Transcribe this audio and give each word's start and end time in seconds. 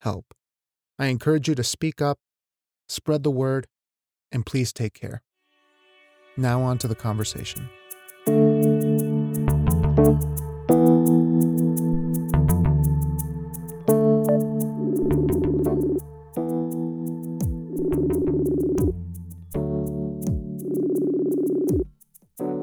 podvoices.help. 0.00 0.34
I 0.98 1.06
encourage 1.06 1.48
you 1.48 1.54
to 1.54 1.64
speak 1.64 2.00
up, 2.02 2.18
spread 2.88 3.22
the 3.22 3.30
word, 3.30 3.66
and 4.32 4.44
please 4.44 4.72
take 4.72 4.94
care. 4.94 5.22
Now, 6.36 6.62
on 6.62 6.78
to 6.78 6.88
the 6.88 6.94
conversation. 6.94 7.68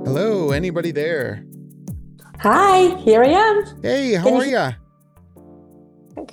Hello, 0.05 0.51
anybody 0.51 0.91
there? 0.91 1.43
Hi, 2.39 2.95
here 2.97 3.23
I 3.23 3.27
am. 3.29 3.81
Hey, 3.81 4.13
how 4.13 4.23
Can 4.25 4.33
are 4.35 4.45
you- 4.45 4.51
ya? 4.51 4.71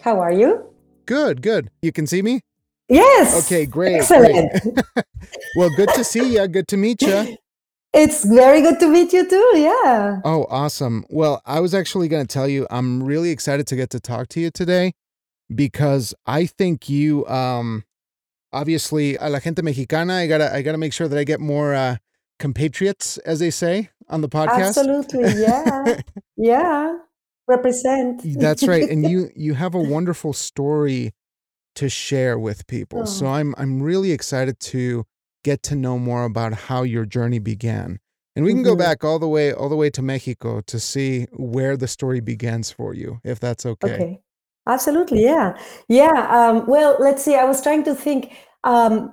How 0.03 0.21
are 0.21 0.33
you? 0.33 0.74
Good, 1.07 1.43
good. 1.43 1.71
You 1.83 1.93
can 1.93 2.07
see 2.07 2.23
me? 2.23 2.41
Yes. 2.89 3.47
Okay, 3.47 3.67
great. 3.67 3.97
Excellent. 3.97 4.51
great. 4.63 5.07
well, 5.57 5.71
good 5.77 5.89
to 5.95 6.05
see 6.05 6.35
you. 6.35 6.47
Good 6.49 6.69
to 6.69 6.77
meet 6.77 7.03
you. 7.03 7.37
It's 7.93 8.25
very 8.25 8.61
good 8.61 8.81
to 8.81 8.89
meet 8.89 9.13
you 9.13 9.29
too. 9.29 9.53
Yeah. 9.55 10.21
Oh, 10.25 10.47
awesome. 10.51 11.05
Well, 11.09 11.41
I 11.47 11.61
was 11.61 11.75
actually 11.75 12.09
going 12.09 12.27
to 12.27 12.33
tell 12.33 12.49
you 12.49 12.67
I'm 12.69 13.03
really 13.03 13.31
excited 13.31 13.67
to 13.69 13.77
get 13.77 13.91
to 13.91 14.01
talk 14.01 14.29
to 14.31 14.41
you 14.41 14.51
today 14.51 14.95
because 15.55 16.15
I 16.27 16.47
think 16.47 16.89
you 16.89 17.27
um 17.27 17.85
obviously 18.53 19.17
a 19.17 19.29
la 19.29 19.39
gente 19.39 19.63
mexicana, 19.63 20.15
I 20.15 20.27
got 20.27 20.39
to 20.39 20.53
I 20.53 20.63
got 20.63 20.73
to 20.73 20.79
make 20.79 20.93
sure 20.93 21.07
that 21.09 21.19
I 21.19 21.25
get 21.25 21.41
more 21.41 21.75
uh 21.75 21.97
compatriots 22.39 23.19
as 23.19 23.39
they 23.39 23.51
say 23.51 23.91
on 24.09 24.21
the 24.21 24.29
podcast. 24.29 24.77
Absolutely. 24.77 25.41
Yeah. 25.41 26.01
yeah. 26.37 26.97
Represent. 27.47 28.23
That's 28.39 28.67
right. 28.67 28.89
And 28.89 29.05
you 29.11 29.31
you 29.37 29.55
have 29.55 29.75
a 29.75 29.81
wonderful 29.81 30.33
story 30.33 31.13
to 31.77 31.89
share 31.89 32.39
with 32.39 32.67
people. 32.67 33.07
So 33.07 33.27
Oh. 33.27 33.31
I'm 33.31 33.55
I'm 33.59 33.83
really 33.83 34.13
excited 34.13 34.61
to 34.61 35.05
get 35.45 35.63
to 35.65 35.77
know 35.77 35.99
more 35.99 36.25
about 36.25 36.55
how 36.55 36.83
your 36.83 37.05
journey 37.07 37.39
began. 37.39 37.99
And 38.37 38.45
we 38.45 38.53
can 38.53 38.63
go 38.65 38.75
Mhm. 38.75 38.79
back 38.79 39.05
all 39.05 39.19
the 39.19 39.29
way 39.29 39.53
all 39.53 39.69
the 39.69 39.77
way 39.77 39.91
to 39.91 40.03
Mexico 40.03 40.61
to 40.63 40.81
see 40.81 41.27
where 41.33 41.77
the 41.77 41.87
story 41.89 42.21
begins 42.21 42.71
for 42.71 42.95
you, 42.95 43.21
if 43.25 43.39
that's 43.41 43.67
okay. 43.67 43.95
Okay. 43.95 44.21
Absolutely. 44.67 45.23
Yeah. 45.23 45.57
Yeah. 45.89 46.29
Um, 46.31 46.67
well, 46.67 46.97
let's 46.99 47.23
see. 47.23 47.35
I 47.35 47.45
was 47.45 47.61
trying 47.63 47.85
to 47.85 47.95
think. 47.95 48.33
Um, 48.65 49.13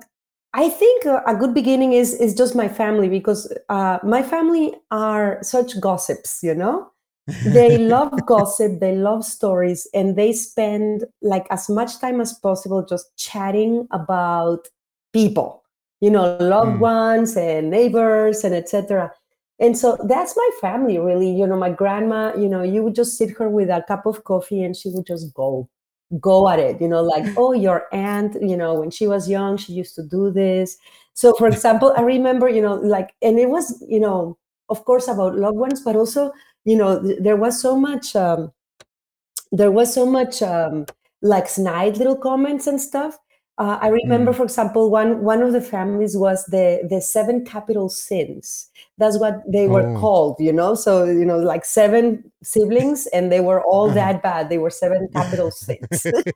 I 0.54 0.70
think 0.70 1.06
a, 1.06 1.22
a 1.28 1.36
good 1.36 1.54
beginning 1.54 1.94
is 1.94 2.14
is 2.14 2.34
just 2.36 2.56
my 2.56 2.68
family 2.70 3.10
because 3.10 3.52
uh, 3.70 4.00
my 4.04 4.23
family 4.23 4.73
are 4.92 5.40
such 5.42 5.80
gossips. 5.80 6.40
You 6.44 6.56
know. 6.56 6.92
They 7.44 7.78
love 7.78 8.26
gossip 8.26 8.80
they 8.80 8.96
love 8.96 9.24
stories 9.26 9.88
and 9.94 10.16
they 10.16 10.32
spend 10.34 11.06
like 11.22 11.48
as 11.50 11.70
much 11.70 12.00
time 12.00 12.22
as 12.22 12.34
possible 12.34 12.86
just 12.86 13.16
chatting 13.18 13.88
about 13.92 14.68
people 15.14 15.64
you 16.02 16.10
know 16.10 16.38
loved 16.40 16.78
Mm. 16.78 16.80
ones 16.80 17.38
and 17.38 17.70
neighbors 17.70 18.44
and 18.44 18.54
etc 18.56 19.12
and 19.60 19.78
so 19.78 19.95
that's 20.08 20.36
my 20.36 20.50
family 20.60 20.98
really. 20.98 21.30
You 21.30 21.45
know 21.45 21.55
my 21.58 21.70
grandma 21.70 22.33
you 22.36 22.50
know 22.50 22.64
you 22.64 22.83
would 22.83 22.95
just 22.95 23.17
sit 23.17 23.32
her 23.38 23.50
with 23.50 23.70
a 23.70 23.84
cup 23.88 24.05
of 24.05 24.23
coffee 24.23 24.64
and 24.64 24.76
she 24.76 24.89
would 24.89 25.05
just 25.05 25.34
go 25.34 25.70
go 26.20 26.50
at 26.50 26.60
it 26.60 26.82
you 26.82 26.88
know 26.88 27.02
like 27.02 27.26
oh 27.38 27.54
your 27.54 27.88
aunt 27.94 28.36
you 28.42 28.58
know 28.58 28.73
when 28.73 28.92
she 28.92 29.08
was 29.08 29.30
young 29.30 29.58
she 29.58 29.73
used 29.73 29.95
to 29.95 30.04
do 30.04 30.32
this. 30.32 30.78
So 31.14 31.34
for 31.36 31.48
example 31.55 31.94
i 31.98 32.02
remember 32.02 32.50
you 32.50 32.61
know 32.61 32.76
like 32.76 33.14
and 33.22 33.39
it 33.39 33.50
was 33.50 33.84
you 33.88 34.00
know 34.00 34.38
of 34.70 34.84
course 34.86 35.08
about 35.08 35.36
loved 35.38 35.58
ones 35.58 35.82
but 35.82 35.95
also 35.95 36.32
you 36.66 36.76
know 36.77 37.02
th- 37.02 37.20
there 37.22 37.38
was 37.38 37.60
so 37.61 37.76
much 37.76 38.16
um 38.16 38.52
there 39.52 39.72
was 39.72 39.94
so 39.94 40.05
much 40.05 40.42
um 40.42 40.86
like 41.22 41.48
snide 41.49 41.98
little 41.98 42.16
comments 42.16 42.67
and 42.67 42.82
stuff. 42.82 43.17
Uh, 43.58 43.77
i 43.82 43.89
remember 43.89 44.32
Mm. 44.32 44.36
for 44.38 44.44
example 44.44 44.89
one 44.89 45.23
one 45.23 45.42
of 45.44 45.52
the 45.54 45.61
families 45.61 46.17
was 46.17 46.45
the 46.45 46.82
the 46.89 47.02
seven 47.02 47.45
capital 47.45 47.89
sins. 47.89 48.70
That's 48.98 49.20
what 49.20 49.42
they 49.48 49.67
were 49.67 49.86
Oh. 49.95 49.99
called 49.99 50.38
you 50.39 50.54
know? 50.54 50.73
So 50.76 51.05
you 51.05 51.26
know 51.26 51.38
like 51.39 51.66
seven 51.66 52.32
siblings 52.44 53.08
and 53.14 53.32
they 53.32 53.42
were 53.42 53.61
all 53.64 53.89
Uh-huh. 53.89 53.95
that 53.95 54.23
bad. 54.23 54.49
They 54.49 54.58
were 54.58 54.72
seven 54.72 55.08
capital 55.14 55.52
sins. 55.52 56.08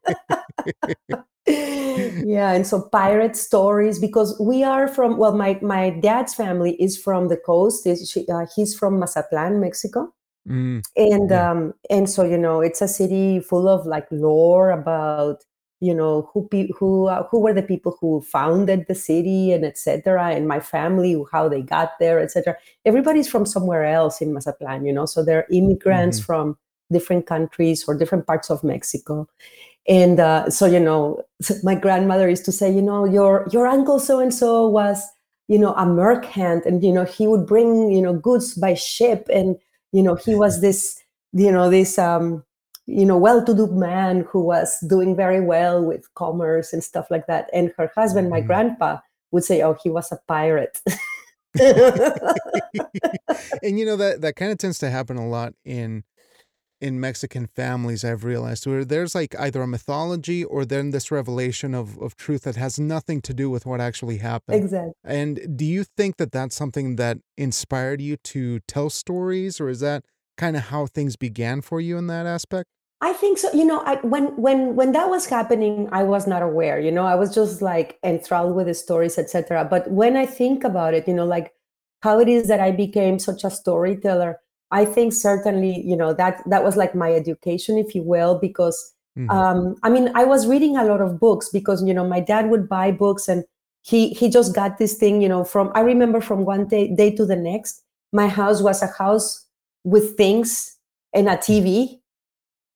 Yeah 1.48 2.52
and 2.54 2.66
so 2.66 2.82
pirate 2.92 3.36
stories 3.36 4.00
because 4.00 4.40
we 4.42 4.64
are 4.64 4.88
from 4.88 5.18
well 5.18 5.36
my 5.38 5.60
my 5.62 5.92
dad's 5.92 6.34
family 6.34 6.74
is 6.82 6.98
from 6.98 7.28
the 7.30 7.38
coast. 7.38 7.86
Is 7.88 8.10
she, 8.10 8.28
uh, 8.28 8.46
he's 8.56 8.74
from 8.78 9.00
mazatlan 9.00 9.60
mexico 9.62 10.14
Mm, 10.48 10.82
and 10.96 11.32
Yeah. 11.32 11.48
um 11.52 11.74
and 11.90 12.10
so 12.10 12.24
you 12.24 12.38
know 12.38 12.62
it's 12.62 12.82
a 12.82 12.88
city 12.88 13.40
full 13.40 13.68
of 13.68 13.86
like 13.86 14.08
lore 14.12 14.72
about 14.72 15.44
you 15.82 15.94
know 15.94 16.30
who 16.34 16.48
pe- 16.48 16.70
who 16.78 17.08
uh, 17.08 17.24
who 17.30 17.40
were 17.42 17.54
the 17.54 17.64
people 17.64 17.98
who 18.00 18.22
founded 18.22 18.86
the 18.88 18.96
city 18.96 19.52
and 19.52 19.66
etc 19.66 20.30
and 20.32 20.48
my 20.48 20.60
family 20.60 21.22
how 21.32 21.50
they 21.50 21.62
got 21.62 21.92
there 22.00 22.20
etc 22.20 22.56
everybody's 22.86 23.28
from 23.28 23.46
somewhere 23.46 23.84
else 23.86 24.22
in 24.22 24.34
mazatlan 24.34 24.86
you 24.86 24.94
know 24.94 25.06
so 25.06 25.24
they're 25.24 25.48
immigrants 25.52 26.20
Mhm. 26.20 26.26
from 26.26 26.58
different 26.92 27.26
countries 27.26 27.84
or 27.88 27.98
different 27.98 28.26
parts 28.28 28.50
of 28.52 28.64
mexico 28.64 29.28
and 29.88 30.20
uh, 30.20 30.50
so 30.50 30.66
you 30.66 30.80
know 30.80 31.22
my 31.64 31.76
grandmother 31.76 32.30
used 32.30 32.46
to 32.46 32.52
say 32.52 32.72
you 32.72 32.82
know 32.82 33.06
your 33.06 33.48
your 33.52 33.68
uncle 33.68 34.00
so 34.00 34.20
and 34.20 34.34
so 34.34 34.68
was 34.68 35.04
you 35.48 35.60
know 35.60 35.74
a 35.76 35.86
merchant 35.86 36.66
and 36.66 36.84
you 36.84 36.92
know 36.92 37.04
he 37.06 37.28
would 37.28 37.46
bring 37.46 37.92
you 37.92 38.02
know 38.02 38.14
goods 38.14 38.54
by 38.56 38.74
ship 38.74 39.28
and 39.34 39.56
you 39.96 40.04
know 40.06 40.16
he 40.26 40.34
was 40.44 40.54
this 40.62 40.80
you 41.44 41.52
know 41.56 41.70
this 41.70 41.98
um 41.98 42.44
you 43.00 43.06
know 43.10 43.18
well-to-do 43.18 43.66
man 43.88 44.14
who 44.30 44.42
was 44.54 44.70
doing 44.94 45.16
very 45.16 45.42
well 45.42 45.78
with 45.90 46.04
commerce 46.22 46.74
and 46.74 46.84
stuff 46.84 47.08
like 47.14 47.26
that 47.32 47.50
and 47.58 47.72
her 47.78 47.90
husband 47.96 48.30
my 48.30 48.42
Mhm. 48.42 48.48
grandpa 48.50 48.90
would 49.32 49.44
say 49.50 49.58
oh 49.66 49.76
he 49.84 49.90
was 49.98 50.12
a 50.12 50.20
pirate 50.28 50.76
and 53.64 53.80
you 53.80 53.86
know 53.86 53.96
that 53.96 54.22
that 54.22 54.36
kind 54.36 54.52
of 54.52 54.58
tends 54.58 54.80
to 54.80 54.90
happen 54.90 55.18
a 55.18 55.28
lot 55.28 55.54
in 55.64 56.04
in 56.82 57.00
Mexican 57.00 57.48
families 57.48 58.04
I've 58.04 58.24
realized 58.24 58.68
where 58.68 58.84
there's 58.84 59.16
like 59.16 59.34
either 59.40 59.62
a 59.62 59.68
mythology 59.68 60.44
or 60.44 60.66
then 60.66 60.92
this 60.92 61.10
revelation 61.12 61.74
of 61.74 61.98
of 62.00 62.16
truth 62.16 62.44
that 62.44 62.56
has 62.56 62.80
nothing 62.80 63.22
to 63.22 63.34
do 63.34 63.50
with 63.50 63.66
what 63.66 63.80
actually 63.82 64.18
happened. 64.18 64.64
exactly 64.64 64.94
And 65.04 65.58
do 65.58 65.66
you 65.66 65.84
think 65.84 66.18
that 66.18 66.32
that's 66.32 66.56
something 66.56 66.98
that 66.98 67.18
inspired 67.38 68.02
you 68.02 68.18
to 68.18 68.60
tell 68.62 68.90
stories 68.90 69.60
or 69.62 69.70
is 69.70 69.80
that 69.80 70.04
kind 70.38 70.56
of 70.56 70.64
how 70.64 70.86
things 70.86 71.16
began 71.16 71.62
for 71.62 71.80
you 71.80 71.98
in 71.98 72.08
that 72.08 72.26
aspect? 72.26 72.68
I 73.02 73.14
think 73.14 73.38
so. 73.38 73.52
You 73.54 73.66
know, 73.66 73.82
I, 73.86 73.96
when 73.98 74.36
when 74.36 74.76
when 74.76 74.94
that 74.94 75.10
was 75.10 75.26
happening, 75.26 75.90
I 75.92 76.04
was 76.04 76.28
not 76.28 76.42
aware. 76.42 76.80
You 76.80 76.92
know, 76.92 77.06
I 77.06 77.16
was 77.16 77.34
just 77.36 77.62
like 77.62 78.00
enthralled 78.04 78.56
with 78.56 78.68
the 78.68 78.74
stories, 78.74 79.18
etc. 79.18 79.66
But 79.66 79.92
when 79.92 80.16
I 80.16 80.26
think 80.26 80.64
about 80.64 80.94
it, 80.94 81.08
you 81.08 81.14
know, 81.14 81.26
like 81.26 81.54
how 82.02 82.20
it 82.20 82.30
is 82.30 82.48
that 82.48 82.60
I 82.60 82.72
became 82.72 83.20
such 83.20 83.44
a 83.44 83.50
storyteller, 83.50 84.40
I 84.72 84.86
think 84.86 85.14
certainly, 85.14 85.82
you 85.82 85.96
know, 85.96 86.14
that 86.14 86.44
that 86.50 86.64
was 86.64 86.76
like 86.78 86.96
my 86.96 87.14
education, 87.14 87.78
if 87.78 87.96
you 87.96 88.04
will, 88.04 88.38
because 88.40 88.94
Mhm. 89.18 89.30
um, 89.30 89.76
I 89.84 89.90
mean, 89.90 90.12
I 90.16 90.24
was 90.26 90.48
reading 90.48 90.78
a 90.78 90.84
lot 90.84 91.02
of 91.02 91.20
books 91.20 91.50
because 91.50 91.84
you 91.84 91.94
know 91.94 92.08
my 92.08 92.20
dad 92.20 92.50
would 92.50 92.68
buy 92.70 92.92
books 92.92 93.28
and 93.28 93.44
he 93.82 94.10
he 94.10 94.30
just 94.30 94.54
got 94.56 94.78
this 94.78 94.96
thing, 94.96 95.22
you 95.22 95.30
know, 95.30 95.44
from 95.44 95.72
I 95.76 95.82
remember 95.82 96.22
from 96.22 96.46
one 96.46 96.68
day 96.68 96.94
day 96.94 97.12
to 97.16 97.26
the 97.26 97.36
next, 97.36 97.84
my 98.12 98.28
house 98.28 98.62
was 98.62 98.82
a 98.82 98.88
house 98.88 99.46
with 99.84 100.18
things 100.18 100.78
and 101.14 101.28
a 101.30 101.38
TV 101.38 102.02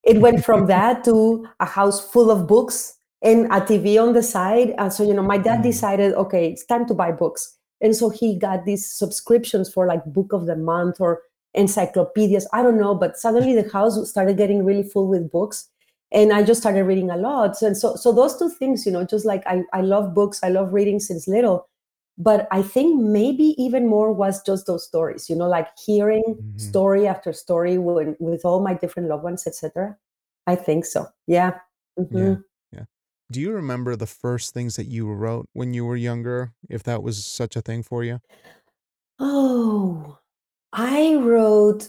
it 0.04 0.20
went 0.22 0.44
from 0.44 0.66
that 0.68 1.04
to 1.06 1.48
a 1.60 1.66
house 1.66 2.00
full 2.12 2.32
of 2.32 2.48
books 2.48 2.96
and 3.22 3.46
a 3.48 3.60
TV 3.62 3.98
on 3.98 4.14
the 4.14 4.24
side. 4.24 4.74
And 4.78 4.94
so, 4.94 5.04
you 5.04 5.14
know, 5.14 5.24
my 5.24 5.38
dad 5.38 5.60
Mm. 5.60 5.64
decided, 5.64 6.14
okay, 6.14 6.50
it's 6.52 6.66
time 6.66 6.86
to 6.88 6.94
buy 6.94 7.12
books. 7.12 7.58
And 7.82 7.96
so 7.96 8.10
he 8.10 8.38
got 8.38 8.66
these 8.66 8.90
subscriptions 8.90 9.72
for 9.72 9.86
like 9.88 10.04
book 10.06 10.34
of 10.34 10.46
the 10.46 10.56
month 10.56 11.00
or 11.02 11.22
encyclopedias. 11.54 12.48
I 12.54 12.62
don't 12.64 12.80
know, 12.80 12.96
but 12.96 13.18
suddenly 13.18 13.54
the 13.60 13.70
house 13.72 14.10
started 14.10 14.38
getting 14.38 14.64
really 14.66 14.84
full 14.84 15.08
with 15.08 15.32
books. 15.32 15.70
And 16.12 16.34
I 16.34 16.44
just 16.44 16.62
started 16.62 16.84
reading 16.86 17.12
a 17.12 17.18
lot. 17.18 17.62
And 17.62 17.78
so 17.78 17.96
so 17.96 18.12
those 18.12 18.38
two 18.38 18.50
things, 18.50 18.86
you 18.86 18.92
know, 18.92 19.06
just 19.06 19.26
like 19.26 19.44
I, 19.46 19.64
I 19.74 19.82
love 19.82 20.14
books, 20.16 20.40
I 20.44 20.50
love 20.50 20.74
reading 20.74 21.00
since 21.00 21.28
little. 21.28 21.68
But 22.18 22.48
I 22.52 22.62
think 22.64 23.00
maybe 23.02 23.56
even 23.62 23.88
more 23.88 24.12
was 24.12 24.44
just 24.44 24.66
those 24.68 24.86
stories, 24.86 25.30
you 25.30 25.36
know, 25.36 25.48
like 25.48 25.68
hearing 25.86 26.24
Mhm. 26.28 26.60
story 26.60 27.08
after 27.08 27.32
story 27.34 27.78
when, 27.78 28.16
with 28.20 28.44
all 28.44 28.60
my 28.62 28.74
different 28.74 29.08
loved 29.10 29.24
ones, 29.24 29.48
etc. 29.48 29.98
I 30.48 30.56
think 30.56 30.86
so. 30.86 31.08
Yeah. 31.28 31.60
Mhm. 31.98 32.44
Yeah. 32.72 32.86
Do 33.32 33.40
you 33.40 33.52
remember 33.54 33.96
the 33.96 34.08
first 34.08 34.54
things 34.56 34.76
that 34.76 34.88
you 34.88 35.08
wrote 35.12 35.46
when 35.54 35.74
you 35.74 35.86
were 35.86 35.96
younger, 35.96 36.54
if 36.70 36.82
that 36.84 37.04
was 37.04 37.24
such 37.26 37.56
a 37.56 37.62
thing 37.62 37.84
for 37.84 38.04
you? 38.04 38.20
I 41.00 41.16
wrote 41.16 41.88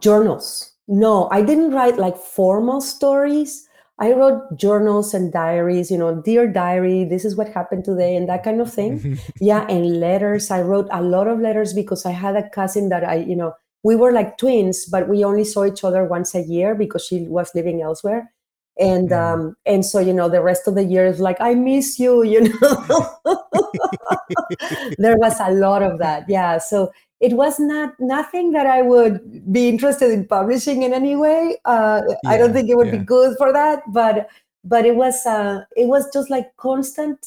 journals. 0.00 0.72
No, 0.88 1.28
I 1.30 1.42
didn't 1.42 1.72
write 1.72 1.98
like 1.98 2.16
formal 2.16 2.80
stories. 2.80 3.68
I 4.00 4.12
wrote 4.12 4.56
journals 4.56 5.12
and 5.12 5.32
diaries, 5.32 5.90
you 5.90 5.98
know, 5.98 6.22
dear 6.22 6.46
diary, 6.50 7.04
this 7.04 7.24
is 7.24 7.36
what 7.36 7.48
happened 7.48 7.84
today, 7.84 8.16
and 8.16 8.28
that 8.28 8.44
kind 8.44 8.60
of 8.60 8.72
thing. 8.72 9.18
Yeah, 9.40 9.66
and 9.68 10.00
letters. 10.00 10.50
I 10.50 10.62
wrote 10.62 10.88
a 10.90 11.02
lot 11.02 11.26
of 11.26 11.40
letters 11.40 11.74
because 11.74 12.06
I 12.06 12.12
had 12.12 12.36
a 12.36 12.48
cousin 12.48 12.88
that 12.88 13.04
I, 13.04 13.16
you 13.16 13.36
know, 13.36 13.52
we 13.82 13.96
were 13.96 14.12
like 14.12 14.38
twins, 14.38 14.86
but 14.86 15.08
we 15.08 15.24
only 15.24 15.44
saw 15.44 15.66
each 15.66 15.84
other 15.84 16.04
once 16.04 16.34
a 16.34 16.42
year 16.42 16.74
because 16.74 17.04
she 17.04 17.26
was 17.28 17.50
living 17.54 17.82
elsewhere. 17.82 18.32
And 18.78 19.10
Mm. 19.10 19.34
um, 19.34 19.56
and 19.66 19.84
so 19.84 19.98
you 20.00 20.12
know, 20.12 20.28
the 20.28 20.42
rest 20.42 20.68
of 20.68 20.74
the 20.74 20.84
year 20.84 21.06
is 21.06 21.20
like, 21.20 21.36
I 21.40 21.54
miss 21.54 21.98
you, 21.98 22.22
you 22.32 22.40
know. 22.60 23.10
there 24.98 25.16
was 25.16 25.38
a 25.40 25.50
lot 25.52 25.82
of 25.82 25.98
that. 25.98 26.24
Yeah. 26.28 26.58
So 26.58 26.92
it 27.20 27.32
was 27.32 27.58
not 27.58 27.94
nothing 27.98 28.52
that 28.52 28.66
I 28.66 28.82
would 28.82 29.52
be 29.52 29.68
interested 29.68 30.12
in 30.12 30.26
publishing 30.26 30.82
in 30.82 30.92
any 30.92 31.16
way. 31.16 31.56
Uh, 31.64 32.02
I 32.26 32.36
don't 32.36 32.52
think 32.52 32.70
it 32.70 32.76
would 32.76 32.90
be 32.90 32.98
good 32.98 33.36
for 33.38 33.52
that, 33.52 33.82
but 33.92 34.28
but 34.64 34.84
it 34.86 34.96
was 34.96 35.24
uh, 35.26 35.64
it 35.76 35.86
was 35.86 36.08
just 36.12 36.30
like 36.30 36.56
constant 36.56 37.18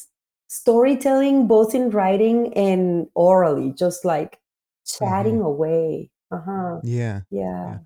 storytelling, 0.48 1.46
both 1.46 1.74
in 1.74 1.90
writing 1.90 2.52
and 2.54 3.08
orally, 3.14 3.72
just 3.72 4.04
like 4.04 4.38
chatting 4.86 5.38
Mhm. 5.40 5.44
away. 5.46 6.10
Uh-huh. 6.30 6.80
Yeah, 6.82 7.20
Yeah. 7.30 7.78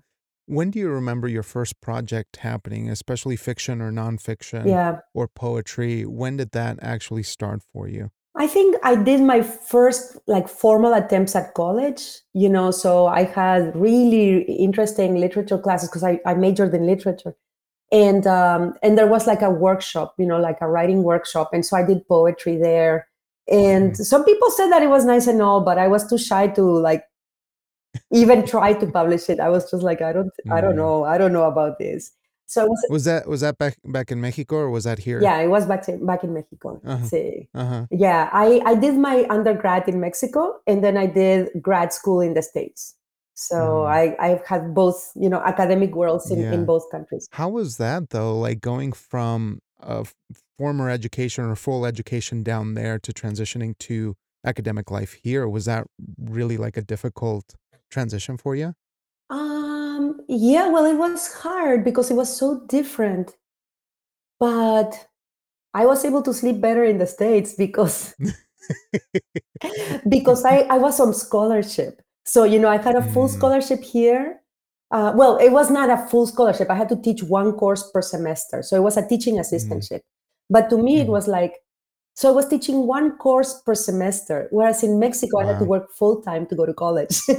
When 0.47 0.71
do 0.71 0.79
you 0.79 0.89
remember 0.89 1.27
your 1.27 1.43
first 1.43 1.81
project 1.81 2.37
happening, 2.37 2.89
especially 2.89 3.35
fiction 3.35 3.81
or 3.81 3.91
nonfiction 3.91 4.65
Yeah. 4.65 4.99
or 5.13 5.27
poetry? 5.27 6.05
When 6.05 6.37
did 6.37 6.51
that 6.51 6.79
actually 6.81 7.23
start 7.23 7.61
for 7.73 7.87
you? 7.87 8.11
I 8.35 8.47
think 8.47 8.77
I 8.83 8.95
did 8.95 9.19
my 9.21 9.41
first 9.41 10.17
like 10.27 10.47
formal 10.47 10.93
attempts 10.93 11.35
at 11.35 11.53
college, 11.53 12.19
you 12.33 12.47
know, 12.47 12.71
so 12.71 13.07
I 13.07 13.23
had 13.23 13.75
really 13.75 14.43
interesting 14.43 15.15
literature 15.15 15.57
classes 15.57 15.89
because 15.89 16.03
I, 16.03 16.19
I 16.25 16.33
majored 16.35 16.73
in 16.73 16.85
literature. 16.85 17.35
And 17.91 18.27
um, 18.27 18.73
and 18.83 18.97
there 18.97 19.07
was 19.07 19.27
like 19.27 19.41
a 19.41 19.49
workshop, 19.49 20.13
you 20.17 20.25
know, 20.25 20.39
like 20.39 20.59
a 20.61 20.67
writing 20.67 21.03
workshop. 21.03 21.49
And 21.51 21.65
so 21.65 21.75
I 21.77 21.83
did 21.83 22.07
poetry 22.07 22.57
there. 22.57 23.07
And 23.49 23.93
Mhm. 23.93 24.05
some 24.05 24.23
people 24.23 24.51
said 24.51 24.69
that 24.69 24.83
it 24.83 24.89
was 24.89 25.03
nice 25.03 25.25
and 25.27 25.41
all, 25.41 25.61
but 25.61 25.77
I 25.77 25.87
was 25.87 26.07
too 26.07 26.17
shy 26.17 26.47
to 26.47 26.61
like 26.61 27.03
even 28.11 28.45
try 28.45 28.73
to 28.73 28.87
publish 28.87 29.29
it. 29.29 29.39
I 29.39 29.49
was 29.49 29.69
just 29.71 29.83
like, 29.83 30.01
I 30.01 30.11
don't 30.13 30.31
I 30.51 30.61
don't 30.61 30.73
Mm. 30.75 30.83
know. 30.83 31.03
I 31.03 31.17
don't 31.17 31.33
know 31.33 31.43
about 31.45 31.77
this. 31.79 32.11
So 32.49 32.65
was 32.65 32.85
Was 32.89 33.03
that 33.03 33.27
was 33.27 33.41
that 33.41 33.57
back 33.57 33.75
back 33.83 34.09
in 34.11 34.19
Mexico 34.21 34.55
or 34.55 34.69
was 34.69 34.83
that 34.85 34.99
here? 34.99 35.19
yeah, 35.21 35.37
it 35.45 35.49
was 35.49 35.65
back 35.65 35.87
in, 35.89 36.05
back 36.05 36.23
in 36.23 36.33
Mexico. 36.33 36.79
Uh-huh. 36.85 37.05
Sí. 37.05 37.47
Uh-huh. 37.53 37.85
Yeah, 37.91 38.29
I, 38.31 38.61
I 38.65 38.75
did 38.75 38.95
my 39.09 39.25
undergrad 39.29 39.89
in 39.89 39.99
Mexico 39.99 40.41
and 40.65 40.81
then 40.83 40.95
I 40.97 41.07
did 41.07 41.49
grad 41.61 41.91
school 41.91 42.21
in 42.21 42.33
the 42.35 42.41
States. 42.41 42.95
So 43.33 43.55
Mhm. 43.55 43.87
I, 43.99 44.03
I've 44.27 44.43
had 44.47 44.73
both, 44.73 45.11
you 45.15 45.29
know, 45.29 45.41
academic 45.43 45.93
worlds 45.93 46.31
in, 46.31 46.39
Yeah. 46.39 46.53
in 46.53 46.65
both 46.65 46.89
countries. 46.89 47.27
How 47.31 47.49
was 47.49 47.77
that 47.77 48.01
though? 48.11 48.39
Like 48.39 48.61
going 48.61 48.93
from 48.93 49.59
a 49.81 50.05
former 50.57 50.89
education 50.89 51.43
or 51.45 51.55
full 51.55 51.85
education 51.85 52.43
down 52.43 52.73
there 52.75 52.97
to 52.97 53.11
transitioning 53.11 53.77
to 53.89 54.15
academic 54.45 54.89
life 54.89 55.13
here, 55.21 55.47
was 55.47 55.65
that 55.65 55.85
really 56.17 56.57
like 56.57 56.77
a 56.77 56.81
difficult 56.81 57.45
transition 57.89 58.37
for 58.37 58.55
you? 58.55 58.73
Um, 59.29 60.21
yeah, 60.27 60.67
well, 60.69 60.85
it 60.85 60.95
was 60.97 61.33
hard 61.33 61.83
because 61.83 62.09
it 62.11 62.15
was 62.15 62.35
so 62.35 62.61
different, 62.67 63.35
but 64.39 65.07
I 65.73 65.85
was 65.85 66.05
able 66.05 66.21
to 66.23 66.33
sleep 66.33 66.61
better 66.61 66.83
in 66.83 66.97
the 66.97 67.07
States 67.07 67.53
because 67.53 68.15
because 70.09 70.45
I, 70.45 70.59
I 70.69 70.77
was 70.77 70.99
on 70.99 71.13
scholarship. 71.13 72.01
So, 72.25 72.43
you 72.43 72.59
know, 72.59 72.67
I 72.69 72.77
had 72.77 72.95
a 72.95 73.01
full 73.13 73.27
Mm. 73.27 73.37
scholarship 73.37 73.81
here. 73.83 74.41
Uh, 74.91 75.13
well, 75.15 75.37
it 75.37 75.49
was 75.51 75.69
not 75.69 75.89
a 75.89 75.97
full 76.07 76.27
scholarship. 76.27 76.69
I 76.69 76.75
had 76.75 76.89
to 76.89 77.01
teach 77.01 77.23
one 77.23 77.53
course 77.53 77.89
per 77.91 78.01
semester. 78.01 78.61
So 78.63 78.75
it 78.75 78.81
was 78.83 78.97
a 78.97 79.07
teaching 79.07 79.35
assistantship. 79.35 80.01
But 80.49 80.69
to 80.69 80.77
me, 80.77 80.99
it 80.99 81.07
Mhm. 81.07 81.11
was 81.11 81.27
like, 81.27 81.55
so 82.17 82.29
I 82.29 82.31
was 82.31 82.47
teaching 82.47 82.87
one 82.87 83.15
course 83.17 83.61
per 83.61 83.75
semester, 83.75 84.47
whereas 84.49 84.81
in 84.81 84.97
Mexico, 84.97 85.37
I 85.37 85.45
had 85.45 85.59
to 85.59 85.65
work 85.65 85.93
full 85.93 86.19
time 86.23 86.47
to 86.47 86.55
go 86.55 86.65
to 86.65 86.73
college. 86.73 87.21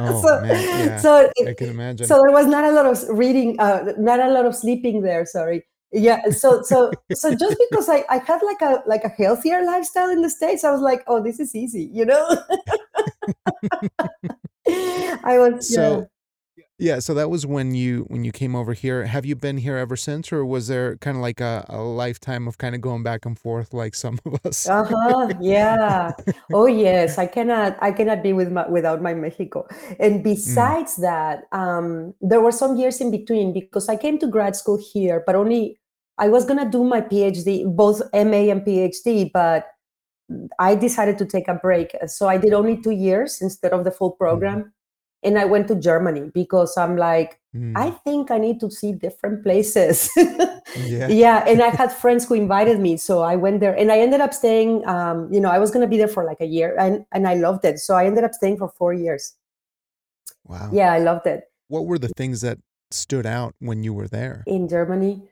Oh 0.00 0.22
so, 0.22 0.40
man, 0.40 0.88
yeah. 0.88 0.98
so, 0.98 1.30
I 1.46 1.54
can 1.54 1.70
imagine. 1.70 2.06
so 2.06 2.20
there 2.22 2.32
was 2.32 2.46
not 2.46 2.64
a 2.64 2.70
lot 2.70 2.86
of 2.86 3.02
reading, 3.08 3.58
uh, 3.60 3.92
not 3.98 4.20
a 4.20 4.28
lot 4.28 4.44
of 4.46 4.54
sleeping 4.54 5.02
there. 5.02 5.24
Sorry. 5.24 5.64
Yeah. 5.92 6.30
So, 6.30 6.62
so, 6.62 6.92
so 7.12 7.34
just 7.34 7.56
because 7.70 7.88
I, 7.88 8.04
I 8.08 8.18
had 8.18 8.40
like 8.42 8.60
a 8.60 8.82
like 8.86 9.04
a 9.04 9.08
healthier 9.08 9.64
lifestyle 9.64 10.10
in 10.10 10.22
the 10.22 10.30
states, 10.30 10.62
I 10.64 10.70
was 10.70 10.80
like, 10.80 11.02
oh, 11.06 11.22
this 11.22 11.40
is 11.40 11.54
easy, 11.54 11.90
you 11.92 12.04
know. 12.04 12.28
I 15.24 15.38
was. 15.38 15.72
So 15.72 16.00
yeah, 16.00 16.04
so 17.00 17.12
that 17.14 17.28
was 17.28 17.44
when 17.44 17.74
you 17.74 18.04
when 18.08 18.22
you 18.24 18.30
came 18.30 18.54
over 18.54 18.72
here. 18.72 19.04
Have 19.06 19.26
you 19.26 19.34
been 19.34 19.58
here 19.58 19.76
ever 19.76 19.96
since, 19.96 20.32
or 20.32 20.44
was 20.46 20.68
there 20.68 20.96
kind 20.98 21.16
of 21.16 21.22
like 21.22 21.40
a, 21.40 21.66
a 21.68 21.78
lifetime 21.82 22.46
of 22.46 22.56
kind 22.58 22.74
of 22.74 22.80
going 22.80 23.02
back 23.02 23.26
and 23.26 23.36
forth 23.38 23.74
like 23.74 23.94
some 23.96 24.18
of 24.24 24.38
us? 24.44 24.70
Uh-huh. 24.70 25.32
Yeah. 25.40 26.12
Oh 26.52 26.66
yes, 26.66 27.16
I 27.16 27.26
cannot 27.26 27.76
I 27.80 27.92
cannot 27.92 28.22
be 28.22 28.32
with 28.34 28.50
my, 28.52 28.68
without 28.68 29.00
my 29.00 29.14
Mexico. 29.14 29.66
And 29.98 30.22
Mm, 30.46 30.74
besides 30.74 30.96
that, 30.96 31.44
um, 31.52 32.12
there 32.20 32.40
were 32.40 32.52
some 32.52 32.76
years 32.76 33.00
in 33.00 33.10
between 33.10 33.52
because 33.54 33.88
I 33.88 33.96
came 33.96 34.18
to 34.18 34.26
grad 34.26 34.56
school 34.56 34.76
here, 34.92 35.22
but 35.24 35.36
only 35.36 35.78
I 36.18 36.28
was 36.28 36.44
gonna 36.44 36.68
do 36.68 36.84
my 36.84 37.00
PhD, 37.00 37.64
both 37.64 38.02
MA 38.12 38.50
and 38.50 38.62
PhD, 38.62 39.30
but 39.32 39.68
I 40.58 40.74
decided 40.74 41.18
to 41.18 41.26
take 41.26 41.48
a 41.48 41.54
break. 41.54 41.94
So 42.06 42.28
I 42.28 42.36
did 42.38 42.52
only 42.52 42.76
two 42.80 42.90
years 42.90 43.40
instead 43.40 43.72
of 43.72 43.84
the 43.84 43.90
full 43.90 44.12
mhm, 44.30 44.60
program. 44.60 44.72
And 45.22 45.38
I 45.38 45.44
went 45.44 45.68
to 45.68 45.74
Germany 45.74 46.30
because 46.32 46.76
I'm 46.76 46.96
like, 46.96 47.40
I 47.74 47.90
mm, 47.90 48.04
think 48.04 48.30
I 48.30 48.38
need 48.38 48.60
to 48.60 48.70
see 48.70 48.92
different 48.92 49.42
places. 49.42 50.08
yeah. 50.16 51.08
yeah, 51.08 51.44
and 51.46 51.60
I 51.60 51.68
had 51.68 51.90
friends 51.90 52.28
who 52.28 52.34
invited 52.34 52.78
me, 52.78 52.96
so 52.96 53.22
I 53.22 53.34
went 53.34 53.60
there, 53.60 53.74
and 53.74 53.90
I 53.90 53.98
ended 53.98 54.20
up 54.20 54.32
staying. 54.32 54.86
Um, 54.86 55.32
you 55.32 55.40
know, 55.40 55.50
I 55.50 55.58
was 55.58 55.70
gonna 55.72 55.88
be 55.88 55.96
there 55.96 56.08
for 56.08 56.24
like 56.24 56.40
a 56.40 56.46
year, 56.46 56.76
and 56.78 57.04
and 57.10 57.26
I 57.26 57.34
loved 57.34 57.64
it. 57.64 57.78
So 57.80 57.94
I 57.96 58.06
ended 58.06 58.22
up 58.22 58.34
staying 58.34 58.58
for 58.58 58.68
four 58.68 58.92
years. 58.92 59.34
Wow. 60.44 60.70
Yeah, 60.72 60.92
I 60.92 60.98
loved 60.98 61.26
it 61.26 61.44
What 61.68 61.86
were 61.86 61.98
the 61.98 62.08
things 62.16 62.40
that 62.40 62.58
stood 62.90 63.26
out 63.26 63.54
when 63.60 63.82
you 63.82 63.92
were 63.92 64.08
there? 64.08 64.42
in 64.46 64.68
Germany. 64.68 65.22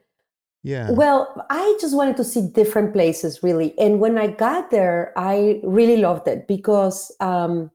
Yeah. 0.63 0.91
Well, 0.91 1.45
I 1.49 1.77
just 1.79 1.95
wanted 1.95 2.17
to 2.17 2.23
see 2.23 2.41
different 2.41 2.91
places, 2.93 3.41
really. 3.41 3.77
And 3.79 3.99
when 3.99 4.17
I 4.17 4.27
got 4.27 4.69
there, 4.69 5.13
I 5.15 5.61
really 5.63 5.97
loved 5.97 6.27
it 6.27 6.47
because 6.47 7.11
um, 7.19 7.71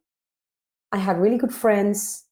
I 0.92 0.98
had 0.98 1.18
really 1.18 1.38
good 1.38 1.54
friends. 1.54 2.24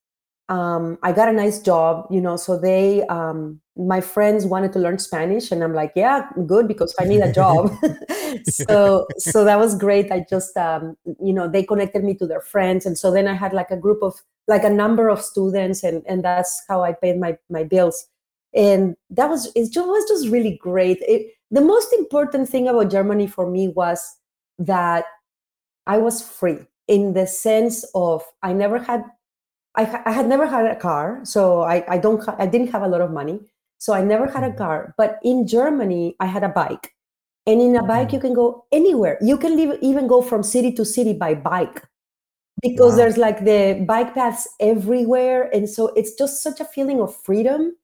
Um, 0.48 0.98
I 1.02 1.12
got 1.12 1.28
a 1.28 1.32
nice 1.32 1.60
job, 1.60 2.06
you 2.10 2.20
know. 2.20 2.36
So 2.36 2.58
they, 2.58 3.06
um, 3.06 3.60
my 3.76 4.00
friends 4.00 4.44
wanted 4.44 4.72
to 4.74 4.78
learn 4.78 4.98
Spanish, 4.98 5.50
and 5.50 5.62
I'm 5.62 5.74
like, 5.74 5.92
yeah, 5.96 6.28
good 6.46 6.68
because 6.68 6.94
I 6.98 7.04
need 7.04 7.20
a 7.20 7.32
job. 7.32 7.72
so, 8.44 9.06
so 9.16 9.44
that 9.44 9.58
was 9.58 9.76
great. 9.76 10.10
I 10.10 10.26
just, 10.28 10.56
um, 10.56 10.96
you 11.22 11.32
know, 11.32 11.48
they 11.48 11.62
connected 11.62 12.04
me 12.04 12.14
to 12.14 12.26
their 12.26 12.40
friends, 12.40 12.84
and 12.84 12.98
so 12.98 13.10
then 13.10 13.28
I 13.28 13.34
had 13.34 13.52
like 13.52 13.70
a 13.70 13.76
group 13.76 14.02
of, 14.02 14.14
like 14.48 14.64
a 14.64 14.70
number 14.70 15.08
of 15.08 15.22
students, 15.22 15.84
and 15.84 16.02
and 16.06 16.24
that's 16.24 16.62
how 16.68 16.82
I 16.82 16.92
paid 16.92 17.18
my 17.18 17.38
my 17.48 17.64
bills. 17.64 18.08
And 18.52 18.96
that 19.10 19.28
was 19.30 19.52
it. 19.54 19.72
Just, 19.72 19.86
was 19.86 20.08
just 20.08 20.28
really 20.28 20.58
great. 20.60 20.98
It, 21.02 21.32
the 21.52 21.60
most 21.60 21.92
important 21.92 22.48
thing 22.48 22.66
about 22.68 22.90
Germany 22.90 23.28
for 23.28 23.48
me 23.48 23.68
was 23.68 24.16
that 24.58 25.04
I 25.86 25.98
was 25.98 26.22
free 26.22 26.58
in 26.90 27.14
the 27.14 27.26
sense 27.26 27.84
of 27.94 28.24
I 28.42 28.52
never 28.54 28.80
had 28.80 29.04
I, 29.76 29.84
ha- 29.84 30.02
I 30.06 30.12
had 30.12 30.26
never 30.28 30.46
had 30.46 30.66
a 30.66 30.76
car, 30.76 31.20
so 31.24 31.62
I, 31.62 31.84
I 31.88 31.98
don't 31.98 32.24
ha- 32.24 32.36
I 32.38 32.46
didn't 32.46 32.68
have 32.72 32.82
a 32.82 32.88
lot 32.88 33.00
of 33.00 33.12
money, 33.12 33.40
so 33.78 33.92
I 33.94 34.02
never 34.02 34.26
had 34.26 34.44
a 34.44 34.52
Mhm, 34.52 34.56
car. 34.56 34.94
But 34.98 35.18
in 35.22 35.46
Germany, 35.46 36.16
I 36.20 36.26
had 36.26 36.42
a 36.44 36.48
bike, 36.48 36.94
and 37.46 37.60
in 37.60 37.76
a 37.76 37.82
bike 37.84 38.12
you 38.12 38.18
mm. 38.18 38.20
can 38.20 38.34
go 38.34 38.66
anywhere. 38.72 39.18
You 39.22 39.38
can 39.38 39.56
live, 39.56 39.78
even 39.82 40.08
go 40.08 40.22
from 40.22 40.42
city 40.42 40.72
to 40.74 40.84
city 40.84 41.12
by 41.14 41.34
bike 41.34 41.84
because 42.62 42.96
Wow. 42.96 42.96
there's 42.96 43.16
like 43.18 43.44
the 43.44 43.84
bike 43.88 44.14
paths 44.14 44.48
everywhere, 44.60 45.50
and 45.54 45.68
so 45.68 45.88
it's 45.96 46.14
just 46.14 46.42
such 46.42 46.60
a 46.60 46.64
feeling 46.64 47.00
of 47.00 47.14
freedom. 47.16 47.76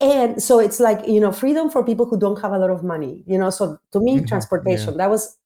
And 0.00 0.42
so 0.42 0.58
it's 0.60 0.80
like 0.80 1.06
you 1.08 1.20
know 1.20 1.32
freedom 1.32 1.70
for 1.70 1.84
people 1.84 2.06
who 2.06 2.18
don't 2.18 2.40
have 2.42 2.52
a 2.52 2.58
lot 2.58 2.70
of 2.70 2.84
money. 2.84 3.22
You 3.26 3.38
know, 3.38 3.50
so 3.50 3.78
to 3.92 4.00
me, 4.00 4.20
Mhm, 4.20 4.26
Yeah. 4.28 4.28
transportation 4.28 4.96
that 4.98 5.10
was 5.10 5.38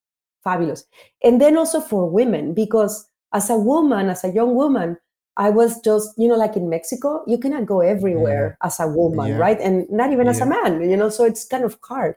fabulous, 0.44 0.84
and 1.22 1.40
then 1.40 1.56
also 1.56 1.80
for 1.80 2.08
women 2.08 2.54
because 2.54 3.06
as 3.34 3.50
a 3.50 3.56
woman, 3.56 4.08
as 4.08 4.24
a 4.24 4.30
young 4.30 4.54
woman, 4.54 4.96
I 5.36 5.50
was 5.50 5.80
just, 5.82 6.10
you 6.18 6.26
know, 6.28 6.34
like 6.34 6.56
in 6.56 6.68
Mexico, 6.68 7.22
you 7.26 7.38
cannot 7.38 7.66
go 7.66 7.80
everywhere 7.80 8.56
as 8.62 8.80
a 8.80 8.88
woman, 8.88 9.28
Yeah. 9.28 9.38
right? 9.38 9.60
And 9.60 9.88
not 9.90 10.10
even 10.12 10.26
as 10.26 10.40
a 10.40 10.46
man, 10.46 10.90
you 10.90 10.96
know, 10.96 11.08
so 11.10 11.24
it's 11.24 11.44
kind 11.46 11.62
of 11.64 11.78
hard. 11.82 12.16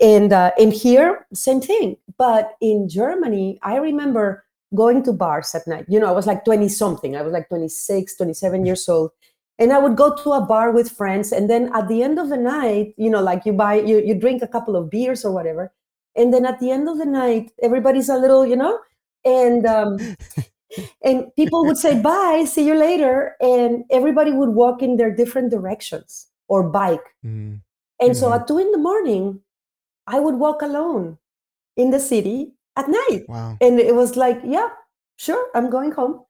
And 0.00 0.32
uh, 0.32 0.52
in 0.56 0.70
here, 0.70 1.26
same 1.34 1.60
thing. 1.60 1.96
But 2.16 2.54
in 2.60 2.88
Germany, 2.88 3.58
I 3.62 3.76
remember 3.76 4.44
going 4.74 5.02
to 5.04 5.12
bars 5.12 5.52
at 5.54 5.66
night. 5.66 5.86
You 5.88 5.98
know, 5.98 6.06
I 6.06 6.12
was 6.12 6.26
like 6.28 6.44
20 6.44 6.68
something. 6.68 7.16
I 7.16 7.22
was 7.22 7.32
like 7.32 7.48
26, 7.48 8.16
27 8.16 8.64
years 8.66 8.88
old. 8.88 9.10
and 9.58 9.72
I 9.72 9.78
would 9.78 9.96
go 9.96 10.14
to 10.22 10.32
a 10.32 10.40
bar 10.40 10.70
with 10.72 10.88
friends, 10.90 11.32
and 11.32 11.50
then 11.50 11.68
at 11.74 11.86
the 11.88 12.02
end 12.02 12.18
of 12.18 12.28
the 12.30 12.36
night, 12.38 12.94
you 12.96 13.10
know, 13.10 13.20
like 13.20 13.44
you 13.44 13.52
buy, 13.52 13.74
you, 13.80 13.98
you 14.00 14.14
drink 14.14 14.40
a 14.42 14.48
couple 14.48 14.74
of 14.76 14.88
beers 14.88 15.22
or 15.24 15.32
whatever, 15.32 15.70
and 16.16 16.32
then 16.34 16.44
at 16.46 16.58
the 16.60 16.70
end 16.70 16.88
of 16.88 16.98
the 16.98 17.06
night, 17.06 17.52
everybody's 17.62 18.08
a 18.08 18.16
little, 18.18 18.46
you 18.46 18.56
know, 18.56 18.78
and 19.24 19.66
um, 19.66 19.98
and 21.04 21.34
people 21.36 21.64
would 21.66 21.76
say 21.78 22.00
bye, 22.00 22.44
see 22.46 22.66
you 22.66 22.74
later, 22.74 23.36
and 23.40 23.84
everybody 23.90 24.32
would 24.32 24.50
walk 24.50 24.82
in 24.82 24.96
their 24.96 25.14
different 25.14 25.50
directions 25.50 26.28
or 26.48 26.68
bike, 26.68 27.14
mm-hmm. 27.24 27.56
and 28.00 28.16
so 28.16 28.26
Mm-hmm. 28.26 28.40
at 28.40 28.46
two 28.48 28.58
in 28.58 28.70
the 28.72 28.78
morning, 28.78 29.40
I 30.06 30.20
would 30.20 30.36
walk 30.36 30.62
alone 30.62 31.18
in 31.76 31.90
the 31.90 32.00
city 32.00 32.52
at 32.76 32.88
night, 32.88 33.26
Wow. 33.28 33.56
and 33.60 33.78
it 33.80 33.94
was 33.94 34.16
like, 34.16 34.40
yeah, 34.44 34.68
sure, 35.16 35.48
I'm 35.54 35.70
going 35.70 35.92
home. 35.92 36.24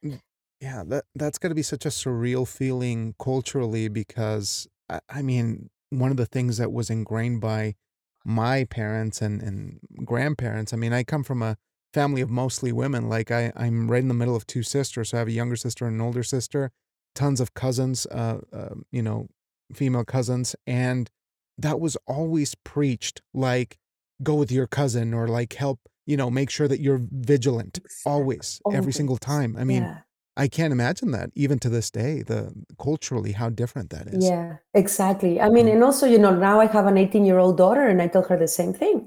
Yeah, 0.61 0.85
that 0.89 1.05
that's 1.15 1.39
got 1.39 1.49
to 1.49 1.55
be 1.55 1.63
such 1.63 1.87
a 1.87 1.89
surreal 1.91 2.47
feeling 2.47 3.15
culturally 3.19 3.89
because 3.89 4.69
I, 4.91 5.01
I 5.09 5.23
mean, 5.23 5.71
one 5.91 6.11
of 6.11 6.19
the 6.19 6.27
things 6.27 6.59
that 6.59 6.71
was 6.73 6.91
ingrained 6.91 7.41
by 7.41 7.77
my 8.25 8.65
parents 8.65 9.23
and 9.23 9.43
and 9.43 9.81
grandparents. 10.05 10.73
I 10.73 10.77
mean, 10.77 10.93
I 10.93 11.03
come 11.05 11.25
from 11.25 11.43
a 11.43 11.57
family 11.93 12.21
of 12.21 12.31
mostly 12.31 12.73
women. 12.73 13.09
Like 13.09 13.31
I 13.31 13.53
I'm 13.57 13.91
right 13.91 14.03
in 14.03 14.09
the 14.09 14.15
middle 14.15 14.37
of 14.37 14.47
two 14.47 14.63
sisters. 14.63 15.11
So 15.11 15.17
I 15.17 15.21
have 15.21 15.29
a 15.29 15.33
younger 15.33 15.57
sister 15.57 15.87
and 15.87 15.97
an 15.97 16.01
older 16.01 16.23
sister. 16.23 16.71
Tons 17.15 17.41
of 17.41 17.55
cousins, 17.55 18.07
uh, 18.07 18.41
uh 18.53 18.75
you 18.93 19.03
know, 19.03 19.29
female 19.75 20.05
cousins, 20.05 20.55
and 20.67 21.11
that 21.59 21.81
was 21.81 21.97
always 22.07 22.55
preached. 22.55 23.21
Like, 23.35 23.79
go 24.23 24.35
with 24.35 24.53
your 24.53 24.67
cousin 24.67 25.13
or 25.13 25.27
like 25.27 25.55
help. 25.55 25.81
You 26.07 26.17
know, 26.17 26.31
make 26.31 26.51
sure 26.51 26.67
that 26.67 26.81
you're 26.81 27.01
vigilant 27.03 27.79
always, 28.05 28.61
every 28.73 28.93
single 28.93 29.17
time. 29.17 29.57
I 29.57 29.65
mean. 29.65 29.83
yeah. 29.83 29.99
I 30.45 30.49
can't 30.57 30.73
imagine 30.73 31.11
that 31.17 31.29
even 31.35 31.59
to 31.65 31.69
this 31.77 31.91
day, 31.91 32.13
the 32.23 32.41
culturally 32.87 33.33
how 33.41 33.49
different 33.63 33.91
that 33.91 34.07
is. 34.15 34.25
Yeah, 34.33 34.57
exactly. 34.83 35.33
I 35.41 35.49
mean, 35.55 35.67
Mm. 35.67 35.73
and 35.75 35.85
also, 35.85 36.07
you 36.15 36.19
know, 36.25 36.35
now 36.49 36.57
I 36.65 36.67
have 36.77 36.87
an 36.93 36.97
18 36.97 37.25
year 37.29 37.39
old 37.45 37.57
daughter, 37.63 37.85
and 37.91 37.99
I 38.05 38.07
tell 38.09 38.23
her 38.31 38.39
the 38.39 38.49
same 38.49 38.73
thing. 38.83 38.99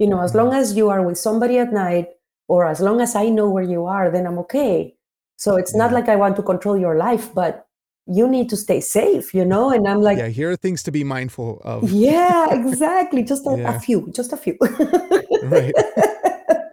You 0.00 0.06
know, 0.10 0.20
as 0.28 0.32
long 0.38 0.50
as 0.60 0.66
you 0.78 0.86
are 0.92 1.02
with 1.08 1.18
somebody 1.18 1.56
at 1.64 1.72
night, 1.72 2.06
or 2.48 2.60
as 2.74 2.80
long 2.80 2.98
as 3.06 3.12
I 3.14 3.28
know 3.36 3.48
where 3.54 3.68
you 3.74 3.82
are, 3.96 4.06
then 4.14 4.24
I'm 4.26 4.38
okay. 4.44 4.94
So 5.36 5.56
it's 5.60 5.74
not 5.80 5.90
like 5.92 6.08
I 6.08 6.16
want 6.16 6.34
to 6.36 6.42
control 6.42 6.76
your 6.86 6.96
life, 6.96 7.26
but 7.34 7.66
you 8.06 8.26
need 8.26 8.48
to 8.48 8.56
stay 8.56 8.80
safe, 8.80 9.34
you 9.38 9.44
know? 9.44 9.70
And 9.70 9.86
I'm 9.86 10.00
like, 10.08 10.16
yeah, 10.18 10.28
here 10.40 10.50
are 10.50 10.56
things 10.56 10.82
to 10.84 10.90
be 10.90 11.04
mindful 11.04 11.60
of. 11.72 11.78
yeah, 11.92 12.54
exactly. 12.60 13.22
Just 13.22 13.44
a, 13.46 13.54
Yeah. 13.58 13.76
a 13.76 13.80
few, 13.86 13.98
just 14.18 14.32
a 14.32 14.38
few. 14.44 14.56
Right. 15.42 15.74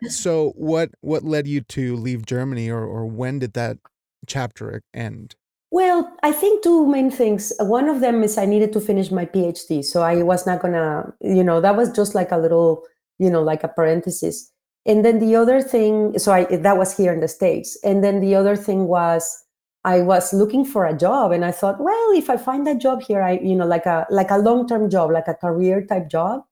So 0.10 0.54
what 0.56 0.90
what 1.02 1.24
led 1.24 1.48
you 1.48 1.62
to 1.78 1.96
leave 1.96 2.26
Germany 2.28 2.70
or 2.70 2.84
or 2.86 3.04
when 3.08 3.40
did 3.40 3.54
that 3.54 3.78
chapter 4.26 4.82
end? 4.94 5.36
Well, 5.72 6.12
I 6.24 6.32
think 6.32 6.64
two 6.64 6.86
main 6.88 7.12
things. 7.12 7.52
One 7.60 7.90
of 7.90 8.00
them 8.00 8.24
is 8.24 8.38
I 8.38 8.46
needed 8.46 8.72
to 8.74 8.80
finish 8.80 9.12
my 9.12 9.26
PhD. 9.26 9.84
So 9.84 10.02
I 10.02 10.22
was 10.24 10.46
not 10.46 10.62
gonna, 10.62 11.14
you 11.22 11.44
know, 11.44 11.60
that 11.62 11.76
was 11.76 11.92
just 11.92 12.16
like 12.16 12.32
a 12.32 12.38
little, 12.38 12.84
you 13.20 13.30
know, 13.30 13.42
like 13.42 13.64
a 13.64 13.68
parenthesis. 13.68 14.52
And 14.86 15.04
then 15.04 15.20
the 15.20 15.36
other 15.36 15.62
thing, 15.62 16.18
so 16.20 16.32
I 16.32 16.46
that 16.58 16.78
was 16.78 16.96
here 16.96 17.12
in 17.14 17.20
the 17.20 17.28
States. 17.28 17.78
And 17.84 18.04
then 18.04 18.22
the 18.22 18.36
other 18.36 18.56
thing 18.56 18.88
was 18.88 19.44
I 19.84 20.02
was 20.02 20.34
looking 20.34 20.66
for 20.66 20.86
a 20.86 20.98
job 20.98 21.32
and 21.32 21.44
I 21.44 21.52
thought, 21.52 21.80
well, 21.82 22.12
if 22.14 22.30
I 22.30 22.38
find 22.38 22.68
a 22.68 22.76
job 22.76 23.02
here, 23.02 23.22
I, 23.22 23.34
you 23.40 23.56
know, 23.56 23.66
like 23.66 23.86
a 23.86 24.06
like 24.10 24.32
a 24.32 24.38
long-term 24.38 24.90
job, 24.90 25.12
like 25.12 25.28
a 25.28 25.34
career 25.36 25.86
type 25.86 26.10
job, 26.10 26.44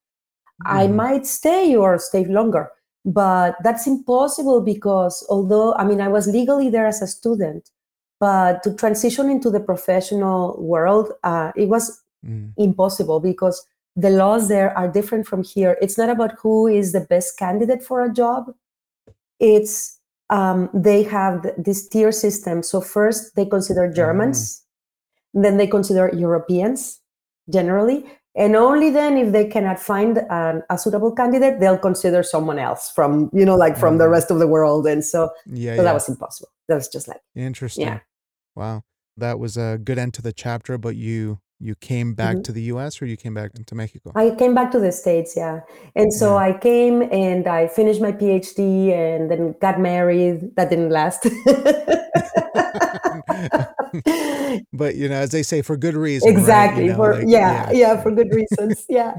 I 0.66 0.88
Mhm. 0.88 0.96
might 0.96 1.26
stay 1.28 1.76
or 1.76 1.98
stay 2.00 2.26
longer. 2.26 2.72
But 3.06 3.56
that's 3.64 3.86
impossible 3.86 4.62
because 4.62 5.26
although 5.30 5.74
I 5.76 5.84
mean 5.84 6.00
I 6.02 6.08
was 6.08 6.28
legally 6.28 6.70
there 6.70 6.88
as 6.88 7.02
a 7.02 7.08
student, 7.08 7.70
but 8.20 8.64
to 8.64 8.74
transition 8.74 9.30
into 9.30 9.50
the 9.50 9.60
professional 9.60 10.56
world, 10.62 11.12
uh, 11.24 11.52
it 11.56 11.68
was 11.68 12.00
Mm. 12.26 12.54
impossible 12.56 13.20
because 13.20 13.68
the 13.98 14.10
laws 14.10 14.48
there 14.48 14.72
are 14.78 14.88
different 14.88 15.28
from 15.28 15.44
here. 15.44 15.78
It's 15.82 15.98
not 15.98 16.10
about 16.10 16.40
who 16.42 16.68
is 16.68 16.94
the 16.94 17.02
best 17.02 17.38
candidate 17.38 17.84
for 17.84 18.02
a 18.02 18.14
job. 18.14 18.54
It's 19.40 20.00
um, 20.30 20.70
they 20.74 21.04
have 21.04 21.44
th- 21.44 21.56
this 21.58 21.88
tier 21.90 22.12
system. 22.12 22.64
So 22.64 22.80
first 22.82 23.36
they 23.36 23.46
consider 23.46 23.92
Germans, 23.92 24.64
then 25.34 25.58
they 25.58 25.68
consider 25.68 26.10
Europeans 26.16 27.02
generally, 27.50 28.06
and 28.36 28.56
only 28.56 28.90
then 28.90 29.18
if 29.18 29.32
they 29.32 29.46
cannot 29.46 29.80
find 29.80 30.18
an, 30.30 30.64
a 30.70 30.78
suitable 30.78 31.12
candidate, 31.14 31.60
they'll 31.60 31.78
consider 31.78 32.24
someone 32.24 32.60
else 32.60 32.90
from 32.96 33.30
you 33.34 33.46
know 33.46 33.56
like 33.56 33.78
from 33.78 33.98
the 33.98 34.06
Mhm. 34.06 34.12
rest 34.12 34.32
of 34.32 34.40
the 34.40 34.48
world. 34.48 34.88
And 34.88 35.04
so, 35.06 35.30
Yeah, 35.46 35.76
so 35.76 35.82
yeah. 35.82 35.84
that 35.84 35.94
was 35.94 36.10
impossible. 36.10 36.50
That 36.68 36.76
was 36.76 36.88
just 36.88 37.08
like 37.08 37.22
Interesting. 37.36 37.86
yeah. 37.88 38.00
Wow. 38.56 38.84
That 39.18 39.38
was 39.40 39.58
a 39.58 39.78
good 39.84 40.00
end 40.00 40.14
to 40.16 40.22
the 40.22 40.34
chapter, 40.34 40.78
but 40.78 40.96
you 40.96 41.40
you 41.60 41.76
came 41.76 42.14
back 42.14 42.36
Mhm. 42.38 42.44
to 42.46 42.52
the 42.52 42.62
US 42.74 43.02
or 43.02 43.06
you 43.06 43.16
came 43.16 43.34
back 43.34 43.52
to 43.54 43.76
Mexico? 43.76 44.12
I 44.16 44.32
came 44.32 44.54
back 44.54 44.70
to 44.72 44.80
the 44.80 44.92
States, 44.92 45.34
yeah. 45.38 45.62
And 45.96 46.12
so 46.14 46.32
Yeah. 46.32 46.48
I 46.50 46.54
came 46.60 47.04
and 47.12 47.48
I 47.48 47.68
finished 47.68 48.02
my 48.02 48.12
PhD 48.12 48.92
and 48.92 49.32
then 49.32 49.56
got 49.62 49.80
married. 49.80 50.56
That 50.58 50.70
didn't 50.70 50.90
last. 50.90 51.24
but 54.74 54.96
you 54.96 55.08
know, 55.10 55.16
as 55.16 55.32
they 55.32 55.44
say, 55.44 55.62
for 55.62 55.78
good 55.78 55.96
reason. 55.96 56.28
right? 56.28 56.34
You 56.36 56.40
exactly 56.40 56.88
know, 56.90 56.96
for 56.96 57.16
like, 57.16 57.26
yeah, 57.28 57.72
yeah 57.72 58.02
for 58.02 58.12
good 58.12 58.30
reasons 58.32 58.86
yeah 58.90 59.14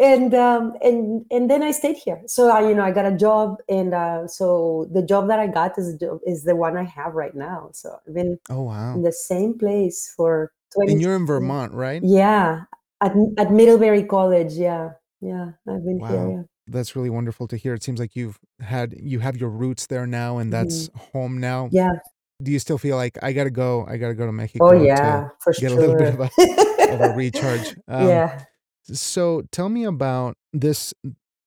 and 0.00 0.34
um 0.34 0.72
and 0.82 1.24
and 1.30 1.50
then 1.50 1.62
i 1.62 1.70
stayed 1.70 1.96
here 1.96 2.20
so 2.26 2.48
i 2.50 2.66
you 2.68 2.74
know 2.74 2.82
i 2.84 2.90
got 2.90 3.04
a 3.06 3.16
job 3.16 3.56
and 3.68 3.94
uh 3.94 4.26
so 4.26 4.88
the 4.92 5.02
job 5.02 5.28
that 5.28 5.38
i 5.38 5.46
got 5.46 5.78
is 5.78 5.98
the 5.98 6.18
is 6.26 6.44
the 6.44 6.54
one 6.56 6.76
i 6.76 6.82
have 6.84 7.14
right 7.14 7.34
now 7.34 7.68
so 7.72 7.96
i've 8.06 8.14
been 8.14 8.38
Oh 8.50 8.62
wow. 8.62 8.94
in 8.94 9.02
the 9.02 9.12
same 9.12 9.58
place 9.58 10.12
for 10.16 10.52
20 10.74 10.92
And 10.92 11.02
you're 11.02 11.16
in 11.16 11.26
Vermont, 11.26 11.72
right? 11.74 12.02
yeah 12.02 12.62
at, 13.00 13.12
at 13.38 13.52
middlebury 13.52 14.04
college 14.04 14.54
yeah 14.54 14.90
yeah 15.20 15.50
i've 15.68 15.84
been 15.84 16.00
here 16.00 16.28
yeah 16.30 16.42
That's 16.68 16.94
really 16.96 17.10
wonderful 17.10 17.46
to 17.48 17.56
hear. 17.56 17.74
It 17.74 17.82
seems 17.82 17.98
like 18.00 18.14
you've 18.14 18.38
had 18.60 18.94
you 18.96 19.18
have 19.20 19.36
your 19.36 19.50
roots 19.50 19.86
there 19.86 20.06
now 20.06 20.38
and 20.38 20.52
that's 20.52 20.88
home 21.12 21.38
now. 21.40 21.66
Mm-hmm. 21.66 21.76
yeah 21.76 21.92
Do 22.42 22.50
you 22.50 22.58
still 22.58 22.78
feel 22.78 22.96
like 22.96 23.18
I 23.22 23.32
gotta 23.32 23.50
go, 23.50 23.86
I 23.86 23.96
gotta 23.96 24.14
go 24.14 24.26
to 24.26 24.32
Mexico 24.32 24.66
oh 24.66 24.78
to 24.78 24.84
yeah 24.84 25.28
for 25.40 25.52
get 25.52 25.70
sure 25.70 25.78
a 25.78 25.80
little 25.80 25.96
bit 25.96 26.14
of 26.14 26.20
a 26.20 26.92
of 26.94 27.00
a 27.00 27.14
recharge? 27.16 27.76
Um, 27.88 28.08
yeah 28.08 28.44
So 28.84 29.42
tell 29.52 29.68
me 29.68 29.84
about 29.84 30.36
this 30.52 30.92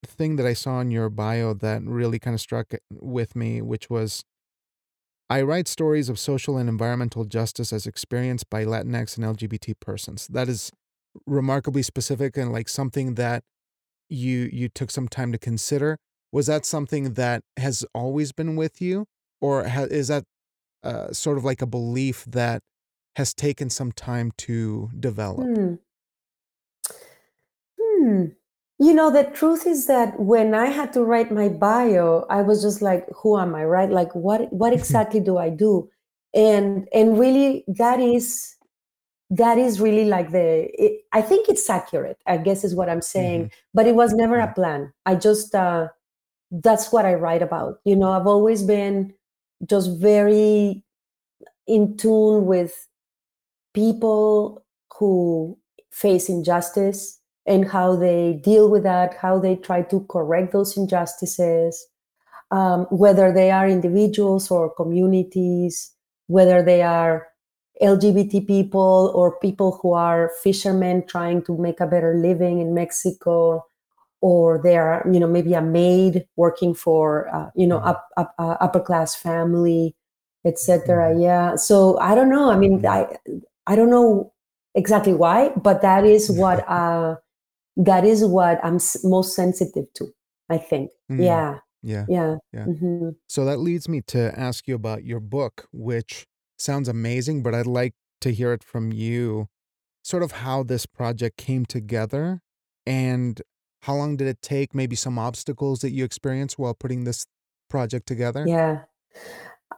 thing 0.05 0.35
that 0.37 0.45
I 0.45 0.53
saw 0.53 0.79
in 0.81 0.91
your 0.91 1.09
bio 1.09 1.53
that 1.55 1.81
really 1.83 2.19
kind 2.19 2.33
of 2.33 2.39
struck 2.41 2.73
with 2.91 3.35
me, 3.35 3.61
which 3.61 3.89
was 3.89 4.23
I 5.29 5.41
write 5.41 5.67
stories 5.67 6.07
of 6.07 6.19
social 6.19 6.57
and 6.57 6.69
environmental 6.69 7.25
justice 7.25 7.73
as 7.73 7.87
experienced 7.87 8.49
by 8.49 8.63
Latinx 8.63 9.17
and 9.17 9.25
LGBT 9.25 9.73
persons. 9.79 10.27
That 10.27 10.47
is 10.47 10.71
remarkably 11.25 11.81
specific 11.81 12.37
and 12.37 12.51
like 12.51 12.69
something 12.69 13.15
that 13.15 13.43
you 14.09 14.49
you 14.51 14.69
took 14.69 14.91
some 14.91 15.07
time 15.07 15.31
to 15.31 15.37
consider. 15.39 15.97
Was 16.31 16.47
that 16.47 16.65
something 16.65 17.13
that 17.13 17.43
has 17.57 17.85
always 17.93 18.31
been 18.33 18.55
with 18.55 18.81
you, 18.81 19.07
or 19.41 19.67
ha- 19.67 19.87
is 19.89 20.09
that 20.09 20.25
uh, 20.85 21.11
sort 21.11 21.37
of 21.37 21.43
like 21.43 21.61
a 21.61 21.65
belief 21.67 22.25
that 22.25 22.61
has 23.15 23.33
taken 23.33 23.69
some 23.69 23.91
time 23.91 24.31
to 24.37 24.89
develop? 24.99 25.47
Hmm. 25.47 25.75
Hmm. 27.81 28.25
You 28.77 28.93
know, 28.93 29.09
the 29.09 29.23
truth 29.23 29.65
is 29.65 29.87
that 29.87 30.19
when 30.19 30.53
I 30.53 30.65
had 30.67 30.91
to 30.93 31.03
write 31.03 31.31
my 31.31 31.47
bio, 31.47 32.25
I 32.29 32.41
was 32.41 32.61
just 32.61 32.81
like, 32.81 33.07
who 33.15 33.37
am 33.39 33.55
I, 33.55 33.63
right? 33.65 33.89
Like 33.89 34.13
what 34.13 34.51
what 34.51 34.73
exactly 34.79 35.19
do 35.19 35.37
I 35.37 35.49
do? 35.49 35.89
And 36.33 36.87
and 36.93 37.17
really 37.17 37.63
that 37.67 37.99
is 37.99 38.55
that 39.29 39.57
is 39.57 39.79
really 39.79 40.05
like 40.05 40.31
the 40.31 40.69
it, 40.73 41.01
I 41.13 41.21
think 41.21 41.47
it's 41.49 41.69
accurate, 41.69 42.17
I 42.27 42.37
guess 42.37 42.63
is 42.63 42.75
what 42.75 42.89
I'm 42.89 43.01
saying, 43.01 43.45
Mhm. 43.45 43.51
but 43.73 43.87
it 43.87 43.95
was 43.95 44.13
never 44.13 44.39
a 44.39 44.53
plan. 44.53 44.93
I 45.05 45.15
just 45.15 45.55
uh 45.55 45.87
that's 46.51 46.91
what 46.91 47.05
I 47.05 47.15
write 47.15 47.41
about. 47.41 47.79
You 47.85 47.95
know, 47.95 48.11
I've 48.11 48.27
always 48.27 48.63
been 48.63 49.13
just 49.67 49.99
very 49.99 50.83
in 51.67 51.97
tune 51.97 52.45
with 52.45 52.87
people 53.73 54.63
who 54.97 55.57
face 55.91 56.29
injustice 56.29 57.19
and 57.45 57.67
how 57.69 57.95
they 57.95 58.39
deal 58.43 58.69
with 58.69 58.83
that, 58.83 59.15
how 59.15 59.39
they 59.39 59.55
try 59.55 59.81
to 59.83 60.05
correct 60.09 60.51
those 60.51 60.75
injustices, 60.77 61.87
um, 62.51 62.85
whether 62.89 63.31
they 63.31 63.51
are 63.51 63.67
individuals 63.67 64.49
or 64.49 64.73
communities, 64.73 65.91
whether 66.27 66.63
they 66.63 66.81
are 66.81 67.27
LGBT 67.81 68.47
people 68.47 69.11
or 69.13 69.37
people 69.39 69.79
who 69.81 69.93
are 69.93 70.31
fishermen 70.41 71.05
trying 71.07 71.43
to 71.43 71.57
make 71.57 71.79
a 71.79 71.87
better 71.87 72.15
living 72.17 72.59
in 72.59 72.73
Mexico, 72.73 73.65
or 74.21 74.59
they 74.63 74.77
are, 74.77 75.05
you 75.11 75.19
know, 75.19 75.27
maybe 75.27 75.53
a 75.53 75.61
maid 75.61 76.27
working 76.35 76.73
for, 76.73 77.27
uh, 77.33 77.49
you 77.55 77.67
know, 77.67 77.79
Mhm. 77.79 77.87
up, 77.87 78.07
up, 78.17 78.33
uh, 78.39 78.57
upper 78.61 78.79
class 78.79 79.15
family, 79.15 79.95
etc. 80.45 81.13
Mhm. 81.13 81.21
Yeah. 81.21 81.55
So 81.55 81.97
I 81.99 82.15
don't 82.15 82.29
know. 82.29 82.49
I 82.51 82.57
mean, 82.57 82.81
Mhm. 82.81 82.87
I 82.89 83.17
I 83.67 83.75
don't 83.75 83.89
know 83.89 84.33
exactly 84.75 85.13
why, 85.13 85.49
but 85.57 85.81
that 85.81 86.05
is 86.05 86.29
what 86.41 86.67
uh, 86.69 87.15
that 87.77 88.05
is 88.05 88.23
what 88.25 88.59
I'm 88.63 88.75
s- 88.75 89.03
most 89.03 89.35
sensitive 89.35 89.85
to. 89.95 90.07
I 90.49 90.57
think. 90.57 90.91
Mm, 91.11 91.23
Yeah. 91.23 91.59
Yeah. 91.83 92.05
Yeah. 92.09 92.35
Yeah. 92.53 92.65
hmm 92.65 93.09
So 93.27 93.45
that 93.45 93.57
leads 93.59 93.87
me 93.89 94.01
to 94.07 94.37
ask 94.39 94.67
you 94.67 94.75
about 94.75 95.03
your 95.03 95.19
book, 95.19 95.67
which 95.71 96.25
sounds 96.57 96.87
amazing, 96.87 97.43
but 97.43 97.53
I'd 97.55 97.67
like 97.67 97.93
to 98.21 98.31
hear 98.31 98.53
it 98.53 98.63
from 98.63 98.91
you, 98.93 99.47
sort 100.03 100.23
of 100.23 100.31
how 100.33 100.63
this 100.63 100.85
project 100.85 101.37
came 101.37 101.65
together 101.65 102.41
and 102.85 103.41
how 103.85 103.93
long 103.93 104.17
did 104.17 104.27
it 104.27 104.41
take? 104.41 104.73
Maybe 104.73 104.95
some 104.95 105.19
obstacles 105.19 105.81
that 105.81 105.91
you 105.91 106.03
experienced 106.03 106.57
while 106.57 106.73
putting 106.73 107.03
this 107.03 107.27
project 107.69 108.07
together? 108.07 108.43
Yeah. 108.47 108.81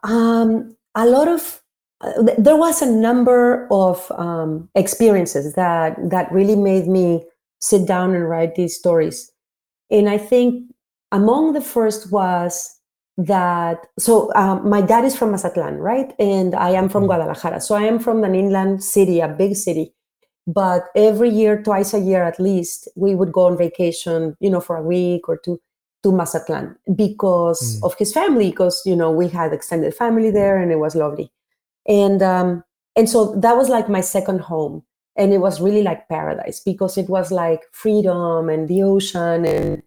Um, 0.03 0.77
a 0.95 1.05
lot 1.05 1.27
of 1.27 1.61
uh, 2.01 2.23
there 2.37 2.55
was 2.55 2.81
a 2.81 2.85
number 2.85 3.67
of 3.69 4.09
um, 4.11 4.69
experiences 4.75 5.53
that 5.55 5.97
that 6.09 6.31
really 6.31 6.55
made 6.55 6.87
me 6.87 7.25
sit 7.59 7.87
down 7.87 8.15
and 8.15 8.29
write 8.29 8.55
these 8.55 8.77
stories, 8.77 9.31
and 9.89 10.07
I 10.07 10.17
think 10.17 10.71
among 11.11 11.53
the 11.53 11.61
first 11.61 12.11
was 12.11 12.79
that 13.17 13.87
so 13.97 14.31
um, 14.35 14.69
my 14.69 14.81
dad 14.81 15.03
is 15.03 15.17
from 15.17 15.31
Mazatlan, 15.31 15.77
right, 15.79 16.13
and 16.19 16.55
I 16.55 16.69
am 16.69 16.87
from 16.87 17.03
Mm-hmm. 17.03 17.07
Guadalajara, 17.07 17.59
so 17.59 17.75
I 17.75 17.83
am 17.83 17.99
from 17.99 18.23
an 18.23 18.35
inland 18.35 18.83
city, 18.83 19.19
a 19.19 19.27
big 19.27 19.55
city. 19.55 19.93
But 20.47 20.85
every 20.95 21.29
year, 21.29 21.61
twice 21.61 21.93
a 21.93 21.99
year 21.99 22.23
at 22.23 22.39
least, 22.39 22.87
we 22.95 23.15
would 23.15 23.31
go 23.33 23.45
on 23.47 23.57
vacation, 23.57 24.35
you 24.39 24.49
know, 24.49 24.61
for 24.61 24.77
a 24.77 24.83
week 24.83 25.27
or 25.29 25.37
two 25.37 25.59
to 26.03 26.11
Mazatlan 26.11 26.77
because 26.95 27.61
Mm. 27.79 27.83
of 27.85 27.95
his 27.97 28.13
family, 28.13 28.49
because 28.51 28.81
you 28.85 28.95
know 28.95 29.11
we 29.11 29.27
had 29.27 29.53
extended 29.53 29.93
family 29.95 30.31
there, 30.31 30.57
and 30.57 30.71
it 30.71 30.79
was 30.79 30.95
lovely, 30.95 31.31
and 31.87 32.21
um, 32.23 32.63
and 32.95 33.09
so 33.09 33.35
that 33.35 33.57
was 33.57 33.69
like 33.69 33.89
my 33.89 34.01
second 34.01 34.41
home, 34.41 34.83
and 35.15 35.33
it 35.33 35.39
was 35.39 35.61
really 35.61 35.83
like 35.83 36.07
paradise 36.09 36.59
because 36.61 36.97
it 36.97 37.09
was 37.09 37.31
like 37.31 37.61
freedom 37.73 38.49
and 38.49 38.67
the 38.69 38.83
ocean 38.83 39.45
and 39.45 39.83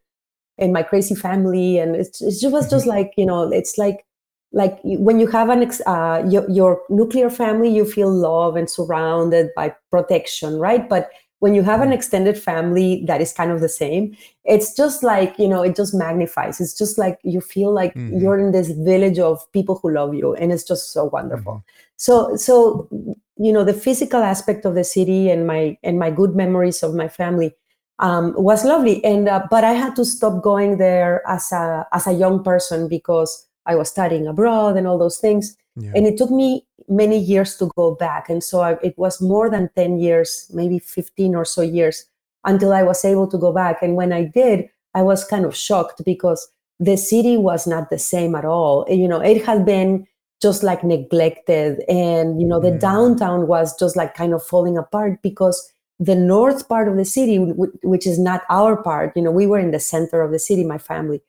and 0.59 0.73
my 0.73 0.83
crazy 0.83 1.15
family, 1.15 1.79
and 1.79 1.97
it's, 1.97 2.21
it 2.23 2.51
was 2.53 2.71
just 2.71 2.87
like 2.95 3.13
you 3.17 3.27
know, 3.27 3.51
it's 3.53 3.79
like 3.79 4.05
like 4.53 4.79
when 4.83 5.21
you 5.21 5.27
have 5.29 5.49
an 5.49 5.63
ex, 5.63 5.81
uh, 5.87 6.25
your, 6.29 6.49
your 6.51 6.83
nuclear 6.89 7.31
family, 7.31 7.69
you 7.69 7.85
feel 7.85 8.13
love 8.13 8.57
and 8.57 8.69
surrounded 8.69 9.51
by 9.55 9.75
protection, 9.91 10.59
right? 10.59 10.89
But 10.89 11.11
when 11.39 11.55
you 11.55 11.63
have 11.63 11.81
an 11.81 11.91
Mm. 11.91 11.95
extended 11.95 12.37
family 12.39 13.03
that 13.07 13.21
is 13.21 13.33
kind 13.33 13.51
of 13.51 13.61
the 13.61 13.69
same, 13.69 14.15
it's 14.45 14.75
just 14.75 15.03
like 15.03 15.39
you 15.39 15.49
know, 15.49 15.63
it 15.63 15.75
just 15.77 15.95
magnifies. 15.95 16.61
It's 16.61 16.77
just 16.77 16.99
like 16.99 17.19
you 17.23 17.41
feel 17.41 17.73
like 17.73 17.95
Mhm. 17.95 18.21
you're 18.21 18.39
in 18.39 18.53
this 18.53 18.69
village 18.71 19.19
of 19.19 19.41
people 19.53 19.79
who 19.83 19.91
love 19.93 20.15
you, 20.15 20.35
and 20.35 20.53
it's 20.53 20.65
just 20.65 20.93
so 20.93 21.05
wonderful. 21.05 21.55
Mhm. 21.55 21.63
So 21.97 22.37
so 22.37 22.89
you 23.37 23.53
know, 23.53 23.65
the 23.65 23.73
physical 23.73 24.23
aspect 24.23 24.65
of 24.67 24.75
the 24.75 24.85
city 24.85 25.31
and 25.31 25.47
my 25.47 25.79
and 25.83 25.99
my 25.99 26.11
good 26.11 26.35
memories 26.37 26.83
of 26.83 26.95
my 26.95 27.09
family 27.09 27.55
um, 27.99 28.35
was 28.37 28.65
lovely. 28.65 29.03
And 29.05 29.29
uh, 29.29 29.43
but 29.51 29.65
I 29.65 29.73
had 29.73 29.97
to 29.97 30.05
stop 30.05 30.43
going 30.43 30.77
there 30.79 31.23
as 31.27 31.53
a 31.53 31.87
as 31.93 32.07
a 32.07 32.13
young 32.13 32.43
person 32.45 32.89
because 32.89 33.47
I 33.67 33.75
was 33.75 33.89
studying 33.89 34.27
abroad 34.27 34.77
and 34.77 34.87
all 34.87 34.99
those 34.99 35.19
things. 35.19 35.57
Yeah. 35.77 35.93
And 35.95 36.07
it 36.07 36.17
took 36.17 36.31
me 36.31 36.67
many 36.89 37.19
years 37.19 37.57
to 37.57 37.71
go 37.77 37.95
back. 37.95 38.29
And 38.29 38.43
so 38.43 38.61
I, 38.61 38.73
it 38.83 38.97
was 38.99 39.21
more 39.21 39.49
than 39.49 39.71
10 39.77 39.99
years, 39.99 40.51
maybe 40.53 40.79
15 40.79 41.35
or 41.35 41.45
so 41.45 41.63
years 41.63 42.05
until 42.45 42.73
I 42.73 42.83
was 42.83 43.05
able 43.05 43.29
to 43.29 43.39
go 43.39 43.53
back. 43.53 43.83
And 43.83 43.95
when 43.97 44.13
I 44.13 44.25
did, 44.25 44.69
I 44.95 45.03
was 45.03 45.25
kind 45.25 45.45
of 45.45 45.55
shocked 45.55 46.03
because 46.05 46.49
the 46.81 46.97
city 46.97 47.37
was 47.37 47.67
not 47.67 47.91
the 47.91 47.99
same 47.99 48.35
at 48.35 48.45
all. 48.45 48.87
You 48.89 49.07
know, 49.07 49.21
it 49.21 49.45
had 49.45 49.65
been 49.65 50.07
just 50.43 50.63
like 50.63 50.83
neglected. 50.83 51.85
And, 51.89 52.41
you 52.41 52.47
know, 52.47 52.59
the 52.59 52.73
Mm. 52.73 52.81
downtown 52.81 53.47
was 53.47 53.77
just 53.79 53.95
like 53.95 54.15
kind 54.15 54.33
of 54.33 54.43
falling 54.43 54.79
apart 54.79 55.21
because 55.23 55.71
the 55.99 56.15
north 56.17 56.67
part 56.67 56.89
of 56.89 56.97
the 56.97 57.05
city, 57.05 57.37
which 57.83 58.07
is 58.07 58.19
not 58.19 58.43
our 58.49 58.75
part, 58.83 59.13
you 59.15 59.23
know, 59.23 59.31
we 59.31 59.47
were 59.47 59.59
in 59.59 59.71
the 59.71 59.79
center 59.79 60.23
of 60.23 60.33
the 60.33 60.39
city, 60.39 60.65
my 60.65 60.79
family 60.79 61.21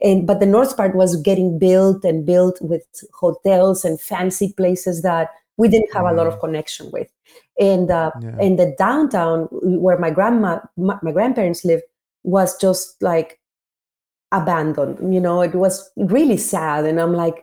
and 0.00 0.26
but 0.26 0.40
the 0.40 0.46
north 0.46 0.76
part 0.76 0.94
was 0.94 1.16
getting 1.22 1.58
built 1.58 2.04
and 2.04 2.24
built 2.26 2.60
with 2.60 2.84
hotels 3.14 3.84
and 3.84 4.00
fancy 4.00 4.52
places 4.56 5.02
that 5.02 5.30
we 5.56 5.68
didn't 5.68 5.92
have 5.92 6.04
a 6.06 6.12
lot 6.12 6.26
of 6.26 6.34
Mm. 6.34 6.40
connection 6.40 6.90
with 6.92 7.08
and 7.58 7.90
uh, 7.90 8.10
Yeah. 8.22 8.36
and 8.40 8.58
the 8.58 8.74
downtown 8.78 9.48
where 9.50 9.98
my 9.98 10.10
grandma 10.10 10.60
my, 10.76 10.98
my 11.02 11.12
grandparents 11.12 11.64
lived 11.64 11.84
was 12.22 12.56
just 12.58 13.02
like 13.02 13.38
abandoned 14.30 15.12
you 15.14 15.20
know 15.20 15.40
it 15.40 15.54
was 15.54 15.90
really 15.96 16.36
sad 16.36 16.84
and 16.84 17.00
i'm 17.00 17.14
like 17.14 17.42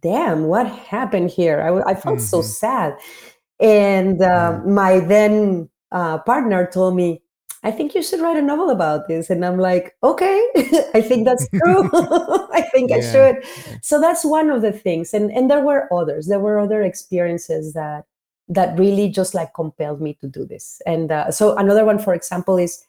damn 0.00 0.44
what 0.44 0.66
happened 0.68 1.28
here 1.30 1.60
I 1.86 1.94
felt 1.94 2.20
so 2.20 2.38
Mhm. 2.38 2.44
sad 2.44 2.94
and 3.60 4.22
uh, 4.22 4.60
Yeah. 4.60 4.62
my 4.64 5.00
then 5.00 5.68
uh, 5.90 6.18
partner 6.18 6.66
told 6.72 6.96
me 6.96 7.21
i 7.62 7.70
think 7.70 7.94
you 7.94 8.02
should 8.02 8.20
write 8.20 8.36
a 8.36 8.42
novel 8.42 8.70
about 8.70 9.08
this. 9.08 9.30
And 9.30 9.44
i'm 9.44 9.58
like 9.58 9.96
okay 10.02 10.48
i 10.94 11.00
think 11.00 11.24
that's 11.24 11.48
true. 11.48 11.90
I 12.52 12.62
think 12.72 12.92
i 12.92 13.00
should. 13.00 13.44
So 13.82 14.00
that's 14.00 14.24
one 14.24 14.50
of 14.50 14.62
the 14.62 14.72
things. 14.72 15.14
And 15.14 15.30
and 15.32 15.50
there 15.50 15.64
were 15.64 15.92
others. 15.92 16.26
There 16.26 16.40
were 16.40 16.58
other 16.58 16.82
experiences 16.82 17.72
that 17.74 18.04
that 18.48 18.78
really 18.78 19.08
just 19.08 19.34
like 19.34 19.54
compelled 19.54 20.00
me 20.00 20.14
to 20.20 20.26
do 20.26 20.44
this. 20.44 20.82
And 20.86 21.10
uh, 21.10 21.30
so 21.30 21.56
another 21.56 21.84
one 21.84 21.98
for 21.98 22.14
example 22.14 22.58
is 22.58 22.84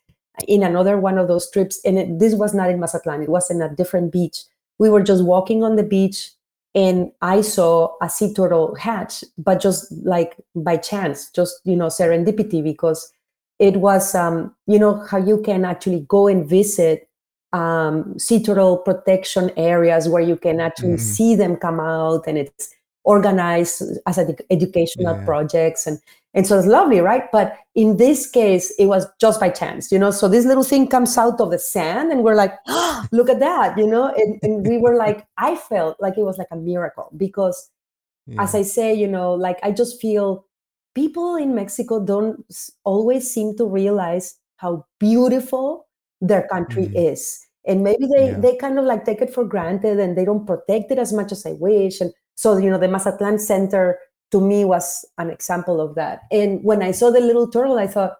in 0.48 0.64
another 0.64 0.98
one 0.98 1.18
of 1.18 1.28
those 1.28 1.50
trips 1.52 1.80
and 1.86 1.98
it, 2.00 2.20
this 2.20 2.34
was 2.34 2.56
not 2.56 2.72
in 2.72 2.80
mazatlan 2.80 3.22
it 3.22 3.30
was 3.30 3.52
in 3.52 3.62
a 3.62 3.74
different 3.76 4.12
beach. 4.12 4.44
We 4.80 4.90
were 4.90 5.04
just 5.04 5.24
walking 5.24 5.64
on 5.64 5.76
the 5.76 5.84
beach 5.84 6.32
and 6.76 7.12
i 7.22 7.42
saw 7.42 7.96
a 8.02 8.10
sea 8.10 8.34
turtle 8.34 8.76
hatch 8.76 9.24
but 9.38 9.62
just 9.62 9.92
like 10.04 10.36
by 10.56 10.78
chance 10.78 11.30
just 11.30 11.62
you 11.66 11.76
know 11.76 11.88
serendipity 11.88 12.64
because 12.64 13.12
it 13.63 13.78
was 13.78 14.13
um, 14.13 14.54
you 14.67 14.78
know 14.78 14.93
how 15.10 15.17
you 15.17 15.38
can 15.41 15.63
actually 15.63 16.02
go 16.08 16.28
and 16.28 16.45
visit 16.45 17.08
um, 17.54 18.15
protection 18.86 19.52
areas 19.56 20.10
where 20.10 20.21
you 20.32 20.36
can 20.45 20.60
actually 20.60 20.97
Mhm. 20.97 21.13
see 21.15 21.36
them 21.36 21.56
come 21.56 21.80
out 21.80 22.28
and 22.28 22.38
it's 22.38 22.69
organized 23.06 23.82
as 24.10 24.17
edu- 24.17 24.45
educational 24.49 25.15
Yeah. 25.17 25.26
projects 25.26 25.88
and 25.88 25.97
and 26.36 26.47
so 26.47 26.58
it's 26.58 26.67
lovely 26.80 26.99
right 26.99 27.26
but 27.32 27.47
in 27.76 27.97
this 27.97 28.19
case 28.39 28.65
it 28.80 28.88
was 28.88 29.04
just 29.19 29.39
by 29.39 29.49
chance 29.62 29.91
you 29.93 29.99
know 29.99 30.12
so 30.12 30.28
this 30.28 30.45
little 30.45 30.63
thing 30.71 30.88
comes 30.88 31.17
out 31.17 31.39
of 31.41 31.52
the 31.52 31.60
sand 31.60 32.12
and 32.12 32.23
we're 32.23 32.39
like 32.43 32.54
oh, 32.67 33.06
look 33.12 33.30
at 33.30 33.39
that 33.39 33.78
you 33.78 33.88
know 33.93 34.06
and, 34.21 34.39
and 34.45 34.54
we 34.67 34.78
were 34.84 34.95
like 35.06 35.19
i 35.38 35.52
felt 35.69 35.95
like 36.06 36.17
it 36.17 36.23
was 36.30 36.38
like 36.38 36.52
a 36.52 36.56
miracle 36.71 37.08
because 37.17 37.69
as 38.39 38.56
I 38.56 38.63
say, 38.63 38.93
you 39.04 39.10
know, 39.15 39.34
like 39.47 39.60
I 39.67 39.71
just 39.82 39.99
feel 39.99 40.45
people 40.95 41.36
in 41.36 41.56
Mexico 41.56 41.99
don't 42.03 42.45
always 42.84 43.29
seem 43.32 43.56
to 43.58 43.65
realize 43.65 44.36
how 44.58 44.86
beautiful 44.99 45.88
their 46.21 46.47
country 46.47 46.88
Mhm. 46.88 47.12
is. 47.12 47.39
And 47.65 47.84
maybe 47.84 48.06
they, 48.15 48.32
Yeah. 48.32 48.39
they 48.39 48.56
kind 48.58 48.77
of 48.79 48.86
like 48.86 49.06
take 49.06 49.21
it 49.21 49.34
for 49.34 49.43
granted 49.45 49.99
and 49.99 50.17
they 50.17 50.25
don't 50.25 50.45
protect 50.45 50.91
it 50.91 50.99
as 50.99 51.13
much 51.13 51.32
as 51.32 51.45
I 51.45 51.53
wish. 51.53 52.01
And 52.01 52.13
so, 52.36 52.58
you 52.58 52.69
know, 52.69 52.77
the 52.77 52.88
Mazatlan 52.88 53.39
Center 53.39 53.99
to 54.32 54.41
me 54.41 54.65
was 54.65 55.06
an 55.17 55.29
example 55.29 55.79
of 55.82 55.95
that. 55.95 56.21
And 56.32 56.63
when 56.63 56.82
I 56.82 56.91
saw 56.91 57.10
the 57.12 57.19
little 57.19 57.47
turtle, 57.49 57.77
I 57.79 57.88
thought, 57.88 58.17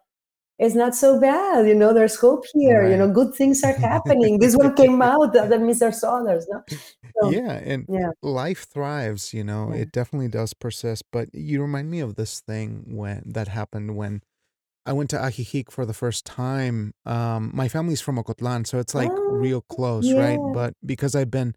it's 0.60 0.76
not 0.76 0.96
so 0.96 1.20
bad, 1.20 1.68
you 1.68 1.76
know, 1.76 1.94
there's 1.94 2.16
hope 2.16 2.46
here, 2.54 2.88
you 2.88 2.96
know, 2.96 3.10
good 3.12 3.34
things 3.34 3.64
are 3.64 3.74
happening. 3.92 4.40
this 4.40 4.56
one 4.56 4.76
came 4.76 5.02
out, 5.02 5.34
that 5.34 5.62
means 5.62 5.80
there's 5.80 6.04
others. 6.04 6.48
No? 6.50 6.64
So, 7.22 7.32
Yeah, 7.32 7.54
and 7.54 7.86
yeah. 7.90 8.12
life 8.22 8.66
thrives, 8.68 9.34
you 9.34 9.44
know. 9.44 9.70
Yeah. 9.72 9.82
It 9.82 9.92
definitely 9.92 10.28
does 10.30 10.54
persist, 10.54 11.04
but 11.12 11.30
you 11.34 11.62
remind 11.62 11.90
me 11.90 12.00
of 12.00 12.16
this 12.16 12.40
thing 12.40 12.84
when 12.88 13.24
that 13.26 13.48
happened 13.48 13.96
when 13.98 14.22
I 14.86 14.94
went 14.94 15.10
to 15.12 15.18
Ajijic 15.18 15.72
for 15.72 15.86
the 15.86 15.94
first 15.94 16.26
time. 16.26 16.94
Um, 17.06 17.52
my 17.54 17.68
family's 17.68 18.02
from 18.02 18.18
Ocotlan, 18.18 18.68
so 18.68 18.80
it's 18.80 18.94
like 18.94 19.10
Oh, 19.12 19.32
real 19.32 19.62
close, 19.62 20.12
right? 20.14 20.40
But 20.54 20.74
because 20.86 21.16
I've 21.16 21.32
been 21.32 21.56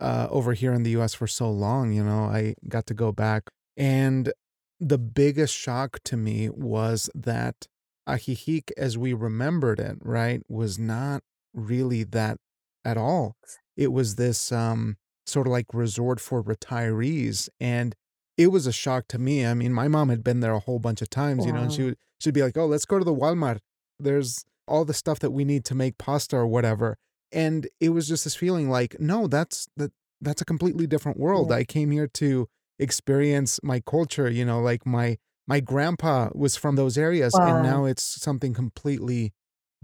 uh, 0.00 0.28
over 0.30 0.52
here 0.52 0.72
in 0.72 0.84
the 0.84 0.90
US 0.90 1.12
for 1.14 1.26
so 1.26 1.50
long, 1.50 1.92
you 1.92 2.04
know, 2.04 2.24
I 2.24 2.54
got 2.68 2.86
to 2.86 2.94
go 2.94 3.10
back. 3.12 3.44
And 3.76 4.32
the 4.78 4.98
biggest 4.98 5.54
shock 5.54 5.98
to 6.04 6.16
me 6.16 6.48
was 6.50 7.10
that 7.14 7.66
Ajijic, 8.08 8.70
as 8.76 8.96
we 8.96 9.12
remembered 9.12 9.78
it, 9.78 9.98
right, 10.00 10.42
was 10.48 10.78
not 10.78 11.22
really 11.54 12.04
that 12.04 12.38
at 12.84 12.96
all. 12.96 13.36
It 13.76 13.92
was 13.92 14.16
this 14.16 14.50
um, 14.50 14.96
sort 15.26 15.46
of 15.46 15.52
like 15.52 15.66
resort 15.72 16.20
for 16.20 16.42
retirees. 16.42 17.48
And 17.60 17.94
it 18.36 18.48
was 18.48 18.66
a 18.66 18.72
shock 18.72 19.08
to 19.08 19.18
me. 19.18 19.44
I 19.44 19.54
mean, 19.54 19.72
my 19.72 19.88
mom 19.88 20.08
had 20.08 20.24
been 20.24 20.40
there 20.40 20.54
a 20.54 20.60
whole 20.60 20.78
bunch 20.78 21.02
of 21.02 21.10
times, 21.10 21.44
you 21.44 21.52
know, 21.52 21.62
and 21.62 21.72
she 21.72 21.82
would 21.84 21.96
she'd 22.20 22.34
be 22.34 22.42
like, 22.42 22.56
"Oh, 22.56 22.66
let's 22.66 22.84
go 22.84 22.98
to 22.98 23.04
the 23.04 23.14
Walmart. 23.14 23.58
There's 23.98 24.44
all 24.66 24.84
the 24.84 24.94
stuff 24.94 25.18
that 25.20 25.32
we 25.32 25.44
need 25.44 25.64
to 25.66 25.74
make 25.74 25.98
pasta 25.98 26.36
or 26.36 26.46
whatever." 26.46 26.96
And 27.32 27.68
it 27.80 27.90
was 27.90 28.08
just 28.08 28.24
this 28.24 28.36
feeling 28.36 28.70
like, 28.70 28.98
"No, 29.00 29.26
that's 29.26 29.68
that 29.76 29.92
that's 30.20 30.40
a 30.40 30.44
completely 30.44 30.86
different 30.86 31.18
world. 31.18 31.50
Yeah. 31.50 31.56
I 31.56 31.64
came 31.64 31.90
here 31.90 32.06
to 32.14 32.48
experience 32.78 33.60
my 33.62 33.80
culture, 33.80 34.30
you 34.30 34.44
know, 34.44 34.60
like 34.60 34.86
my 34.86 35.18
my 35.48 35.60
grandpa 35.60 36.30
was 36.36 36.56
from 36.56 36.76
those 36.76 36.98
areas 36.98 37.38
and 37.40 37.62
now 37.62 37.86
it's 37.86 38.04
something 38.04 38.54
completely 38.54 39.34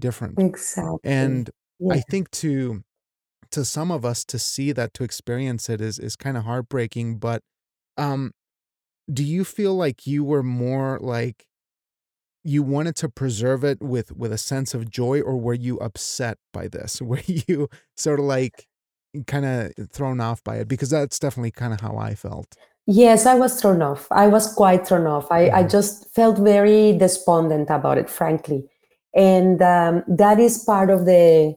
different." 0.01 0.39
Exactly. 0.39 1.01
And 1.05 1.51
Yeah. 1.81 1.95
I 1.95 2.01
think 2.03 2.31
to 2.33 2.85
to 3.53 3.65
some 3.65 3.91
of 3.93 4.05
us 4.05 4.25
to 4.27 4.39
see 4.39 4.73
that 4.73 4.95
to 4.95 5.05
experience 5.05 5.69
it 5.71 5.81
is 5.83 5.99
is 6.01 6.17
kind 6.17 6.37
of 6.39 6.45
heartbreaking, 6.45 7.19
but 7.19 7.43
um 7.99 8.33
do 9.13 9.25
you 9.25 9.45
feel 9.45 9.75
like 9.77 10.07
you 10.07 10.25
were 10.25 10.43
more 10.45 10.99
like 11.01 11.47
you 12.45 12.63
wanted 12.63 12.97
to 12.97 13.09
preserve 13.09 13.65
it 13.65 13.81
with 13.83 14.13
with 14.13 14.33
a 14.33 14.39
sense 14.39 14.75
of 14.75 14.91
joy 14.91 15.21
or 15.21 15.37
were 15.39 15.55
you 15.55 15.79
upset 15.79 16.39
by 16.53 16.69
this 16.69 17.01
were 17.03 17.21
you 17.27 17.69
sort 17.97 18.19
of 18.21 18.27
like 18.27 18.67
kind 19.27 19.47
of 19.47 19.73
thrown 19.91 20.21
off 20.21 20.43
by 20.45 20.57
it 20.59 20.69
because 20.69 20.91
that's 20.91 21.19
definitely 21.19 21.51
kind 21.53 21.73
of 21.73 21.81
how 21.81 21.97
i 21.97 22.15
felt 22.15 22.57
Yes, 22.87 23.25
I 23.25 23.35
was 23.35 23.61
thrown 23.61 23.81
off. 23.83 24.07
I 24.11 24.27
was 24.27 24.53
quite 24.53 24.87
thrown 24.87 25.07
off. 25.07 25.31
I, 25.31 25.49
I 25.51 25.63
Mhm. 25.63 25.71
just 25.71 26.13
felt 26.15 26.39
very 26.39 26.93
despondent 26.99 27.71
about 27.71 27.97
it, 27.99 28.11
frankly. 28.11 28.65
And 29.15 29.63
um, 29.63 30.03
that 30.09 30.39
is 30.39 30.59
part 30.59 30.91
of 30.91 31.07
the 31.07 31.57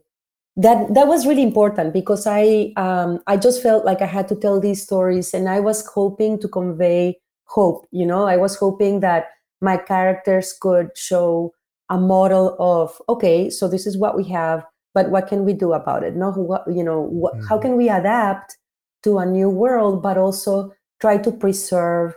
that 0.58 0.94
that 0.96 1.08
was 1.08 1.28
really 1.28 1.44
important 1.44 1.94
because 1.94 2.28
I 2.28 2.74
um, 2.78 3.22
I 3.28 3.38
just 3.38 3.64
felt 3.64 3.86
like 3.86 4.02
I 4.02 4.08
had 4.08 4.28
to 4.30 4.36
tell 4.36 4.60
these 4.60 4.84
stories, 4.84 5.34
and 5.34 5.50
I 5.50 5.60
was 5.62 5.86
hoping 5.88 6.40
to 6.42 6.48
convey 6.50 7.18
hope. 7.46 7.88
You 7.92 8.06
know, 8.06 8.26
I 8.28 8.38
was 8.38 8.56
hoping 8.58 9.02
that 9.02 9.28
my 9.62 9.78
characters 9.78 10.54
could 10.62 10.92
show 10.98 11.54
a 11.90 12.00
model 12.00 12.56
of 12.60 13.02
okay, 13.10 13.50
so 13.50 13.68
this 13.70 13.88
is 13.88 13.98
what 13.98 14.18
we 14.18 14.26
have, 14.30 14.66
but 14.94 15.10
what 15.12 15.28
can 15.28 15.46
we 15.46 15.54
do 15.54 15.74
about 15.74 16.04
it? 16.04 16.16
No, 16.16 16.32
what 16.32 16.66
you 16.72 16.84
know, 16.84 17.02
what, 17.02 17.36
how 17.50 17.58
Mhm. 17.58 17.62
can 17.62 17.78
we 17.78 17.90
adapt 17.90 18.58
to 19.04 19.20
a 19.20 19.26
new 19.26 19.50
world, 19.50 20.04
but 20.04 20.18
also 20.18 20.74
try 21.00 21.18
to 21.18 21.32
preserve 21.32 22.16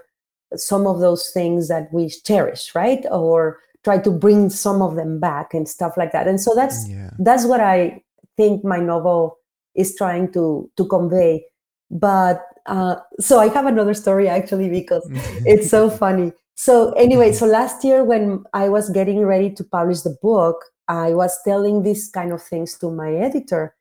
some 0.56 0.86
of 0.86 1.00
those 1.00 1.30
things 1.30 1.68
that 1.68 1.92
we 1.92 2.08
cherish, 2.08 2.74
right? 2.74 3.04
Or 3.10 3.58
try 3.84 3.98
to 3.98 4.10
bring 4.10 4.50
some 4.50 4.82
of 4.82 4.96
them 4.96 5.20
back 5.20 5.54
and 5.54 5.68
stuff 5.68 5.96
like 5.96 6.12
that. 6.12 6.26
And 6.28 6.40
so 6.40 6.54
that's 6.54 6.88
Yeah. 6.88 7.10
that's 7.18 7.46
what 7.46 7.60
I 7.60 8.02
think 8.36 8.64
my 8.64 8.78
novel 8.78 9.38
is 9.74 9.94
trying 9.96 10.32
to 10.32 10.70
to 10.76 10.84
convey. 10.86 11.46
But 11.90 12.42
uh, 12.66 12.96
so 13.18 13.38
I 13.40 13.48
have 13.48 13.66
another 13.66 13.94
story 13.94 14.28
actually 14.28 14.68
because 14.68 15.08
it's 15.46 15.70
so 15.70 15.90
funny. 15.90 16.32
So 16.56 16.92
anyway, 16.92 17.32
so 17.32 17.46
last 17.46 17.84
year 17.84 18.04
when 18.04 18.44
I 18.52 18.68
was 18.68 18.90
getting 18.90 19.24
ready 19.24 19.50
to 19.50 19.64
publish 19.64 20.02
the 20.02 20.16
book, 20.22 20.62
I 20.88 21.14
was 21.14 21.38
telling 21.42 21.82
these 21.82 22.10
kind 22.10 22.32
of 22.32 22.42
things 22.42 22.76
to 22.78 22.90
my 22.90 23.14
editor, 23.14 23.74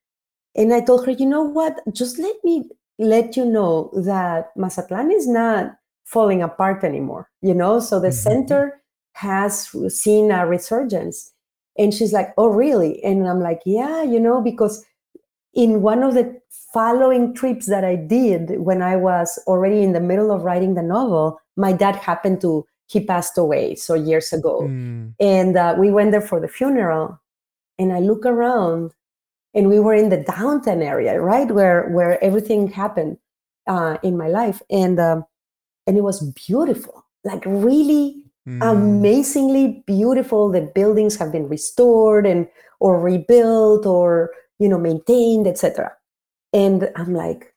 and 0.55 0.73
I 0.73 0.79
told 0.81 1.05
her, 1.05 1.11
you 1.11 1.25
know 1.25 1.43
what? 1.43 1.81
Just 1.91 2.19
let 2.19 2.35
me 2.43 2.69
let 2.99 3.35
you 3.37 3.45
know 3.45 3.89
that 3.95 4.51
Mazatlan 4.55 5.11
is 5.11 5.27
not 5.27 5.75
falling 6.05 6.41
apart 6.41 6.83
anymore. 6.83 7.29
You 7.41 7.53
know, 7.53 7.79
so 7.79 7.99
the 7.99 8.09
Mhm. 8.09 8.13
center 8.13 8.81
has 9.13 9.69
seen 9.89 10.31
a 10.31 10.45
resurgence. 10.45 11.33
And 11.77 11.93
she's 11.93 12.13
like, 12.13 12.33
oh, 12.37 12.47
really? 12.47 13.01
And 13.03 13.27
I'm 13.27 13.39
like, 13.39 13.61
yeah, 13.65 14.03
you 14.03 14.19
know, 14.19 14.41
because 14.41 14.85
in 15.53 15.81
one 15.81 16.03
of 16.03 16.13
the 16.13 16.39
following 16.73 17.33
trips 17.33 17.65
that 17.67 17.83
I 17.83 17.95
did 17.95 18.59
when 18.59 18.81
I 18.81 18.95
was 18.95 19.39
already 19.47 19.81
in 19.81 19.93
the 19.93 19.99
middle 19.99 20.31
of 20.31 20.43
writing 20.43 20.75
the 20.75 20.83
novel, 20.83 21.39
my 21.55 21.71
dad 21.73 21.95
happened 21.95 22.41
to, 22.41 22.65
he 22.87 22.99
passed 23.03 23.37
away 23.37 23.75
so 23.75 23.93
years 23.93 24.33
ago. 24.33 24.61
Mm. 24.63 25.13
And 25.19 25.57
uh, 25.57 25.75
we 25.77 25.89
went 25.89 26.11
there 26.11 26.21
for 26.21 26.39
the 26.39 26.47
funeral. 26.47 27.19
And 27.77 27.93
I 27.93 27.99
look 27.99 28.25
around 28.25 28.93
and 29.53 29.67
we 29.69 29.79
were 29.79 29.93
in 29.93 30.09
the 30.09 30.23
downtown 30.23 30.81
area, 30.81 31.19
right? 31.19 31.51
Where, 31.51 31.89
where 31.89 32.23
everything 32.23 32.67
happened 32.71 33.17
uh, 33.67 33.97
in 34.03 34.17
my 34.17 34.27
life. 34.27 34.61
And, 34.69 34.99
um, 34.99 35.25
and 35.87 35.97
it 35.97 36.01
was 36.01 36.21
beautiful, 36.31 37.05
like 37.23 37.43
really 37.45 38.23
Mm. 38.49 38.71
amazingly 38.71 39.83
beautiful. 39.85 40.49
The 40.49 40.61
buildings 40.61 41.15
have 41.17 41.31
been 41.31 41.47
restored 41.47 42.25
and 42.25 42.47
or 42.79 42.99
rebuilt 42.99 43.85
or 43.85 44.31
you 44.57 44.67
know 44.67 44.79
maintained, 44.79 45.45
etc. 45.45 45.91
And 46.51 46.89
I'm 46.95 47.13
like, 47.13 47.53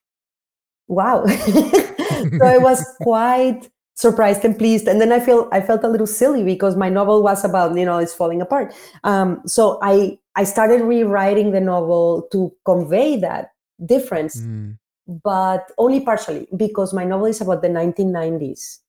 wow. 0.89 1.25
so 1.27 2.47
it 2.47 2.61
was 2.61 2.85
quite 3.01 3.71
surprised 3.95 4.45
and 4.45 4.59
pleased. 4.59 4.89
And 4.89 5.01
then 5.01 5.13
I 5.13 5.21
feel 5.21 5.49
I 5.53 5.61
felt 5.61 5.85
a 5.85 5.89
little 5.89 6.07
silly 6.07 6.43
because 6.45 6.77
my 6.77 6.89
novel 6.89 7.23
was 7.23 7.45
about 7.45 7.77
you 7.77 7.85
know 7.85 7.99
it's 7.99 8.15
falling 8.15 8.41
apart. 8.41 8.75
Um, 9.05 9.43
so 9.47 9.79
I 9.83 10.19
I 10.35 10.45
started 10.45 10.83
rewriting 10.83 11.53
the 11.53 11.61
novel 11.61 12.29
to 12.33 12.53
convey 12.65 13.17
that 13.19 13.51
difference, 13.85 14.41
Mm. 14.41 14.79
but 15.23 15.71
only 15.79 16.01
partially 16.01 16.49
because 16.57 16.95
my 16.95 17.05
novel 17.05 17.27
is 17.27 17.41
about 17.41 17.63
the 17.63 17.69
1990s. 17.69 18.81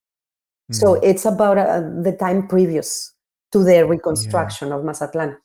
So 0.72 0.96
Mm. 0.96 1.04
it's 1.04 1.26
about 1.26 1.58
uh, 1.58 1.82
the 2.02 2.14
time 2.14 2.48
previous 2.48 3.12
to 3.52 3.60
the 3.64 3.74
Yeah. 3.76 3.82
reconstruction 3.90 4.72
of 4.72 4.84
Mazatlan. 4.84 5.36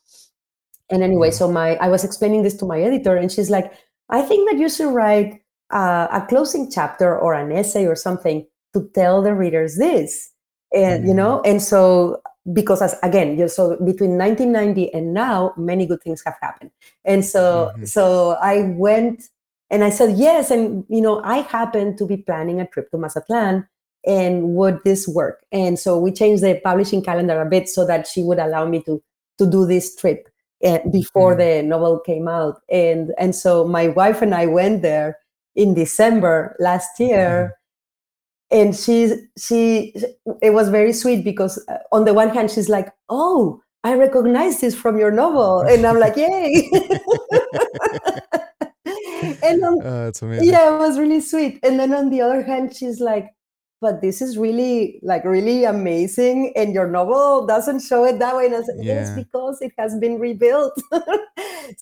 And 0.89 1.03
anyway, 1.03 1.27
Yeah. 1.27 1.33
so 1.39 1.51
my 1.51 1.75
I 1.77 1.89
was 1.89 2.03
explaining 2.03 2.43
this 2.43 2.55
to 2.57 2.65
my 2.65 2.81
editor, 2.81 3.15
and 3.17 3.31
she's 3.31 3.49
like, 3.49 3.71
"I 4.09 4.21
think 4.21 4.49
that 4.49 4.57
you 4.57 4.69
should 4.69 4.93
write 4.93 5.41
uh, 5.71 6.07
a 6.11 6.25
closing 6.27 6.71
chapter 6.71 7.15
or 7.19 7.35
an 7.35 7.51
essay 7.51 7.85
or 7.85 7.95
something 7.95 8.47
to 8.73 8.89
tell 8.93 9.21
the 9.21 9.33
readers 9.33 9.77
this." 9.77 10.31
And 10.73 11.07
you 11.07 11.13
Mm. 11.13 11.15
know, 11.15 11.41
and 11.45 11.61
so 11.61 12.21
because 12.53 12.81
as 12.81 12.95
again, 13.03 13.37
you 13.37 13.47
so 13.47 13.77
between 13.83 14.17
1990 14.17 14.93
and 14.93 15.13
now, 15.13 15.53
many 15.57 15.85
good 15.85 16.01
things 16.03 16.21
have 16.25 16.35
happened. 16.41 16.71
And 17.05 17.25
so 17.25 17.71
Mhm. 17.77 17.87
so 17.87 18.37
I 18.41 18.61
went 18.77 19.23
and 19.69 19.83
I 19.83 19.89
said 19.89 20.17
yes, 20.17 20.51
and 20.51 20.85
you 20.89 21.01
know, 21.01 21.21
I 21.23 21.37
happened 21.41 21.97
to 21.99 22.05
be 22.05 22.17
planning 22.17 22.59
a 22.61 22.67
trip 22.67 22.89
to 22.91 22.97
Mazatlan 22.97 23.67
and 24.05 24.55
would 24.55 24.79
this 24.85 25.07
work 25.09 25.43
and 25.51 25.77
so 25.77 25.97
we 25.99 26.09
changed 26.11 26.41
the 26.41 26.59
publishing 26.63 27.03
calendar 27.03 27.41
a 27.41 27.45
bit 27.45 27.67
so 27.67 27.85
that 27.85 28.07
she 28.07 28.23
would 28.23 28.39
allow 28.39 28.65
me 28.65 28.81
to 28.81 29.01
to 29.37 29.45
do 29.49 29.65
this 29.65 29.93
trip 29.95 30.29
uh, 30.63 30.79
before 30.91 31.35
Mm. 31.35 31.37
the 31.37 31.61
novel 31.63 31.99
came 31.99 32.27
out 32.27 32.61
and 32.69 33.11
and 33.17 33.35
so 33.35 33.65
my 33.67 33.89
wife 33.89 34.21
and 34.21 34.33
i 34.33 34.45
went 34.45 34.81
there 34.81 35.17
in 35.55 35.73
december 35.73 36.55
last 36.59 36.97
year 36.99 37.53
and 38.51 38.75
she 38.75 39.13
she 39.37 39.93
it 40.41 40.51
was 40.51 40.69
very 40.69 40.93
sweet 40.93 41.23
because 41.23 41.63
uh, 41.67 41.77
on 41.91 42.05
the 42.05 42.13
one 42.13 42.29
hand 42.29 42.49
she's 42.49 42.69
like 42.69 42.91
oh 43.09 43.61
i 43.83 43.93
recognize 43.93 44.59
this 44.61 44.75
from 44.75 44.97
your 44.97 45.11
novel 45.11 45.61
and 45.69 45.85
i'm 45.85 45.99
like 45.99 46.15
yay 46.17 46.69
and 49.43 49.63
on, 49.63 49.81
Oh, 50.39 50.43
yeah, 50.43 50.75
it 50.75 50.79
was 50.79 50.97
really 50.97 51.21
sweet. 51.21 51.59
And 51.63 51.79
then 51.79 51.93
on 51.93 52.09
the 52.09 52.21
other 52.21 52.41
hand, 52.43 52.75
she's 52.75 52.99
like, 52.99 53.29
but 53.81 54.01
this 54.01 54.21
is 54.21 54.37
really 54.37 54.99
like 55.03 55.23
really 55.23 55.63
amazing. 55.63 56.51
And 56.55 56.73
your 56.73 56.87
novel 56.87 57.45
doesn't 57.45 57.81
show 57.81 58.03
it 58.05 58.19
that 58.19 58.35
way. 58.35 58.45
And 58.47 58.55
I 58.55 58.61
said, 58.63 58.75
Yeah. 58.79 59.15
because 59.15 59.61
it 59.61 59.71
has 59.77 59.97
been 59.97 60.19
rebuilt. 60.19 60.73
so 60.91 61.07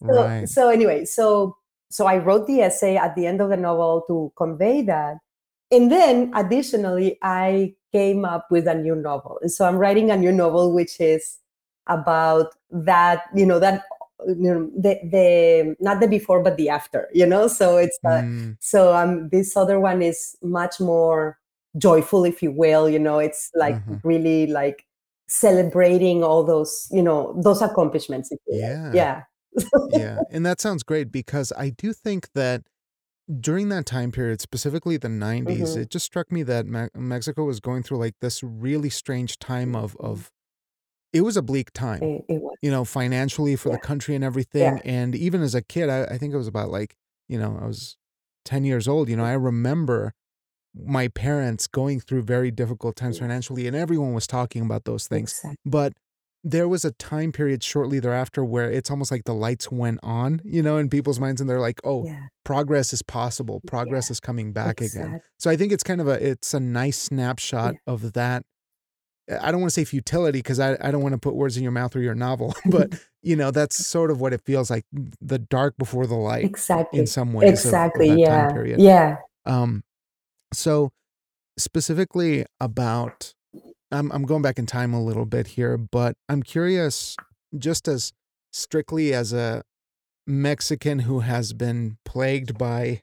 Right. 0.01 0.47
so 0.47 0.69
anyway, 0.69 1.05
so 1.05 1.55
so 1.89 2.05
I 2.05 2.17
wrote 2.17 2.47
the 2.47 2.61
essay 2.61 2.97
at 2.97 3.15
the 3.15 3.25
end 3.25 3.41
of 3.41 3.49
the 3.49 3.57
novel 3.57 4.03
to 4.07 4.31
convey 4.37 4.81
that. 4.83 5.17
And 5.71 5.91
then 5.91 6.31
additionally, 6.35 7.17
I 7.21 7.75
came 7.91 8.25
up 8.25 8.47
with 8.51 8.67
a 8.67 8.75
new 8.75 8.95
novel. 8.95 9.39
And 9.41 9.51
so 9.51 9.65
I'm 9.65 9.77
writing 9.77 10.11
a 10.11 10.17
new 10.17 10.31
novel 10.31 10.73
which 10.73 10.99
is 10.99 11.37
about 11.87 12.55
that, 12.71 13.23
you 13.35 13.45
know, 13.45 13.59
that 13.59 13.83
you 14.25 14.35
know, 14.35 14.71
the 14.75 14.99
the 15.11 15.75
not 15.79 15.99
the 15.99 16.07
before 16.07 16.41
but 16.41 16.57
the 16.57 16.69
after, 16.69 17.07
you 17.13 17.25
know. 17.25 17.47
So 17.47 17.77
it's 17.77 17.99
uh, 18.05 18.21
Mm. 18.23 18.57
so 18.59 18.95
um 18.95 19.29
this 19.29 19.55
other 19.55 19.79
one 19.79 20.01
is 20.01 20.35
much 20.41 20.79
more 20.79 21.37
joyful, 21.77 22.25
if 22.25 22.41
you 22.41 22.51
will. 22.51 22.89
You 22.89 22.99
know, 22.99 23.19
it's 23.19 23.51
like 23.55 23.75
Uh-huh. 23.75 23.97
really 24.03 24.47
like 24.47 24.85
celebrating 25.27 26.23
all 26.23 26.43
those, 26.43 26.87
you 26.91 27.03
know, 27.03 27.35
those 27.43 27.61
accomplishments. 27.61 28.31
If 28.31 28.39
you 28.47 28.53
will. 28.53 28.59
Yeah. 28.59 28.93
Yeah. 28.93 29.23
Yeah. 29.91 30.23
And 30.29 30.45
that 30.45 30.61
sounds 30.61 30.83
great 30.83 31.11
because 31.11 31.51
I 31.57 31.69
do 31.69 31.93
think 31.93 32.29
that 32.33 32.63
during 33.39 33.69
that 33.69 33.85
time 33.85 34.11
period, 34.11 34.41
specifically 34.41 34.97
the 34.97 35.09
90s, 35.09 35.75
Mhm. 35.75 35.81
it 35.81 35.89
just 35.89 36.05
struck 36.05 36.31
me 36.31 36.43
that 36.43 36.65
Me- 36.65 36.89
Mexico 36.95 37.45
was 37.45 37.59
going 37.59 37.83
through 37.83 37.97
like 37.97 38.15
this 38.21 38.41
really 38.43 38.89
strange 38.89 39.37
time 39.39 39.75
of 39.75 39.95
of 39.97 40.31
it 41.13 41.21
was 41.21 41.37
a 41.37 41.41
bleak 41.41 41.71
time, 41.73 42.03
It, 42.03 42.25
it 42.29 42.41
you 42.61 42.71
know, 42.71 42.85
financially 42.85 43.55
for 43.55 43.69
the 43.69 43.77
country 43.79 44.15
and 44.15 44.23
Yeah. 44.23 44.27
everything. 44.27 44.81
And 44.85 45.15
even 45.15 45.41
as 45.41 45.55
a 45.55 45.61
kid, 45.61 45.89
I, 45.89 46.03
I 46.05 46.17
think 46.17 46.33
it 46.33 46.37
was 46.37 46.47
about 46.47 46.69
like, 46.69 46.95
you 47.29 47.39
know, 47.39 47.57
I 47.61 47.65
was 47.67 47.97
10 48.45 48.63
years 48.65 48.87
old, 48.87 49.09
you 49.09 49.15
know, 49.15 49.25
I 49.25 49.33
remember 49.33 50.13
my 50.75 51.07
parents 51.07 51.67
going 51.67 51.99
through 51.99 52.23
very 52.23 52.51
difficult 52.51 52.95
times 52.95 53.19
financially 53.19 53.67
and 53.67 53.75
everyone 53.75 54.13
was 54.13 54.27
talking 54.27 54.61
about 54.63 54.85
those 54.85 55.07
things. 55.07 55.31
Exactly. 55.31 55.57
But 55.65 55.93
there 56.43 56.67
was 56.67 56.85
a 56.85 56.91
time 56.91 57.31
period 57.31 57.63
shortly 57.63 57.99
thereafter 57.99 58.43
where 58.45 58.71
it's 58.71 58.89
almost 58.89 59.11
like 59.11 59.25
the 59.25 59.33
lights 59.33 59.71
went 59.71 59.99
on, 60.03 60.41
you 60.45 60.61
know, 60.61 60.77
in 60.77 60.89
people's 60.89 61.19
minds 61.19 61.41
and 61.41 61.49
they're 61.49 61.59
like, 61.59 61.79
"Oh, 61.83 62.05
Yeah. 62.05 62.27
progress 62.45 62.93
is 62.93 63.01
possible. 63.01 63.61
Progress 63.67 64.09
Yeah. 64.09 64.13
is 64.13 64.19
coming 64.19 64.53
back 64.53 64.79
again." 64.79 65.19
So 65.39 65.49
I 65.49 65.57
think 65.57 65.71
it's 65.73 65.83
kind 65.83 65.99
of 65.99 66.07
a 66.07 66.25
it's 66.25 66.53
a 66.53 66.59
nice 66.59 66.97
snapshot 66.97 67.73
Yeah. 67.73 67.93
of 67.93 68.13
that 68.13 68.43
I 69.41 69.51
don't 69.51 69.59
want 69.59 69.71
to 69.73 69.81
say 69.81 69.83
futility 69.83 70.39
because 70.39 70.57
I, 70.57 70.77
I 70.79 70.89
don't 70.89 71.01
want 71.03 71.11
to 71.11 71.17
put 71.19 71.35
words 71.35 71.57
in 71.57 71.63
your 71.63 71.73
mouth 71.73 71.93
or 71.97 71.99
your 71.99 72.15
novel, 72.15 72.55
but 72.65 72.93
you 73.21 73.35
know, 73.35 73.51
that's 73.51 73.75
sort 73.85 74.09
of 74.09 74.21
what 74.21 74.31
it 74.31 74.39
feels 74.45 74.69
like 74.69 74.85
the 75.19 75.37
dark 75.37 75.75
before 75.77 76.07
the 76.07 76.15
light 76.15 76.45
Exactly. 76.45 76.97
in 76.99 77.07
some 77.07 77.33
ways 77.33 77.49
of, 77.49 77.51
of 77.51 77.57
Exactly. 77.65 78.21
Yeah. 78.21 78.47
Yeah. 78.77 79.15
Um, 79.45 79.83
so 80.53 80.91
specifically 81.57 82.45
about 82.61 83.33
I'm 83.91 84.11
I'm 84.11 84.23
going 84.23 84.41
back 84.41 84.59
in 84.59 84.65
time 84.65 84.93
a 84.93 85.01
little 85.03 85.25
bit 85.25 85.47
here, 85.47 85.77
but 85.77 86.15
I'm 86.29 86.43
curious 86.43 87.15
just 87.57 87.87
as 87.87 88.11
strictly 88.51 89.13
as 89.13 89.33
a 89.33 89.63
Mexican 90.25 90.99
who 90.99 91.21
has 91.21 91.53
been 91.53 91.97
plagued 92.05 92.57
by 92.57 93.01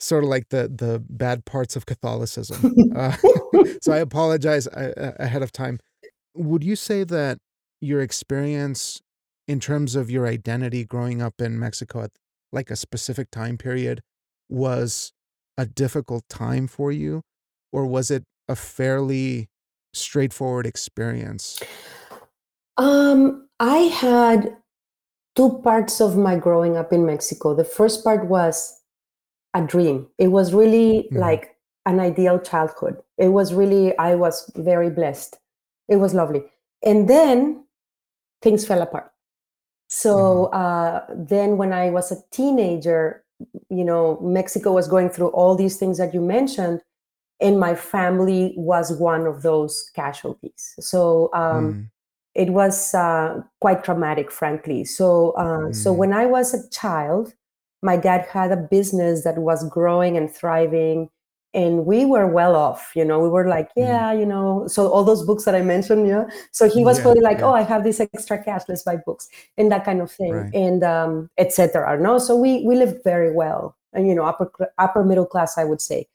sort 0.00 0.24
of 0.24 0.30
like 0.30 0.48
the 0.50 0.68
the 0.68 1.02
bad 1.08 1.44
parts 1.44 1.76
of 1.76 1.86
Catholicism. 1.86 2.74
Uh, 2.94 3.16
so 3.80 3.90
I 3.92 3.98
apologize 3.98 4.66
a- 4.66 4.92
a- 5.18 5.24
ahead 5.24 5.42
of 5.42 5.50
time. 5.50 5.78
Would 6.34 6.62
you 6.62 6.76
say 6.76 7.04
that 7.04 7.38
your 7.80 8.02
experience 8.02 9.00
in 9.48 9.60
terms 9.60 9.94
of 9.96 10.10
your 10.10 10.26
identity 10.26 10.84
growing 10.84 11.22
up 11.22 11.40
in 11.40 11.58
Mexico 11.58 12.02
at 12.02 12.10
like 12.52 12.70
a 12.70 12.76
specific 12.76 13.30
time 13.30 13.56
period 13.56 14.02
was 14.50 15.12
a 15.56 15.64
difficult 15.64 16.24
time 16.28 16.66
for 16.66 16.92
you? 16.92 17.22
or 17.72 17.86
was 17.86 18.10
it 18.10 18.22
a 18.48 18.54
fairly 18.54 19.48
straightforward 19.92 20.66
experience? 20.66 21.60
Um, 22.76 23.48
I 23.60 23.78
had 23.78 24.56
two 25.36 25.60
parts 25.62 26.00
of 26.00 26.16
my 26.16 26.36
growing 26.36 26.76
up 26.76 26.92
in 26.92 27.06
Mexico. 27.06 27.54
The 27.54 27.64
first 27.64 28.04
part 28.04 28.26
was 28.28 28.80
a 29.54 29.62
dream. 29.62 30.08
It 30.18 30.28
was 30.28 30.54
really 30.54 31.08
Mhm. 31.12 31.18
like 31.18 31.56
an 31.86 32.00
ideal 32.00 32.38
childhood. 32.38 33.02
It 33.18 33.28
was 33.28 33.52
really, 33.54 33.96
I 33.98 34.14
was 34.14 34.50
very 34.56 34.88
blessed. 34.90 35.38
It 35.88 35.96
was 35.96 36.14
lovely. 36.14 36.44
And 36.82 37.08
then 37.08 37.64
things 38.40 38.66
fell 38.66 38.82
apart. 38.82 39.10
So 39.88 40.46
uh, 40.46 41.04
then 41.14 41.58
when 41.58 41.72
I 41.72 41.90
was 41.90 42.10
a 42.10 42.22
teenager, 42.30 43.24
you 43.68 43.84
know, 43.84 44.18
Mexico 44.22 44.72
was 44.72 44.88
going 44.88 45.10
through 45.10 45.28
all 45.28 45.54
these 45.54 45.76
things 45.76 45.98
that 45.98 46.14
you 46.14 46.20
mentioned, 46.20 46.80
and 47.42 47.58
my 47.60 47.74
family 47.74 48.54
was 48.56 48.92
one 48.92 49.26
of 49.26 49.42
those 49.42 49.90
casualties. 49.94 50.74
So 50.80 51.30
um, 51.34 51.76
Mm, 51.76 51.90
it 52.34 52.50
was 52.50 52.94
uh, 52.94 53.42
quite 53.60 53.84
traumatic, 53.84 54.30
frankly. 54.30 54.84
So, 54.84 55.32
uh, 55.32 55.72
so 55.72 55.92
mm, 55.92 55.96
when 55.96 56.12
I 56.12 56.26
was 56.26 56.54
a 56.54 56.68
child, 56.70 57.34
my 57.82 57.96
dad 57.96 58.26
had 58.30 58.52
a 58.52 58.56
business 58.56 59.24
that 59.24 59.38
was 59.38 59.68
growing 59.68 60.16
and 60.16 60.30
thriving, 60.30 61.10
and 61.54 61.84
we 61.84 62.04
were 62.06 62.26
well 62.26 62.56
off. 62.56 62.92
You 62.96 63.04
know, 63.04 63.20
we 63.20 63.28
were 63.28 63.46
like, 63.48 63.68
mhm. 63.78 63.86
yeah, 63.86 64.12
you 64.12 64.24
know. 64.26 64.66
So 64.68 64.88
all 64.90 65.04
those 65.04 65.24
books 65.26 65.44
that 65.44 65.54
I 65.54 65.62
mentioned, 65.62 66.06
yeah. 66.08 66.24
So 66.52 66.68
he 66.68 66.84
was 66.84 66.98
Yeah, 66.98 67.02
probably 67.02 67.20
like, 67.22 67.38
yeah, 67.38 67.46
oh, 67.46 67.52
I 67.54 67.62
have 67.62 67.84
this 67.84 68.00
extra 68.00 68.42
cash, 68.42 68.62
let's 68.68 68.82
buy 68.84 68.96
books, 69.04 69.28
and 69.58 69.70
that 69.72 69.84
kind 69.84 70.00
of 70.00 70.10
thing, 70.10 70.32
right. 70.32 70.54
and 70.54 70.82
um, 70.84 71.30
etc. 71.38 71.98
No, 72.00 72.18
so 72.18 72.36
we 72.36 72.64
we 72.64 72.76
lived 72.76 73.02
very 73.04 73.32
well, 73.34 73.76
and 73.92 74.06
you 74.08 74.14
know, 74.14 74.24
upper 74.24 74.50
upper 74.78 75.04
middle 75.04 75.26
class, 75.26 75.58
I 75.58 75.64
would 75.64 75.80
say 75.82 76.08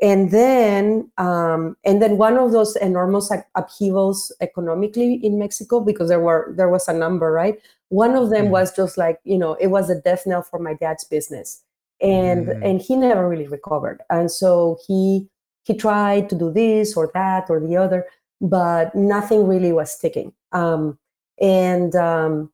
and 0.00 0.30
then 0.30 1.10
um, 1.18 1.76
and 1.84 2.00
then 2.00 2.18
one 2.18 2.36
of 2.38 2.52
those 2.52 2.76
enormous 2.76 3.30
upheavals 3.54 4.32
economically 4.40 5.14
in 5.14 5.38
Mexico 5.38 5.80
because 5.80 6.08
there 6.08 6.20
were 6.20 6.54
there 6.56 6.68
was 6.68 6.88
a 6.88 6.92
number 6.92 7.32
right. 7.32 7.60
One 7.88 8.14
of 8.14 8.30
them 8.30 8.46
Mm, 8.46 8.50
was 8.50 8.74
just 8.74 8.96
like 8.98 9.18
you 9.24 9.38
know 9.38 9.54
it 9.54 9.68
was 9.68 9.90
a 9.90 10.00
death 10.00 10.24
knell 10.26 10.42
for 10.42 10.58
my 10.58 10.74
dad's 10.74 11.04
business, 11.04 11.62
and 12.00 12.48
mm, 12.48 12.58
and 12.62 12.80
he 12.80 12.96
never 12.96 13.28
really 13.28 13.48
recovered. 13.48 14.00
And 14.10 14.30
so 14.30 14.78
he 14.86 15.28
he 15.64 15.74
tried 15.74 16.28
to 16.30 16.36
do 16.38 16.52
this 16.52 16.96
or 16.96 17.10
that 17.14 17.46
or 17.50 17.60
the 17.60 17.76
other, 17.76 18.06
but 18.40 18.94
nothing 18.94 19.46
really 19.46 19.72
was 19.72 19.92
sticking. 19.92 20.32
Um, 20.52 20.98
and 21.40 21.94
um, 21.96 22.50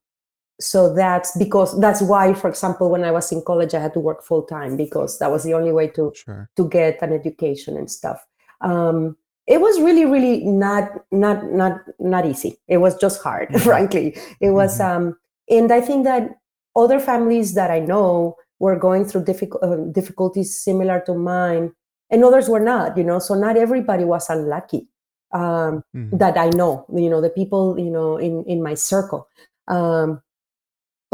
so 0.60 0.92
that's 0.94 1.36
because 1.36 1.78
that's 1.80 2.00
why 2.00 2.32
for 2.32 2.48
example 2.48 2.90
when 2.90 3.04
i 3.04 3.10
was 3.10 3.32
in 3.32 3.42
college 3.42 3.74
i 3.74 3.80
had 3.80 3.92
to 3.92 4.00
work 4.00 4.22
full 4.22 4.42
time 4.42 4.76
because 4.76 5.18
that 5.18 5.30
was 5.30 5.42
the 5.42 5.54
only 5.54 5.72
way 5.72 5.88
to 5.88 6.12
sure. 6.14 6.48
to 6.56 6.68
get 6.68 7.00
an 7.02 7.12
education 7.12 7.76
and 7.76 7.90
stuff 7.90 8.24
um 8.60 9.16
it 9.46 9.60
was 9.60 9.80
really 9.80 10.04
really 10.04 10.44
not 10.44 10.90
not 11.10 11.44
not 11.50 11.80
not 11.98 12.24
easy 12.24 12.56
it 12.68 12.78
was 12.78 12.96
just 12.96 13.22
hard 13.22 13.48
Mhm, 13.52 13.60
frankly 13.60 14.16
it 14.40 14.50
was 14.50 14.78
mhm. 14.78 14.84
um 14.96 15.16
and 15.50 15.72
i 15.72 15.80
think 15.80 16.04
that 16.04 16.30
other 16.76 17.00
families 17.00 17.54
that 17.54 17.70
i 17.70 17.80
know 17.80 18.36
were 18.60 18.76
going 18.76 19.04
through 19.04 19.24
difficult 19.24 19.62
uh, 19.64 19.76
difficulties 19.92 20.58
similar 20.58 21.00
to 21.04 21.14
mine 21.14 21.72
and 22.10 22.24
others 22.24 22.48
were 22.48 22.60
not 22.60 22.96
you 22.96 23.04
know 23.04 23.18
so 23.18 23.34
not 23.34 23.56
everybody 23.56 24.04
was 24.04 24.30
unlucky 24.30 24.86
um 25.32 25.82
Mhm. 25.94 26.16
that 26.16 26.38
i 26.38 26.48
know 26.50 26.86
you 26.94 27.10
know 27.10 27.20
the 27.20 27.30
people 27.30 27.76
you 27.78 27.90
know 27.90 28.16
in 28.18 28.44
in 28.44 28.62
my 28.62 28.74
circle 28.74 29.26
um 29.66 30.22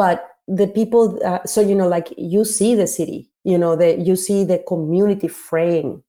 but 0.00 0.28
the 0.60 0.66
people 0.66 1.02
uh, 1.24 1.44
so 1.44 1.60
you 1.60 1.74
know 1.74 1.88
like 1.88 2.08
you 2.16 2.44
see 2.44 2.74
the 2.74 2.86
city 2.86 3.30
you 3.44 3.58
know 3.58 3.76
that 3.76 3.98
you 4.08 4.16
see 4.16 4.44
the 4.44 4.58
community 4.72 5.28
fraying 5.28 6.02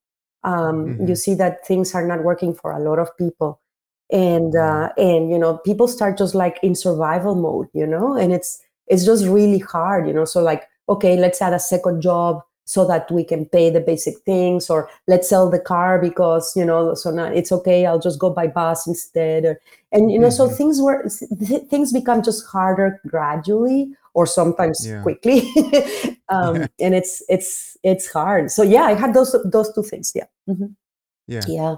um, 0.43 0.95
you 0.99 1.15
Mhm. 1.15 1.15
see 1.15 1.35
that 1.35 1.65
things 1.67 1.93
are 1.95 2.05
not 2.07 2.23
working 2.23 2.53
for 2.53 2.71
a 2.71 2.79
lot 2.79 2.99
of 2.99 3.15
people. 3.17 3.59
And 4.11 4.55
uh, 4.55 4.89
and 4.97 5.29
you 5.31 5.39
know 5.39 5.57
people 5.59 5.87
start 5.87 6.17
just 6.17 6.35
like 6.35 6.59
in 6.63 6.75
survival 6.75 7.35
mode 7.35 7.67
you 7.73 7.87
know? 7.87 8.13
And 8.17 8.33
it's 8.33 8.61
it's 8.87 9.05
just 9.05 9.25
really 9.25 9.59
hard 9.59 10.07
you 10.07 10.13
know? 10.13 10.25
So 10.25 10.41
like 10.41 10.67
okay 10.89 11.15
let's 11.17 11.41
add 11.41 11.53
a 11.53 11.59
second 11.59 12.01
job 12.01 12.41
so 12.73 12.87
that 12.91 13.11
we 13.17 13.23
can 13.31 13.41
pay 13.55 13.69
the 13.75 13.81
basic 13.91 14.15
things 14.31 14.69
or 14.73 14.87
let's 15.11 15.27
sell 15.31 15.49
the 15.55 15.59
car 15.71 15.99
because 16.07 16.45
you 16.55 16.65
know 16.69 16.93
so 17.01 17.11
now 17.19 17.25
it's 17.39 17.51
okay 17.57 17.79
i'll 17.85 17.99
just 18.07 18.19
go 18.25 18.29
by 18.39 18.47
bus 18.47 18.87
instead 18.87 19.43
or, 19.49 19.55
and 19.91 20.11
you 20.13 20.19
know 20.21 20.29
so 20.39 20.47
Mhm. 20.47 20.55
things 20.59 20.81
were 20.85 20.99
th- 21.47 21.65
things 21.71 21.91
become 21.99 22.21
just 22.29 22.45
harder 22.55 22.89
gradually 23.15 23.81
or 24.13 24.25
sometimes 24.25 24.77
Yeah. 24.87 25.03
quickly 25.05 25.37
um, 26.35 26.53
and 26.79 26.93
it's 26.99 27.13
it's 27.35 27.77
it's 27.83 28.07
hard 28.17 28.51
so 28.57 28.61
yeah 28.63 28.85
i 28.91 28.93
had 29.03 29.13
those 29.13 29.35
those 29.55 29.69
two 29.75 29.83
things 29.91 30.13
yeah 30.15 30.29
Mhm. 30.47 30.75
Yeah. 31.27 31.45
yeah 31.47 31.75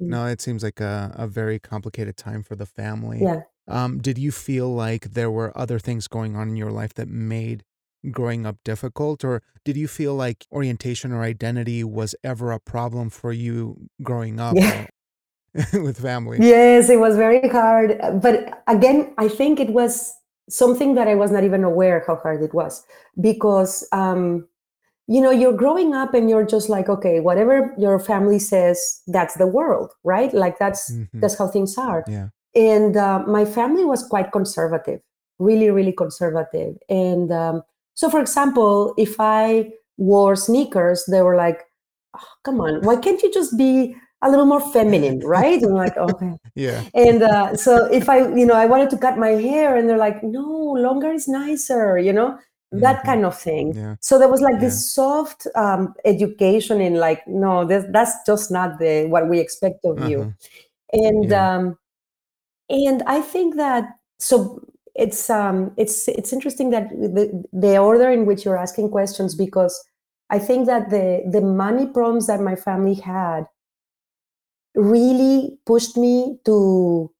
Mm. 0.00 0.10
No, 0.14 0.26
it 0.30 0.40
seems 0.40 0.62
like 0.62 0.78
a, 0.80 1.10
a 1.18 1.26
very 1.26 1.58
complicated 1.58 2.16
time 2.16 2.42
for 2.48 2.54
the 2.56 2.66
family. 2.66 3.18
yeah 3.28 3.40
Um, 3.66 3.98
did 3.98 4.16
you 4.16 4.30
feel 4.32 4.68
like 4.86 5.02
there 5.18 5.30
were 5.38 5.50
other 5.62 5.78
things 5.80 6.06
going 6.08 6.36
on 6.36 6.48
in 6.48 6.56
your 6.56 6.70
life 6.80 6.94
that 6.94 7.08
made 7.08 7.64
growing 8.10 8.46
up 8.46 8.56
difficult, 8.64 9.24
or 9.24 9.42
did 9.64 9.76
you 9.76 9.88
feel 9.88 10.14
like 10.14 10.46
orientation 10.52 11.12
or 11.12 11.22
identity 11.22 11.84
was 11.84 12.14
ever 12.24 12.52
a 12.52 12.60
problem 12.60 13.10
for 13.10 13.32
you 13.32 13.88
growing 14.02 14.40
up 14.40 14.56
yeah 14.56 14.86
with 15.74 16.00
family? 16.00 16.38
Yes, 16.42 16.88
it 16.88 17.00
was 17.00 17.16
very 17.16 17.48
hard. 17.48 17.98
uh, 18.00 18.12
But 18.12 18.62
again, 18.66 19.12
I 19.18 19.28
think 19.28 19.60
it 19.60 19.70
was 19.70 20.14
something 20.48 20.94
that 20.94 21.08
I 21.08 21.14
was 21.14 21.30
not 21.30 21.44
even 21.44 21.64
aware 21.64 22.04
how 22.06 22.16
hard 22.16 22.42
it 22.42 22.54
was 22.54 22.84
because, 23.20 23.86
um, 23.92 24.48
you 25.06 25.20
know, 25.20 25.30
you're 25.30 25.56
growing 25.56 25.94
up 25.94 26.14
and 26.14 26.30
you're 26.30 26.46
just 26.46 26.68
like, 26.68 26.88
okay, 26.88 27.20
whatever 27.20 27.74
your 27.78 27.98
family 27.98 28.38
says, 28.38 29.02
that's 29.06 29.34
the 29.36 29.46
world, 29.46 29.92
right? 30.04 30.32
Like 30.34 30.58
that's 30.58 30.88
hmm 30.88 31.04
that's 31.20 31.36
how 31.38 31.48
things 31.48 31.76
are. 31.78 32.04
Yeah. 32.06 32.28
And 32.54 32.96
uh, 32.96 33.24
my 33.26 33.44
family 33.44 33.84
was 33.84 34.04
quite 34.06 34.32
conservative, 34.32 35.00
really, 35.38 35.70
really 35.70 35.92
conservative. 35.92 36.76
And 36.88 37.32
um, 37.32 37.62
so, 37.98 38.08
for 38.10 38.20
example, 38.20 38.94
if 38.96 39.16
I 39.18 39.72
wore 39.96 40.36
sneakers, 40.36 41.02
they 41.10 41.22
were 41.22 41.34
like, 41.34 41.58
oh, 42.14 42.28
"Come 42.44 42.60
on, 42.60 42.82
why 42.86 42.96
can't 42.96 43.20
you 43.22 43.30
just 43.34 43.58
be 43.58 43.94
a 44.22 44.30
little 44.30 44.46
more 44.46 44.62
feminine, 44.72 45.18
right?" 45.36 45.58
And 45.62 45.72
I'm 45.72 45.82
like, 45.86 45.96
"Okay." 45.98 46.32
yeah. 46.54 46.84
and 46.94 47.22
uh, 47.22 47.56
so 47.56 47.86
if 47.90 48.08
i 48.08 48.18
you 48.40 48.46
know 48.46 48.54
i 48.54 48.66
wanted 48.66 48.90
to 48.90 48.98
cut 48.98 49.18
my 49.18 49.30
hair 49.48 49.76
and 49.76 49.88
they're 49.88 50.04
like 50.08 50.22
no 50.22 50.46
longer 50.86 51.10
is 51.12 51.26
nicer 51.28 51.98
you 51.98 52.12
know 52.12 52.38
that 52.72 53.02
hmm 53.02 53.06
kind 53.10 53.24
of 53.26 53.34
thing 53.36 53.74
Yeah. 53.74 53.96
so 54.00 54.18
there 54.18 54.28
was 54.28 54.42
like 54.42 54.58
Yeah. 54.60 54.68
this 54.68 54.92
soft 54.94 55.46
um, 55.56 55.94
education 56.04 56.80
in 56.80 56.94
like 57.06 57.26
no 57.26 57.64
this, 57.66 57.84
that's 57.96 58.14
just 58.26 58.50
not 58.50 58.78
the 58.78 59.06
what 59.12 59.28
we 59.28 59.40
expect 59.40 59.84
of 59.84 59.98
you 60.10 60.20
Uh-huh. 60.22 61.02
and 61.10 61.30
Yeah. 61.30 61.42
um, 61.56 61.64
and 62.70 63.02
i 63.06 63.20
think 63.20 63.56
that 63.56 63.84
so 64.18 64.60
it's 64.98 65.30
um 65.30 65.72
it's 65.76 66.08
it's 66.08 66.32
interesting 66.32 66.70
that 66.70 66.90
the, 66.90 67.44
the 67.52 67.78
order 67.78 68.10
in 68.10 68.26
which 68.26 68.44
you're 68.44 68.58
asking 68.58 68.90
questions 68.90 69.34
because 69.34 69.82
i 70.30 70.38
think 70.38 70.66
that 70.66 70.90
the 70.90 71.22
the 71.30 71.40
money 71.40 71.86
problems 71.86 72.26
that 72.26 72.40
my 72.40 72.56
family 72.56 72.94
had 72.94 73.46
really 74.74 75.58
pushed 75.64 75.96
me 75.96 76.38
to 76.44 77.10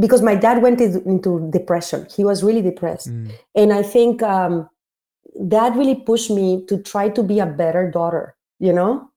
because 0.00 0.22
my 0.22 0.34
dad 0.34 0.60
went 0.60 0.80
into 0.80 1.48
depression. 1.52 2.08
He 2.14 2.24
was 2.24 2.42
really 2.42 2.62
depressed. 2.62 3.08
Mm. 3.08 3.30
and 3.54 3.72
i 3.72 3.82
think 3.82 4.22
um, 4.22 4.68
that 5.40 5.76
really 5.76 5.94
pushed 5.94 6.30
me 6.30 6.64
to 6.66 6.78
try 6.78 7.08
to 7.08 7.22
be 7.22 7.38
a 7.38 7.46
better 7.46 7.90
daughter 7.90 8.34
you 8.58 8.72
know 8.72 9.11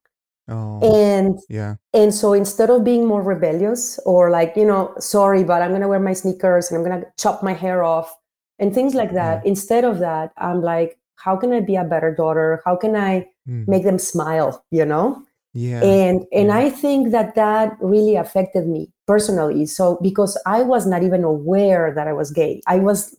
Oh, 0.47 0.79
and 0.81 1.39
yeah. 1.49 1.75
and 1.93 2.13
so 2.13 2.33
instead 2.33 2.69
of 2.69 2.83
being 2.83 3.05
more 3.07 3.23
rebellious 3.23 3.99
or 4.05 4.29
like 4.29 4.53
you 4.55 4.63
know 4.65 4.93
sorry 4.99 5.43
but 5.43 5.61
i'm 5.63 5.71
gonna 5.71 5.87
wear 5.87 5.99
my 5.99 6.13
sneakers 6.13 6.69
and 6.69 6.77
i'm 6.77 6.83
gonna 6.87 7.03
chop 7.17 7.41
my 7.41 7.53
hair 7.53 7.83
off 7.83 8.15
and 8.59 8.71
things 8.73 8.93
like 8.93 9.11
that 9.13 9.41
Yeah. 9.43 9.49
instead 9.49 9.83
of 9.83 9.97
that 9.99 10.31
i'm 10.37 10.61
like 10.61 10.99
how 11.15 11.35
can 11.35 11.51
i 11.51 11.61
be 11.61 11.75
a 11.75 11.83
better 11.83 12.13
daughter 12.13 12.61
how 12.65 12.75
can 12.75 12.95
i 12.95 13.27
Mm. 13.49 13.67
make 13.67 13.83
them 13.83 13.97
smile 13.97 14.63
you 14.69 14.85
know 14.85 15.17
Yeah. 15.53 15.81
and 15.83 16.25
and 16.31 16.47
Yeah. 16.49 16.57
i 16.57 16.69
think 16.69 17.09
that 17.11 17.33
that 17.35 17.77
really 17.81 18.15
affected 18.15 18.67
me 18.67 18.91
personally 19.07 19.65
so 19.65 19.97
because 20.01 20.37
i 20.45 20.61
was 20.61 20.85
not 20.85 21.01
even 21.01 21.23
aware 21.23 21.91
that 21.95 22.07
i 22.07 22.13
was 22.13 22.29
gay 22.31 22.61
i 22.67 22.77
was 22.77 23.15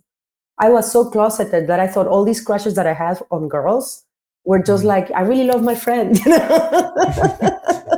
i 0.58 0.68
was 0.70 0.90
so 0.90 1.04
closeted 1.10 1.66
that 1.66 1.80
i 1.80 1.86
thought 1.88 2.06
all 2.06 2.24
these 2.24 2.40
crushes 2.40 2.74
that 2.74 2.86
i 2.86 2.92
have 2.94 3.22
on 3.30 3.48
girls 3.48 4.05
were 4.46 4.58
just 4.70 4.82
Mhm. 4.84 4.88
like 4.94 5.10
i 5.12 5.22
really 5.30 5.44
love 5.52 5.62
my 5.62 5.74
friend 5.74 6.18
you 6.24 6.30
know 6.30 6.48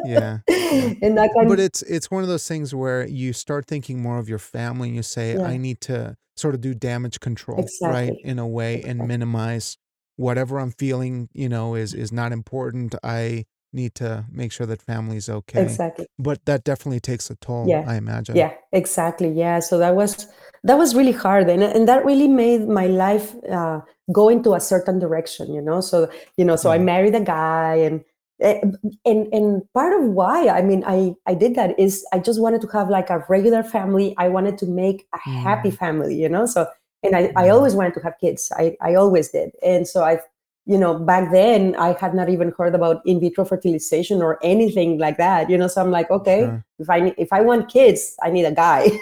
Yeah. 0.04 0.38
Yeah. 0.48 0.94
and 1.02 1.16
that 1.18 1.30
kind 1.36 1.48
But 1.48 1.60
it's 1.60 1.82
it's 1.82 2.10
one 2.10 2.22
of 2.22 2.28
those 2.28 2.46
things 2.48 2.74
where 2.74 3.06
you 3.06 3.32
start 3.32 3.66
thinking 3.66 4.00
more 4.02 4.18
of 4.18 4.28
your 4.28 4.38
family 4.38 4.88
and 4.88 4.96
you 4.96 5.02
say, 5.02 5.34
yeah 5.34 5.42
I 5.52 5.56
need 5.58 5.80
to 5.82 6.16
sort 6.36 6.54
of 6.54 6.60
do 6.60 6.72
damage 6.74 7.20
control, 7.20 7.66
right? 7.82 8.12
In 8.24 8.38
a 8.38 8.46
way 8.46 8.82
and 8.82 9.06
minimize 9.06 9.76
whatever 10.16 10.58
I'm 10.60 10.70
feeling, 10.70 11.28
you 11.34 11.48
know, 11.48 11.74
is 11.74 11.92
is 11.94 12.10
not 12.12 12.32
important. 12.32 12.94
I 13.02 13.44
need 13.72 13.94
to 13.94 14.24
make 14.30 14.52
sure 14.52 14.66
that 14.66 14.80
family's 14.82 15.28
okay. 15.28 15.62
exactly. 15.62 16.06
But 16.18 16.44
that 16.46 16.64
definitely 16.64 17.00
takes 17.00 17.30
a 17.30 17.36
toll, 17.36 17.66
yeah. 17.68 17.84
I 17.86 17.96
imagine. 17.96 18.36
yeah 18.36 18.52
exactly. 18.72 19.30
Yeah 19.30 19.60
so 19.60 19.78
that 19.78 19.94
was 19.94 20.28
that 20.64 20.76
was 20.78 20.94
really 20.94 21.12
hard 21.12 21.48
and, 21.48 21.62
and 21.62 21.86
that 21.88 22.04
really 22.04 22.28
made 22.28 22.68
my 22.68 22.86
life 22.86 23.34
uh, 23.50 23.80
go 24.12 24.28
into 24.28 24.54
a 24.54 24.60
certain 24.60 24.98
direction 24.98 25.52
you 25.52 25.60
know? 25.60 25.80
So 25.80 26.08
you 26.36 26.44
know 26.44 26.56
so 26.56 26.70
i 26.70 26.78
married 26.78 27.14
a 27.14 27.20
guy 27.20 27.74
and 27.76 28.04
Eh, 28.40 28.60
and 29.04 29.26
and 29.34 29.62
part 29.74 29.92
of 30.00 30.10
why 30.10 30.46
i 30.48 30.62
mean 30.62 30.84
i 30.86 31.12
i 31.26 31.34
did 31.34 31.56
that 31.56 31.76
is 31.76 32.06
i 32.12 32.18
just 32.20 32.40
wanted 32.40 32.60
to 32.60 32.68
have 32.68 32.88
like 32.88 33.10
a 33.10 33.24
regular 33.28 33.64
family. 33.64 34.14
I 34.16 34.28
wanted 34.28 34.56
to 34.58 34.66
make 34.66 35.08
a 35.12 35.18
happy 35.18 35.72
Mm. 35.72 35.78
family 35.82 36.14
you 36.14 36.28
know? 36.28 36.46
So 36.46 36.68
and 37.02 37.16
i 37.16 37.32
i 37.34 37.48
always 37.48 37.74
wanted 37.74 37.94
to 37.94 38.00
have 38.06 38.14
kids. 38.20 38.52
I 38.62 38.76
i 38.80 38.94
always 38.94 39.30
did. 39.30 39.50
And 39.72 39.88
so 39.88 40.04
i 40.04 40.20
you 40.68 40.76
know 40.78 40.92
back 41.10 41.32
then 41.32 41.74
i 41.76 41.96
had 42.00 42.14
not 42.14 42.28
even 42.28 42.52
heard 42.58 42.74
about 42.74 43.00
in 43.06 43.18
vitro 43.20 43.44
fertilization 43.44 44.20
or 44.22 44.38
anything 44.42 44.98
like 44.98 45.16
that 45.16 45.48
you 45.50 45.56
know 45.58 45.66
so 45.66 45.80
i'm 45.80 45.90
like 45.90 46.10
okay 46.10 46.40
Sure. 46.42 46.64
if 46.78 46.90
i 46.90 47.14
if 47.18 47.32
i 47.32 47.40
want 47.40 47.68
kids 47.72 48.14
i 48.22 48.30
need 48.30 48.44
a 48.44 48.52
guy 48.52 48.90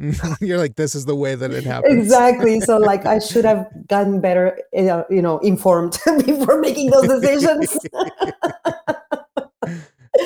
You're 0.40 0.58
like, 0.58 0.76
this 0.76 0.94
is 0.94 1.06
the 1.06 1.16
way 1.16 1.34
that 1.34 1.50
it 1.50 1.64
happens. 1.64 1.92
exactly 2.06 2.60
so 2.60 2.76
like 2.90 3.04
i 3.06 3.18
should 3.18 3.44
have 3.44 3.66
gotten 3.88 4.20
better 4.20 4.56
uh, 4.76 5.02
you 5.10 5.22
know 5.22 5.38
informed 5.38 5.98
before 6.26 6.60
making 6.60 6.90
those 6.90 7.08
decisions 7.08 7.76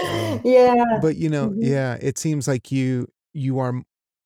Oh. 0.05 0.41
yeah 0.45 0.85
But 1.01 1.17
you 1.17 1.29
know, 1.29 1.49
Mhm. 1.51 1.59
yeah, 1.61 1.99
it 2.01 2.17
seems 2.19 2.47
like 2.49 2.71
you 2.73 3.09
you 3.35 3.59
are 3.59 3.83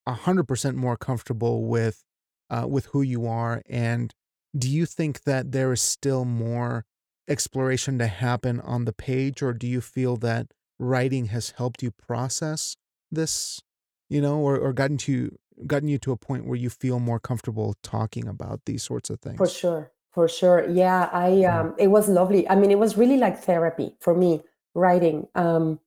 a 0.06 0.12
hundred 0.12 0.46
percent 0.46 0.76
more 0.76 0.96
comfortable 0.96 1.64
with 1.66 2.04
uh, 2.50 2.66
with 2.68 2.86
who 2.86 3.02
you 3.02 3.26
are. 3.26 3.62
And 3.68 4.14
do 4.56 4.68
you 4.70 4.86
think 4.86 5.24
that 5.24 5.52
there 5.52 5.72
is 5.72 5.80
still 5.80 6.24
more 6.24 6.84
exploration 7.28 7.98
to 7.98 8.06
happen 8.06 8.60
on 8.60 8.84
the 8.84 8.92
page, 8.92 9.42
or 9.42 9.52
do 9.52 9.66
you 9.66 9.80
feel 9.80 10.16
that 10.18 10.52
writing 10.78 11.26
has 11.26 11.50
helped 11.50 11.82
you 11.82 11.90
process 11.90 12.76
this, 13.10 13.60
you 14.08 14.20
know, 14.20 14.38
or, 14.38 14.56
or 14.58 14.72
gotten 14.72 14.96
to 14.98 15.36
gotten 15.66 15.88
you 15.88 15.98
to 15.98 16.12
a 16.12 16.16
point 16.16 16.46
where 16.46 16.58
you 16.58 16.68
feel 16.68 17.00
more 17.00 17.18
comfortable 17.18 17.74
talking 17.82 18.28
about 18.28 18.60
these 18.66 18.82
sorts 18.82 19.10
of 19.10 19.20
things? 19.20 19.38
For 19.38 19.48
sure, 19.48 19.92
for 20.12 20.28
sure. 20.28 20.68
Yeah, 20.68 21.08
I 21.12 21.44
um 21.44 21.74
it 21.78 21.88
was 21.88 22.08
lovely. 22.08 22.48
I 22.48 22.54
mean, 22.54 22.70
it 22.70 22.78
was 22.78 22.96
really 22.96 23.16
like 23.16 23.38
therapy 23.38 23.96
for 24.00 24.14
me 24.14 24.42
writing. 24.74 25.28
Um 25.34 25.80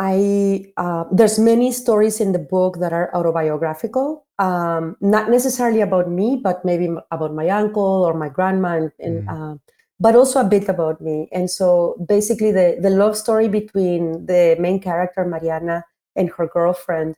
I 0.00 0.72
uh, 0.80 1.04
there's 1.12 1.38
many 1.38 1.72
stories 1.76 2.20
in 2.24 2.32
the 2.32 2.40
book 2.40 2.80
that 2.80 2.90
are 2.90 3.12
autobiographical, 3.14 4.24
um, 4.40 4.96
not 5.04 5.28
necessarily 5.28 5.82
about 5.82 6.08
me, 6.08 6.40
but 6.42 6.64
maybe 6.64 6.88
about 7.12 7.34
my 7.36 7.50
uncle 7.50 8.00
or 8.08 8.14
my 8.16 8.30
grandma, 8.32 8.80
and, 8.80 8.92
and 8.98 9.28
Mm. 9.28 9.28
uh, 9.28 9.54
but 10.00 10.16
also 10.16 10.40
a 10.40 10.48
bit 10.48 10.70
about 10.72 11.02
me. 11.04 11.28
And 11.36 11.50
so 11.52 12.00
basically, 12.08 12.48
the 12.50 12.80
the 12.80 12.88
love 12.88 13.12
story 13.12 13.48
between 13.52 14.24
the 14.24 14.56
main 14.58 14.80
character 14.80 15.20
Mariana 15.28 15.84
and 16.16 16.32
her 16.32 16.48
girlfriend 16.48 17.16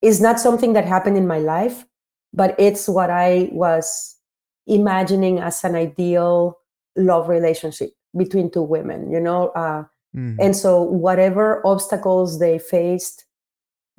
is 0.00 0.20
not 0.22 0.38
something 0.38 0.74
that 0.78 0.86
happened 0.86 1.18
in 1.18 1.26
my 1.26 1.42
life, 1.42 1.82
but 2.32 2.54
it's 2.62 2.86
what 2.86 3.10
I 3.10 3.50
was 3.50 4.14
imagining 4.70 5.40
as 5.42 5.64
an 5.64 5.74
ideal 5.74 6.62
love 6.94 7.26
relationship 7.28 7.90
between 8.14 8.54
two 8.54 8.62
women. 8.62 9.10
You 9.10 9.18
know. 9.18 9.50
Uh, 9.50 9.90
Mhm. 10.16 10.36
and 10.40 10.56
so 10.56 10.82
whatever 10.82 11.60
obstacles 11.66 12.38
they 12.38 12.58
faced 12.58 13.24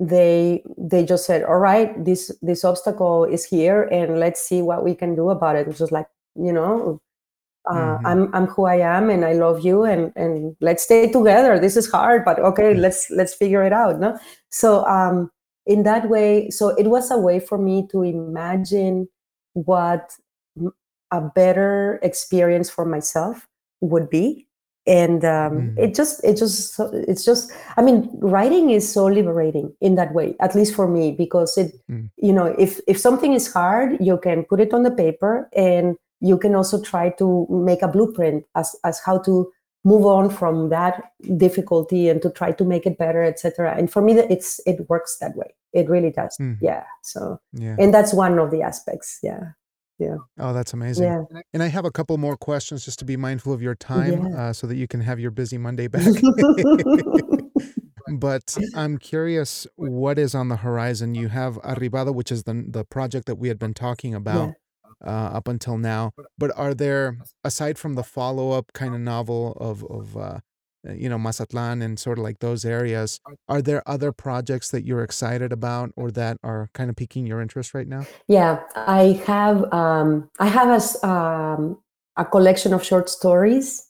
they 0.00 0.62
they 0.78 1.04
just 1.04 1.26
said 1.26 1.42
all 1.44 1.58
right 1.58 2.04
this 2.04 2.30
this 2.42 2.64
obstacle 2.64 3.24
is 3.24 3.44
here 3.44 3.82
and 3.92 4.18
let's 4.18 4.40
see 4.40 4.62
what 4.62 4.82
we 4.84 4.94
can 4.94 5.14
do 5.14 5.30
about 5.30 5.56
it. 5.56 5.66
Which 5.68 5.80
is 5.80 5.92
like 5.92 6.08
you 6.36 6.52
know 6.52 7.00
uh, 7.70 7.98
Mhm. 7.98 8.00
i'm 8.06 8.34
i'm 8.34 8.46
who 8.46 8.64
i 8.66 8.76
am 8.76 9.10
and 9.10 9.24
i 9.24 9.32
love 9.34 9.60
you 9.64 9.84
and 9.84 10.12
and 10.16 10.56
let's 10.60 10.82
stay 10.84 11.12
together. 11.12 11.58
This 11.60 11.76
is 11.76 11.90
hard 11.90 12.24
but 12.24 12.38
okay 12.40 12.74
let's 12.74 13.10
let's 13.10 13.34
figure 13.34 13.62
it 13.64 13.72
out 13.72 14.00
no? 14.00 14.18
So 14.50 14.84
um 14.86 15.30
in 15.66 15.82
that 15.84 16.08
way 16.08 16.50
so 16.50 16.70
it 16.76 16.86
was 16.88 17.10
a 17.10 17.18
way 17.18 17.38
for 17.40 17.58
me 17.58 17.86
to 17.92 18.02
imagine 18.02 19.08
what 19.54 20.16
a 21.12 21.20
better 21.20 21.98
experience 22.02 22.70
for 22.70 22.84
myself 22.86 23.46
would 23.80 24.08
be 24.10 24.46
and 24.86 25.24
um, 25.24 25.52
Mhm. 25.52 25.78
it 25.78 25.94
just 25.94 26.24
it 26.24 26.36
just 26.36 26.80
it's 27.08 27.24
just 27.24 27.52
i 27.76 27.82
mean 27.82 28.08
writing 28.20 28.70
is 28.70 28.90
so 28.90 29.04
liberating 29.06 29.72
in 29.80 29.94
that 29.96 30.14
way 30.14 30.34
at 30.40 30.54
least 30.54 30.74
for 30.74 30.88
me 30.88 31.12
because 31.12 31.58
it 31.58 31.74
Mm. 31.90 32.08
you 32.16 32.32
know 32.32 32.46
if 32.58 32.80
if 32.86 32.98
something 32.98 33.34
is 33.34 33.52
hard 33.52 33.96
you 34.00 34.16
can 34.18 34.44
put 34.44 34.60
it 34.60 34.72
on 34.72 34.82
the 34.82 34.90
paper 34.90 35.48
and 35.54 35.96
you 36.20 36.38
can 36.38 36.54
also 36.54 36.80
try 36.80 37.10
to 37.10 37.46
make 37.50 37.82
a 37.82 37.88
blueprint 37.88 38.44
as 38.54 38.74
as 38.84 39.00
how 39.04 39.18
to 39.18 39.52
move 39.84 40.04
on 40.06 40.28
from 40.30 40.68
that 40.70 41.12
difficulty 41.36 42.08
and 42.08 42.20
to 42.22 42.30
try 42.30 42.52
to 42.52 42.64
make 42.64 42.86
it 42.86 42.96
better 42.98 43.22
etc 43.22 43.74
and 43.76 43.90
for 43.92 44.00
me 44.02 44.12
it's 44.18 44.60
it 44.66 44.88
works 44.88 45.18
that 45.18 45.36
way 45.36 45.54
it 45.72 45.88
really 45.88 46.10
does 46.10 46.36
Mhm. 46.40 46.56
yeah 46.60 46.84
so 47.02 47.38
Yeah. 47.52 47.76
and 47.78 47.92
that's 47.92 48.12
one 48.14 48.38
of 48.38 48.50
the 48.50 48.62
aspects 48.62 49.18
yeah 49.22 49.52
Oh, 50.38 50.52
that's 50.52 50.72
amazing. 50.72 51.04
yeah 51.04 51.22
And 51.52 51.62
I 51.62 51.66
have 51.68 51.84
a 51.84 51.90
couple 51.90 52.16
more 52.18 52.36
questions 52.36 52.84
just 52.84 52.98
to 53.00 53.04
be 53.04 53.16
mindful 53.16 53.52
of 53.52 53.60
your 53.62 53.74
time, 53.74 54.26
Yeah. 54.26 54.48
uh, 54.48 54.52
so 54.52 54.66
that 54.66 54.76
you 54.76 54.86
can 54.88 55.00
have 55.00 55.18
your 55.20 55.30
busy 55.30 55.58
Monday 55.58 55.86
back. 55.94 56.06
but 58.18 58.56
I'm 58.74 58.98
curious 58.98 59.66
what 59.76 60.18
is 60.18 60.34
on 60.34 60.48
the 60.48 60.56
horizon. 60.56 61.14
You 61.14 61.28
have 61.28 61.56
Arribada, 61.62 62.14
which 62.14 62.32
is 62.32 62.44
the 62.44 62.64
the 62.68 62.84
project 62.84 63.26
that 63.26 63.36
we 63.36 63.48
had 63.48 63.58
been 63.58 63.74
talking 63.74 64.14
about 64.14 64.54
uh, 65.04 65.08
up 65.38 65.48
until 65.48 65.78
now. 65.78 66.12
But 66.38 66.50
are 66.56 66.74
there, 66.74 67.18
aside 67.44 67.78
from 67.78 67.94
the 67.94 68.02
follow 68.02 68.50
up 68.52 68.72
kind 68.72 68.94
of 68.94 69.00
novel 69.00 69.52
of 69.60 69.84
of 69.84 70.16
uh, 70.16 70.38
you 70.84 71.08
know 71.08 71.18
Mazatlan 71.18 71.82
and 71.82 71.98
sort 71.98 72.18
of 72.18 72.24
like 72.24 72.38
those 72.40 72.64
areas, 72.64 73.20
are 73.48 73.62
there 73.62 73.82
other 73.86 74.12
projects 74.12 74.70
that 74.70 74.84
you're 74.84 75.02
excited 75.02 75.52
about 75.52 75.90
or 75.96 76.10
that 76.12 76.38
are 76.42 76.70
kind 76.72 76.90
of 76.90 76.96
piquing 76.96 77.26
your 77.26 77.40
interest 77.40 77.74
right 77.74 77.88
now? 77.88 78.06
Yeah, 78.28 78.60
I 78.76 79.20
have 79.26 79.70
um, 79.72 80.30
I 80.38 80.46
have 80.48 80.68
a, 81.02 81.06
um, 81.06 81.78
a 82.16 82.24
collection 82.24 82.72
of 82.72 82.82
short 82.84 83.08
stories 83.08 83.86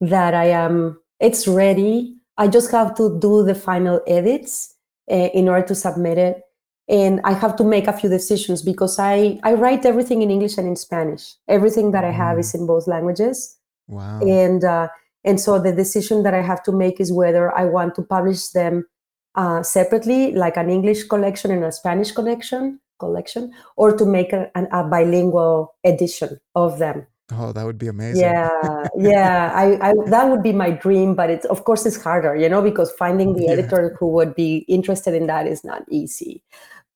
that 0.00 0.34
I 0.34 0.46
am. 0.46 1.00
It's 1.20 1.46
ready. 1.46 2.16
I 2.38 2.48
just 2.48 2.70
have 2.72 2.94
to 2.96 3.18
do 3.20 3.44
the 3.44 3.54
final 3.54 4.00
edits 4.06 4.74
uh, 5.10 5.14
in 5.34 5.48
order 5.48 5.66
to 5.68 5.74
submit 5.74 6.18
it, 6.18 6.42
and 6.88 7.20
I 7.24 7.34
have 7.34 7.54
to 7.56 7.64
make 7.64 7.86
a 7.86 7.92
few 7.92 8.08
decisions 8.10 8.62
because 8.62 8.98
I 8.98 9.38
I 9.44 9.52
write 9.54 9.86
everything 9.86 10.22
in 10.22 10.30
English 10.30 10.58
and 10.58 10.66
in 10.66 10.74
Spanish. 10.76 11.36
Everything 11.46 11.92
that 11.92 12.04
I 12.04 12.10
have 12.10 12.38
is 12.38 12.54
in 12.54 12.66
both 12.66 12.88
languages, 12.88 13.56
Wow. 13.86 14.20
and 14.22 14.64
uh, 14.64 14.88
and 15.24 15.40
so 15.40 15.58
the 15.58 15.72
decision 15.72 16.22
that 16.22 16.34
I 16.34 16.42
have 16.42 16.62
to 16.64 16.72
make 16.72 17.00
is 17.00 17.12
whether 17.12 17.56
I 17.56 17.64
want 17.64 17.94
to 17.96 18.02
publish 18.02 18.48
them 18.48 18.86
uh, 19.34 19.62
separately, 19.62 20.32
like 20.32 20.56
an 20.56 20.68
English 20.70 21.04
collection 21.04 21.50
and 21.50 21.64
a 21.64 21.72
Spanish 21.72 22.12
collection 22.12 22.80
collection, 22.98 23.52
or 23.76 23.96
to 23.96 24.04
make 24.06 24.32
a, 24.32 24.50
a 24.54 24.84
bilingual 24.84 25.74
edition 25.84 26.38
of 26.54 26.78
them. 26.78 27.06
Oh, 27.32 27.52
that 27.52 27.64
would 27.64 27.78
be 27.78 27.88
amazing. 27.88 28.24
Yeah, 28.28 28.88
yeah, 28.96 29.52
I, 29.54 29.90
I 29.90 29.94
that 30.10 30.28
would 30.28 30.42
be 30.42 30.52
my 30.52 30.70
dream, 30.70 31.14
but 31.14 31.30
it's 31.30 31.46
of 31.46 31.64
course 31.64 31.86
it's 31.86 31.96
harder, 32.02 32.36
you 32.36 32.48
know, 32.48 32.60
because 32.62 32.92
finding 32.92 33.32
the 33.34 33.44
Yeah. 33.46 33.52
editor 33.52 33.96
who 33.98 34.08
would 34.08 34.34
be 34.34 34.58
interested 34.68 35.14
in 35.14 35.26
that 35.28 35.46
is 35.46 35.64
not 35.64 35.82
easy. 35.88 36.42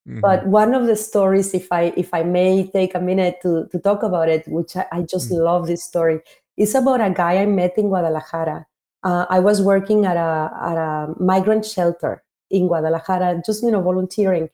Mhm. 0.07 0.21
But 0.21 0.45
one 0.47 0.75
of 0.75 0.85
the 0.85 0.95
stories, 0.95 1.53
if 1.53 1.67
I 1.71 1.91
if 1.97 2.13
I 2.13 2.23
may 2.23 2.67
take 2.67 2.93
a 2.95 2.99
minute 3.01 3.37
to 3.41 3.65
to 3.71 3.79
talk 3.79 4.03
about 4.03 4.29
it, 4.29 4.47
which 4.47 4.75
I, 4.77 4.85
I 4.91 5.01
just 5.01 5.31
Mm. 5.31 5.43
love 5.43 5.67
this 5.67 5.83
story, 5.83 6.21
is 6.57 6.75
about 6.75 7.01
a 7.01 7.09
guy 7.11 7.37
I 7.37 7.45
met 7.45 7.77
in 7.77 7.87
Guadalajara. 7.89 8.65
Uh, 9.03 9.25
I 9.29 9.39
was 9.39 9.61
working 9.61 10.05
at 10.05 10.17
a 10.17 10.51
at 10.61 10.77
a 10.77 11.13
migrant 11.19 11.65
shelter 11.65 12.23
in 12.49 12.67
Guadalajara, 12.67 13.41
just 13.45 13.63
you 13.63 13.71
know 13.71 13.81
volunteering, 13.81 14.49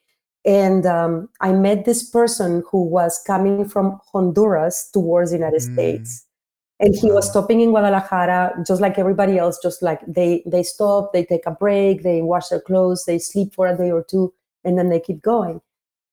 and 0.46 0.86
um, 0.86 1.30
I 1.42 1.54
met 1.54 1.86
this 1.86 2.04
person 2.10 2.64
who 2.70 2.84
was 2.84 3.22
coming 3.26 3.68
from 3.68 4.00
Honduras 4.12 4.90
towards 4.94 5.32
the 5.32 5.38
United 5.38 5.62
Mm. 5.62 5.74
States. 5.74 6.26
And 6.80 6.94
he 6.96 7.10
was 7.12 7.30
stopping 7.30 7.62
in 7.62 7.70
Guadalajara, 7.70 8.64
just 8.68 8.82
like 8.82 9.00
everybody 9.00 9.38
else. 9.38 9.58
Just 9.64 9.82
like 9.82 10.02
they 10.08 10.44
they 10.46 10.64
stop, 10.64 11.14
they 11.14 11.24
take 11.24 11.46
a 11.46 11.52
break, 11.52 12.04
they 12.04 12.22
wash 12.22 12.50
their 12.50 12.60
clothes, 12.60 13.06
they 13.06 13.20
sleep 13.20 13.54
for 13.56 13.68
a 13.68 13.78
day 13.78 13.92
or 13.92 14.04
two, 14.04 14.34
and 14.66 14.78
then 14.78 14.90
they 14.90 15.00
keep 15.00 15.22
going. 15.22 15.62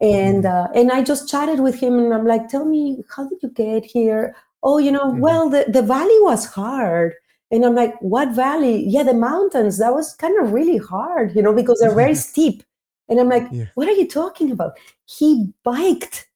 And 0.00 0.44
Mhm. 0.44 0.50
uh, 0.55 0.68
and 0.74 0.92
I 0.92 1.03
just 1.03 1.29
chatted 1.29 1.61
with 1.61 1.76
him, 1.81 1.98
and 1.98 2.14
I'm 2.14 2.26
like, 2.26 2.48
"Tell 2.48 2.64
me, 2.64 3.05
how 3.16 3.29
did 3.29 3.42
you 3.42 3.50
get 3.50 3.85
here?" 3.85 4.37
Oh, 4.62 4.79
you 4.79 4.92
know, 4.92 5.12
Mhm. 5.12 5.20
well, 5.20 5.49
the 5.51 5.64
the 5.68 5.83
valley 5.83 6.18
was 6.20 6.46
hard. 6.46 7.14
And 7.53 7.64
I'm 7.64 7.75
like, 7.75 7.94
"What 8.01 8.31
valley?" 8.31 8.85
Yeah, 8.87 9.03
the 9.05 9.14
mountains. 9.14 9.79
That 9.79 9.92
was 9.94 10.14
kind 10.16 10.38
of 10.40 10.53
really 10.53 10.77
hard, 10.79 11.35
you 11.37 11.43
know, 11.43 11.53
because 11.55 11.80
they're 11.80 11.95
very 11.95 12.14
steep. 12.28 12.62
And 13.09 13.18
I'm 13.20 13.28
like, 13.28 13.51
Yeah. 13.51 13.66
"What 13.74 13.89
are 13.89 13.93
you 13.93 14.07
talking 14.09 14.51
about?" 14.53 14.78
He 15.07 15.53
biked 15.64 16.28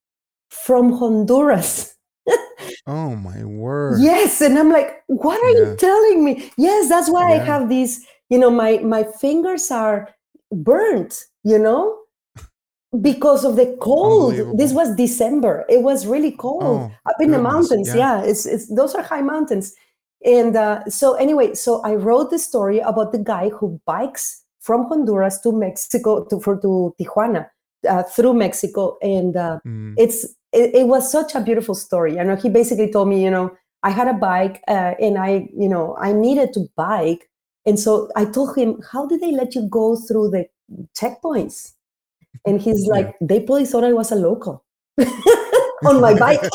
from 0.51 0.93
Honduras. 0.95 1.95
Oh 2.87 3.15
my 3.17 3.45
word. 3.45 4.01
Yes, 4.01 4.41
and 4.41 4.59
I'm 4.59 4.71
like, 4.73 5.03
what 5.09 5.37
are 5.41 5.51
Yeah. 5.53 5.59
you 5.61 5.77
telling 5.79 6.25
me? 6.25 6.51
Yes, 6.57 6.89
that's 6.89 7.11
why 7.11 7.23
I 7.35 7.39
have 7.45 7.69
these, 7.69 8.07
you 8.31 8.39
know, 8.39 8.51
my 8.51 8.79
my 8.79 9.05
fingers 9.05 9.71
are 9.71 10.15
burnt, 10.53 11.25
you 11.45 11.59
know, 11.59 11.99
because 13.01 13.45
of 13.45 13.57
the 13.57 13.77
cold. 13.81 14.35
This 14.59 14.73
was 14.73 14.95
December. 14.97 15.65
It 15.69 15.83
was 15.83 16.07
really 16.07 16.33
cold 16.33 16.63
Oh, 16.65 16.93
up 17.07 17.17
in 17.21 17.31
the 17.31 17.39
mountains. 17.41 17.89
yeah. 17.89 18.21
Yeah, 18.21 18.23
it's 18.25 18.47
it's 18.47 18.69
those 18.75 18.95
are 18.95 19.03
high 19.03 19.23
mountains. 19.23 19.75
And 20.25 20.57
uh, 20.57 20.85
so 20.89 21.15
anyway, 21.15 21.55
so 21.55 21.83
I 21.83 21.95
wrote 21.97 22.31
the 22.31 22.39
story 22.39 22.79
about 22.81 23.13
the 23.13 23.19
guy 23.19 23.51
who 23.51 23.81
bikes 23.87 24.43
from 24.61 24.87
Honduras 24.87 25.41
to 25.43 25.53
Mexico 25.53 26.25
to 26.27 26.41
for 26.41 26.57
to 26.61 26.95
Tijuana 26.99 27.47
uh, 27.89 28.03
through 28.05 28.35
Mexico, 28.35 28.97
and 29.03 29.37
uh, 29.37 29.59
Mm. 29.67 29.95
it's 29.99 30.25
it, 30.53 30.75
it 30.75 30.87
was 30.89 31.11
such 31.11 31.35
a 31.35 31.41
beautiful 31.41 31.75
story. 31.75 32.17
you 32.17 32.25
know 32.25 32.37
he 32.37 32.49
basically 32.49 32.91
told 32.91 33.09
me, 33.09 33.23
you 33.23 33.31
know, 33.31 33.51
I 33.83 33.91
had 33.91 34.09
a 34.09 34.15
bike 34.15 34.63
uh, 34.69 34.95
and 35.01 35.19
I, 35.19 35.49
you 35.55 35.69
know, 35.69 35.95
I 36.01 36.13
needed 36.13 36.53
to 36.55 36.61
bike. 36.77 37.29
And 37.67 37.79
so 37.79 38.09
I 38.17 38.25
told 38.25 38.57
him, 38.57 38.81
how 38.93 39.05
did 39.07 39.21
they 39.21 39.33
let 39.33 39.55
you 39.55 39.69
go 39.69 39.97
through 39.97 40.31
the 40.31 40.47
checkpoints? 40.99 41.74
And 42.47 42.61
he's 42.61 42.87
like, 42.87 43.15
they 43.21 43.41
probably 43.41 43.67
thought 43.67 43.85
I 43.85 43.93
was 43.93 44.11
a 44.13 44.17
local 44.17 44.65
on 45.87 46.01
my 46.01 46.19
bike. 46.19 46.41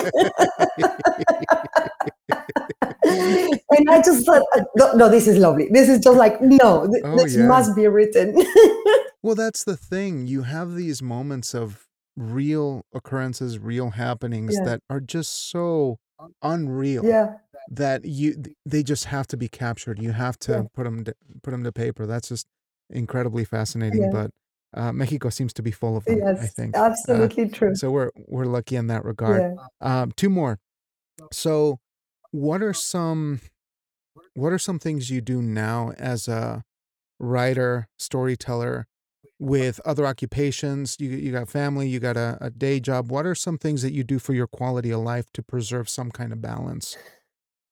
and 3.04 3.90
I 3.90 4.02
just 4.04 4.26
thought, 4.26 4.44
uh, 4.56 4.62
no, 4.76 4.94
no, 4.94 5.10
this 5.10 5.28
is 5.28 5.38
lovely. 5.38 5.68
This 5.72 5.90
is 5.90 6.00
just 6.00 6.18
like, 6.18 6.42
no, 6.42 6.88
th- 6.92 7.04
Oh, 7.06 7.18
this 7.18 7.36
yeah. 7.36 7.48
must 7.48 7.76
be 7.76 7.88
written. 7.88 8.36
Well, 9.22 9.36
that's 9.36 9.66
the 9.66 9.76
thing. 9.76 10.28
You 10.28 10.44
have 10.44 10.76
these 10.76 11.02
moments 11.02 11.54
of 11.54 11.88
real 12.16 12.86
occurrences, 12.94 13.60
real 13.60 13.90
happenings 13.90 14.56
Yeah. 14.58 14.64
that 14.64 14.80
are 14.90 15.02
just 15.02 15.50
so 15.52 15.98
unreal 16.42 17.04
yeah. 17.04 17.34
that 17.70 18.06
you, 18.06 18.42
they 18.66 18.82
just 18.82 19.06
have 19.06 19.28
to 19.28 19.36
be 19.36 19.50
captured. 19.50 20.02
You 20.02 20.14
have 20.14 20.40
to 20.40 20.52
Yeah. 20.54 20.64
put 20.74 20.86
them 20.86 21.04
to, 21.04 21.14
put 21.44 21.52
them 21.52 21.66
to 21.66 21.72
paper. 21.74 22.06
That's 22.06 22.30
just 22.30 22.48
incredibly 22.90 23.44
fascinating. 23.44 24.04
Yeah. 24.04 24.10
But 24.10 24.32
uh, 24.74 24.92
Mexico 24.92 25.30
seems 25.30 25.54
to 25.54 25.62
be 25.64 25.72
full 25.72 25.98
of 25.98 26.06
them. 26.06 26.22
I 26.24 26.32
Yes, 26.32 26.54
think 26.54 26.76
Uh, 26.78 26.84
absolutely 26.86 27.50
true. 27.50 27.76
so. 27.76 27.90
We're 27.92 28.12
we're 28.28 28.46
lucky 28.46 28.76
in 28.76 28.88
that 28.88 29.04
regard. 29.06 29.42
Yeah. 29.42 30.02
Um, 30.02 30.12
two 30.16 30.30
more. 30.30 30.60
So, 31.32 31.80
what 32.32 32.62
are 32.62 32.74
some 32.74 33.42
what 34.36 34.54
are 34.54 34.60
some 34.60 34.80
things 34.80 35.10
you 35.10 35.22
do 35.22 35.42
now 35.42 35.92
as 35.98 36.28
a 36.28 36.64
writer, 37.20 37.88
storyteller, 37.98 38.88
with 39.40 39.80
other 39.86 40.06
occupations? 40.06 40.98
You 41.00 41.10
you 41.10 41.32
got 41.32 41.50
family, 41.50 41.88
you 41.90 42.00
got 42.00 42.18
a, 42.18 42.38
a 42.40 42.50
day 42.50 42.80
job. 42.80 43.12
What 43.12 43.26
are 43.26 43.36
some 43.36 43.58
things 43.58 43.82
that 43.82 43.92
you 43.94 44.04
do 44.04 44.20
for 44.20 44.34
your 44.34 44.48
quality 44.48 44.92
of 44.92 45.02
life 45.02 45.32
to 45.34 45.42
preserve 45.44 45.90
some 45.90 46.12
kind 46.12 46.32
of 46.32 46.42
balance? 46.42 46.96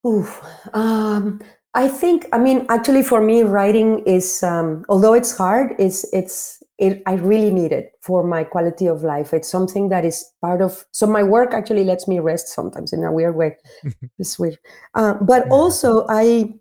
Oof. 0.06 0.42
Um, 0.74 1.42
I 1.74 1.88
think, 1.90 2.28
I 2.34 2.40
mean, 2.40 2.66
actually, 2.70 3.04
for 3.04 3.22
me, 3.22 3.44
writing 3.44 4.00
is, 4.06 4.42
um, 4.42 4.84
although 4.90 5.14
it's 5.14 5.36
hard, 5.38 5.76
it's, 5.78 6.06
it's, 6.14 6.64
it, 6.78 7.02
I 7.06 7.14
really 7.14 7.52
need 7.52 7.72
it 7.72 7.94
for 8.02 8.24
my 8.24 8.44
quality 8.44 8.88
of 8.88 9.04
life. 9.04 9.34
It's 9.34 9.50
something 9.50 9.90
that 9.90 10.06
is 10.06 10.26
part 10.42 10.62
of, 10.62 10.86
so 10.92 11.08
my 11.08 11.24
work 11.24 11.54
actually 11.54 11.84
lets 11.84 12.08
me 12.08 12.20
rest 12.20 12.50
sometimes 12.50 12.94
in 12.94 13.04
a 13.04 13.12
weird 13.12 13.36
way. 13.36 13.58
it's 14.20 14.38
weird. 14.40 14.58
Uh, 14.94 15.16
but 15.16 15.48
Yeah. 15.48 15.52
also, 15.52 16.06
I, 16.10 16.54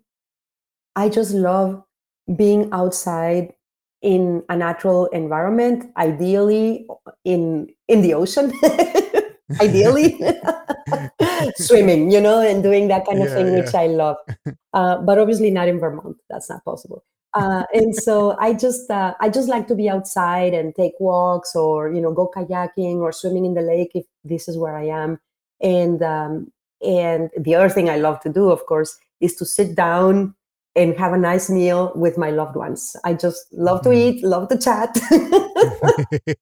I 0.95 1.09
just 1.09 1.33
love 1.33 1.83
being 2.35 2.69
outside 2.71 3.53
in 4.01 4.43
a 4.49 4.55
natural 4.55 5.05
environment, 5.07 5.91
ideally 5.97 6.87
in, 7.23 7.67
in 7.87 8.01
the 8.01 8.13
ocean, 8.13 8.51
ideally 9.61 10.19
swimming, 11.55 12.11
you 12.11 12.21
know, 12.21 12.39
and 12.39 12.63
doing 12.63 12.87
that 12.89 13.05
kind 13.05 13.21
of 13.21 13.29
Yeah, 13.29 13.35
thing, 13.35 13.53
which 13.53 13.73
I 13.75 13.87
love. 13.87 14.17
Uh, 14.73 14.97
but 15.01 15.17
obviously 15.19 15.51
not 15.51 15.67
in 15.67 15.79
Vermont. 15.79 16.17
That's 16.29 16.49
not 16.49 16.63
possible. 16.65 17.03
Uh, 17.33 17.63
and 17.73 17.95
so 17.95 18.35
I 18.39 18.53
just 18.53 18.89
uh, 18.89 19.13
I 19.19 19.29
just 19.29 19.49
like 19.49 19.67
to 19.67 19.75
be 19.75 19.89
outside 19.89 20.53
and 20.53 20.73
take 20.75 20.93
walks 20.99 21.55
or 21.55 21.91
you 21.91 22.01
know 22.01 22.13
go 22.13 22.31
kayaking 22.35 22.97
or 22.97 23.11
swimming 23.11 23.45
in 23.45 23.53
the 23.53 23.61
lake 23.61 23.91
if 23.93 24.05
this 24.23 24.47
is 24.47 24.57
where 24.57 24.75
I 24.75 24.85
am. 24.85 25.19
And 25.61 26.01
um, 26.01 26.51
and 26.81 27.29
the 27.37 27.55
other 27.55 27.69
thing 27.69 27.89
I 27.89 27.97
love 27.97 28.19
to 28.21 28.29
do, 28.29 28.49
of 28.49 28.65
course, 28.65 28.97
is 29.19 29.35
to 29.35 29.45
sit 29.45 29.75
down 29.75 30.33
and 30.75 30.95
have 30.97 31.11
a 31.13 31.17
nice 31.17 31.49
meal 31.49 31.91
with 31.95 32.17
my 32.19 32.29
loved 32.29 32.55
ones. 32.55 32.95
I 33.03 33.13
just 33.13 33.47
love 33.51 33.81
to 33.83 33.89
Mhm. 33.89 33.95
eat, 33.95 34.23
love 34.23 34.47
to 34.49 34.57
chat. 34.57 34.97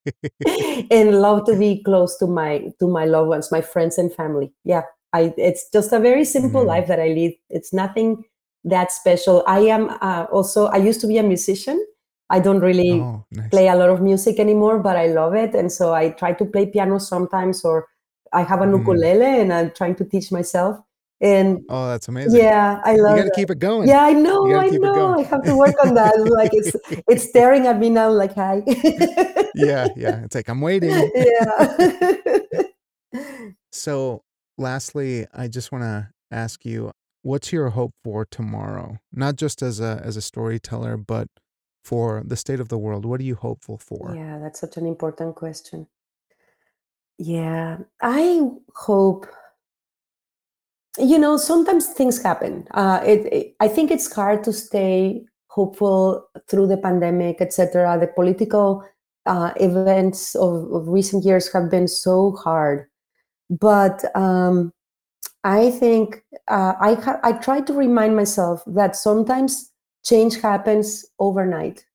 and 0.90 1.20
love 1.20 1.44
to 1.46 1.56
be 1.58 1.82
close 1.82 2.16
to 2.18 2.26
my 2.26 2.72
to 2.80 2.88
my 2.88 3.04
loved 3.04 3.28
ones 3.28 3.50
my 3.50 3.60
friends 3.60 3.98
and 3.98 4.12
family 4.12 4.52
yeah 4.64 4.82
i 5.12 5.32
it's 5.36 5.68
just 5.72 5.92
a 5.92 5.98
very 5.98 6.24
simple 6.24 6.62
Mhm. 6.62 6.66
life 6.66 6.86
that 6.88 7.00
i 7.00 7.08
lead 7.08 7.36
it's 7.50 7.72
nothing 7.72 8.22
that 8.66 8.92
special 8.92 9.42
i 9.46 9.60
am 9.60 9.88
uh, 10.00 10.26
also 10.32 10.66
i 10.66 10.76
used 10.76 11.00
to 11.00 11.06
be 11.06 11.18
a 11.18 11.22
musician 11.22 11.78
i 12.30 12.38
don't 12.40 12.60
really 12.60 13.00
oh, 13.00 13.24
nice. 13.30 13.50
play 13.50 13.68
a 13.68 13.74
lot 13.76 13.88
of 13.90 14.00
music 14.02 14.38
anymore 14.38 14.78
but 14.78 14.96
i 14.96 15.06
love 15.06 15.34
it 15.34 15.54
and 15.54 15.70
so 15.72 15.94
i 15.94 16.10
try 16.10 16.32
to 16.32 16.44
play 16.44 16.66
piano 16.66 16.98
sometimes 16.98 17.64
or 17.64 17.86
i 18.32 18.42
have 18.42 18.60
an 18.60 18.70
Mhm. 18.72 18.78
ukulele 18.78 19.40
and 19.40 19.52
i'm 19.52 19.70
trying 19.70 19.94
to 19.94 20.04
teach 20.04 20.32
myself 20.32 20.76
and 21.20 21.60
Oh, 21.70 21.86
that's 21.88 22.08
amazing. 22.08 22.40
yeah 22.42 22.80
i 22.84 22.90
love. 22.90 22.98
you 22.98 23.02
love 23.04 23.16
got 23.16 23.22
to 23.24 23.28
that. 23.30 23.34
keep 23.36 23.50
it 23.50 23.58
going. 23.58 23.88
yeah 23.88 24.02
i 24.02 24.12
know 24.12 24.42
i 24.58 24.68
know 24.68 25.14
i 25.18 25.22
have 25.22 25.44
to 25.46 25.56
work 25.56 25.76
on 25.82 25.94
that 25.94 26.12
like 26.38 26.50
it's 26.52 26.74
it's 27.08 27.24
staring 27.28 27.66
at 27.66 27.78
me 27.78 27.88
now 27.88 28.10
like 28.10 28.34
hi 28.34 28.62
yeah, 29.54 29.88
yeah. 29.96 30.20
It's 30.24 30.34
like 30.34 30.48
I'm 30.48 30.60
waiting. 30.60 31.10
yeah. 31.14 31.76
So, 33.72 34.22
lastly, 34.58 35.26
I 35.34 35.48
just 35.48 35.72
want 35.72 35.84
to 35.84 36.08
ask 36.30 36.64
you, 36.64 36.90
what's 37.26 37.52
your 37.52 37.70
hope 37.70 37.92
for 38.04 38.24
tomorrow? 38.24 38.98
Not 39.12 39.36
just 39.36 39.60
as 39.60 39.80
a 39.80 40.00
as 40.04 40.16
a 40.16 40.22
storyteller, 40.22 40.96
but 40.96 41.28
for 41.84 42.22
the 42.24 42.36
state 42.36 42.60
of 42.60 42.68
the 42.68 42.78
world. 42.78 43.04
What 43.04 43.20
are 43.20 43.28
you 43.32 43.36
hopeful 43.36 43.78
for? 43.78 44.14
yeah, 44.14 44.38
that's 44.38 44.60
such 44.60 44.76
an 44.76 44.86
important 44.86 45.34
question. 45.34 45.86
Yeah, 47.18 47.78
I 48.02 48.50
hope, 48.74 49.26
you 50.98 51.18
know, 51.18 51.36
sometimes 51.36 51.86
things 51.92 52.22
happen. 52.22 52.66
Uh, 52.72 53.00
it, 53.06 53.20
it, 53.32 53.56
I 53.60 53.68
think 53.68 53.90
it's 53.90 54.12
hard 54.12 54.44
to 54.44 54.52
stay 54.52 55.24
hopeful 55.46 56.28
through 56.48 56.66
the 56.66 56.76
pandemic, 56.76 57.40
etc. 57.40 57.98
The 57.98 58.08
political 58.08 58.84
uh, 59.24 59.52
events 59.56 60.34
of, 60.34 60.70
of 60.72 60.88
recent 60.88 61.24
years 61.24 61.50
have 61.52 61.70
been 61.70 61.88
so 61.88 62.32
hard. 62.32 62.86
But 63.48 64.04
um, 64.14 64.72
I 65.46 65.70
think 65.70 66.24
uh, 66.48 66.74
I 66.80 66.94
ha- 66.94 67.20
I 67.22 67.32
try 67.32 67.60
to 67.62 67.72
remind 67.74 68.16
myself 68.16 68.62
that 68.66 68.96
sometimes 68.96 69.70
change 70.04 70.40
happens 70.42 71.06
overnight. 71.20 71.86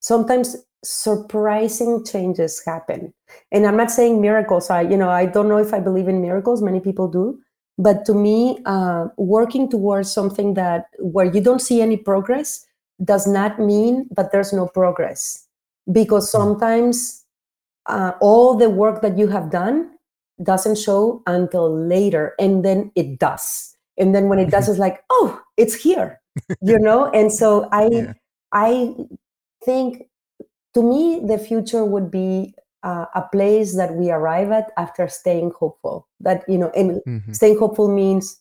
Sometimes 0.00 0.56
surprising 0.84 2.04
changes 2.04 2.62
happen, 2.64 3.12
and 3.52 3.66
I'm 3.66 3.76
not 3.76 3.90
saying 3.90 4.20
miracles. 4.20 4.70
I 4.70 4.82
you 4.82 4.96
know 4.96 5.10
I 5.10 5.26
don't 5.26 5.48
know 5.48 5.58
if 5.58 5.74
I 5.74 5.80
believe 5.80 6.08
in 6.08 6.20
miracles. 6.22 6.62
Many 6.62 6.80
people 6.80 7.08
do, 7.08 7.38
but 7.78 8.04
to 8.06 8.14
me, 8.14 8.58
uh, 8.66 9.08
working 9.18 9.68
towards 9.70 10.12
something 10.12 10.54
that 10.54 10.86
where 10.98 11.26
you 11.26 11.40
don't 11.42 11.60
see 11.62 11.82
any 11.82 11.96
progress 11.98 12.66
does 13.04 13.26
not 13.26 13.58
mean 13.58 14.08
that 14.16 14.32
there's 14.32 14.52
no 14.52 14.66
progress, 14.68 15.46
because 15.92 16.30
Hmm. 16.32 16.54
sometimes 16.54 17.24
uh, 17.86 18.12
all 18.20 18.56
the 18.56 18.70
work 18.70 19.02
that 19.02 19.18
you 19.18 19.28
have 19.28 19.50
done 19.50 19.90
doesn't 20.42 20.78
show 20.78 21.22
until 21.26 21.70
later 21.86 22.34
and 22.38 22.64
then 22.64 22.90
it 22.96 23.18
does. 23.18 23.76
And 23.98 24.14
then 24.14 24.28
when 24.28 24.38
it 24.38 24.50
does 24.50 24.68
it's 24.72 24.78
like 24.78 25.04
oh 25.10 25.40
it's 25.56 25.74
here 25.74 26.20
you 26.60 26.78
know? 26.78 27.10
And 27.12 27.32
so 27.32 27.68
i 27.72 27.86
Yeah. 27.86 28.12
i 28.52 28.94
think 29.64 30.08
to 30.74 30.82
me 30.82 31.20
the 31.24 31.38
future 31.38 31.84
would 31.84 32.10
be 32.10 32.54
uh, 32.82 33.06
a 33.14 33.22
place 33.32 33.76
that 33.76 33.94
we 33.94 34.10
arrive 34.10 34.50
at 34.52 34.70
after 34.76 35.08
staying 35.08 35.52
hopeful. 35.58 36.06
That 36.20 36.44
you 36.48 36.58
know 36.58 36.70
and 36.74 37.00
Mhm. 37.06 37.34
staying 37.34 37.58
hopeful 37.58 37.88
means 37.88 38.40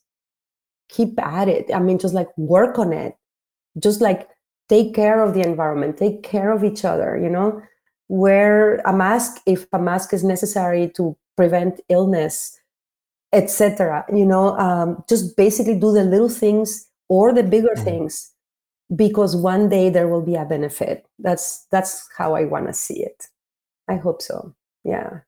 keep 0.89 1.17
at 1.21 1.47
it. 1.47 1.73
I 1.73 1.79
mean 1.79 1.97
just 1.99 2.13
like 2.13 2.29
work 2.37 2.77
on 2.79 2.91
it. 2.93 3.15
Just 3.79 4.01
like 4.01 4.27
take 4.69 4.93
care 4.95 5.21
of 5.21 5.33
the 5.33 5.41
environment 5.41 5.97
take 5.97 6.23
care 6.23 6.51
of 6.51 6.63
each 6.63 6.83
other 6.85 7.17
you 7.17 7.29
know? 7.29 7.61
Wear 8.09 8.77
a 8.85 8.93
mask 8.93 9.41
if 9.45 9.67
a 9.73 9.79
mask 9.79 10.13
is 10.13 10.23
necessary 10.23 10.89
to 10.95 11.15
prevent 11.35 11.79
illness 11.89 12.59
etc 13.31 14.05
you 14.13 14.25
know 14.25 14.57
um, 14.59 15.03
just 15.09 15.35
basically 15.37 15.75
do 15.79 15.91
the 15.91 16.03
little 16.03 16.29
things 16.29 16.87
or 17.09 17.33
the 17.33 17.43
bigger 17.43 17.75
Mhm. 17.75 17.83
things 17.83 18.31
because 18.95 19.35
one 19.35 19.69
day 19.69 19.89
there 19.89 20.07
will 20.07 20.21
be 20.21 20.35
a 20.35 20.45
benefit 20.45 21.05
that's 21.19 21.65
that's 21.71 22.07
how 22.17 22.35
i 22.35 22.43
want 22.45 22.67
to 22.67 22.73
see 22.73 23.01
it 23.03 23.27
i 23.87 23.95
hope 23.95 24.21
so 24.21 24.53
yeah 24.83 25.21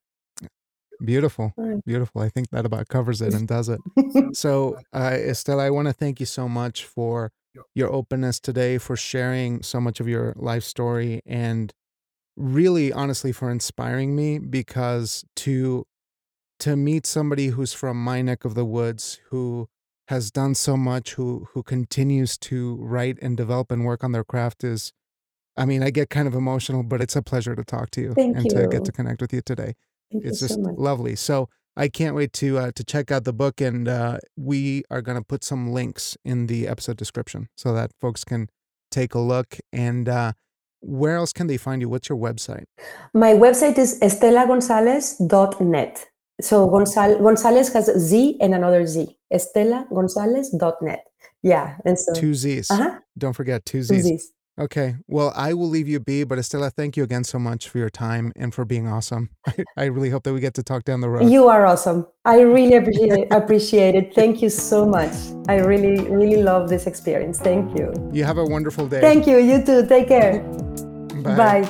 Beautiful. 1.04 1.54
Mm. 1.60 1.82
Beautiful. 1.86 2.22
I 2.22 2.30
think 2.30 2.50
that 2.52 2.66
about 2.66 2.88
covers 2.88 3.22
it 3.22 3.34
and 3.34 3.48
does 3.48 3.68
it. 3.70 3.82
So, 4.34 4.78
uh, 4.94 5.12
Estela, 5.12 5.60
I 5.64 5.70
want 5.70 5.88
to 5.90 5.94
thank 5.94 6.22
you 6.22 6.26
so 6.26 6.48
much 6.48 6.86
for 6.86 7.32
your 7.74 7.92
openness 7.92 8.40
today, 8.40 8.78
for 8.78 8.96
sharing 8.96 9.62
so 9.62 9.82
much 9.82 10.00
of 10.00 10.08
your 10.08 10.34
life 10.38 10.64
story, 10.64 11.22
and 11.26 11.74
really, 12.38 12.94
honestly, 12.94 13.34
for 13.34 13.50
inspiring 13.52 14.16
me 14.16 14.40
because 14.40 15.26
to 15.38 15.86
to 16.60 16.76
meet 16.76 17.06
somebody 17.06 17.48
who's 17.48 17.74
from 17.74 18.04
my 18.04 18.22
neck 18.22 18.46
of 18.46 18.56
the 18.56 18.66
woods, 18.66 19.20
who 19.30 19.68
has 20.08 20.32
done 20.32 20.56
so 20.56 20.78
much, 20.78 21.14
who 21.14 21.48
who 21.54 21.64
continues 21.64 22.38
to 22.38 22.78
write 22.82 23.18
and 23.22 23.36
develop 23.36 23.72
and 23.72 23.86
work 23.86 24.04
on 24.04 24.12
their 24.12 24.24
craft 24.24 24.64
is, 24.64 24.94
I 25.58 25.66
mean, 25.66 25.84
I 25.84 25.90
get 25.90 26.10
kind 26.10 26.28
of 26.28 26.36
emotional, 26.36 26.84
but 26.84 27.02
it's 27.02 27.16
a 27.16 27.22
pleasure 27.22 27.56
to 27.56 27.64
talk 27.64 27.92
to 27.92 28.02
you 28.02 28.14
Thank 28.14 28.38
and 28.38 28.50
to 28.50 28.68
get 28.68 28.86
to 28.86 28.92
connect 28.92 29.22
with 29.22 29.34
you 29.34 29.42
today 29.42 29.74
thank 30.12 30.26
it's 30.26 30.42
you 30.42 30.48
just 30.48 30.64
so 30.64 30.74
lovely. 30.78 31.16
So 31.16 31.50
I 31.78 31.90
can't 31.90 32.16
wait 32.16 32.34
to 32.34 32.58
uh, 32.58 32.72
to 32.76 32.84
check 32.84 33.12
out 33.12 33.26
the 33.26 33.34
book, 33.34 33.62
and 33.62 33.88
uh, 33.88 34.18
we 34.38 34.84
are 34.90 35.02
going 35.02 35.18
to 35.18 35.24
put 35.24 35.44
some 35.44 35.72
links 35.72 36.18
in 36.24 36.48
the 36.48 36.68
episode 36.68 36.98
description 36.98 37.50
so 37.56 37.74
that 37.74 37.92
folks 38.00 38.24
can 38.24 38.50
take 38.92 39.14
a 39.14 39.20
look. 39.20 39.58
And 39.74 40.08
uh, 40.08 40.34
where 40.80 41.18
else 41.18 41.34
can 41.34 41.48
they 41.48 41.58
find 41.58 41.82
you? 41.82 41.90
What's 41.90 42.10
your 42.10 42.18
website? 42.18 42.66
my 43.14 43.34
website 43.34 43.78
is 43.78 44.00
estelagonzalez.net 44.00 46.06
So 46.42 46.68
Gonzal- 46.68 47.20
Gonzalez 47.22 47.72
has 47.74 47.86
Z 47.98 48.38
and 48.42 48.54
another 48.54 48.86
Z. 48.86 49.16
EstelaGonzalez.net. 49.34 51.04
Yeah. 51.44 51.78
And 51.86 51.98
so 51.98 52.14
Two 52.14 52.34
Z's. 52.34 52.70
uh-huh, 52.72 53.00
Don't 53.18 53.34
forget 53.34 53.66
two 53.66 53.82
Z's. 53.84 53.90
two 53.90 54.02
Z's. 54.02 54.22
Z's. 54.24 54.32
Okay. 54.58 54.96
Well, 55.08 55.34
I 55.36 55.54
will 55.54 55.68
leave 55.68 55.88
you 55.90 56.00
be, 56.00 56.24
but 56.24 56.38
Estela, 56.40 56.72
thank 56.72 56.96
you 56.96 57.04
again 57.04 57.26
so 57.26 57.38
much 57.38 57.68
for 57.68 57.78
your 57.78 57.90
time 57.90 58.32
and 58.38 58.54
for 58.54 58.64
being 58.64 58.88
awesome. 58.88 59.30
I, 59.48 59.54
I 59.76 59.86
really 59.86 60.10
hope 60.10 60.24
that 60.24 60.34
we 60.34 60.40
get 60.40 60.54
to 60.56 60.64
talk 60.64 60.86
down 60.86 61.02
the 61.02 61.10
road. 61.10 61.30
You 61.30 61.48
are 61.50 61.66
awesome. 61.66 62.08
I 62.24 62.40
really 62.40 62.76
appreciate 62.76 63.12
it, 63.12 63.28
appreciate 63.32 63.96
it. 63.96 64.16
Thank 64.16 64.42
you 64.42 64.50
so 64.50 64.86
much. 64.86 65.12
I 65.50 65.58
really, 65.58 66.10
really 66.10 66.42
love 66.42 66.70
this 66.70 66.88
experience. 66.88 67.38
Thank 67.40 67.78
you. 67.78 67.92
You 68.14 68.24
have 68.24 68.38
a 68.38 68.46
wonderful 68.46 68.88
day. 68.88 69.02
Thank 69.02 69.28
you. 69.28 69.38
You 69.40 69.62
too. 69.64 69.86
Take 69.88 70.08
care. 70.08 70.40
Bye. 71.22 71.64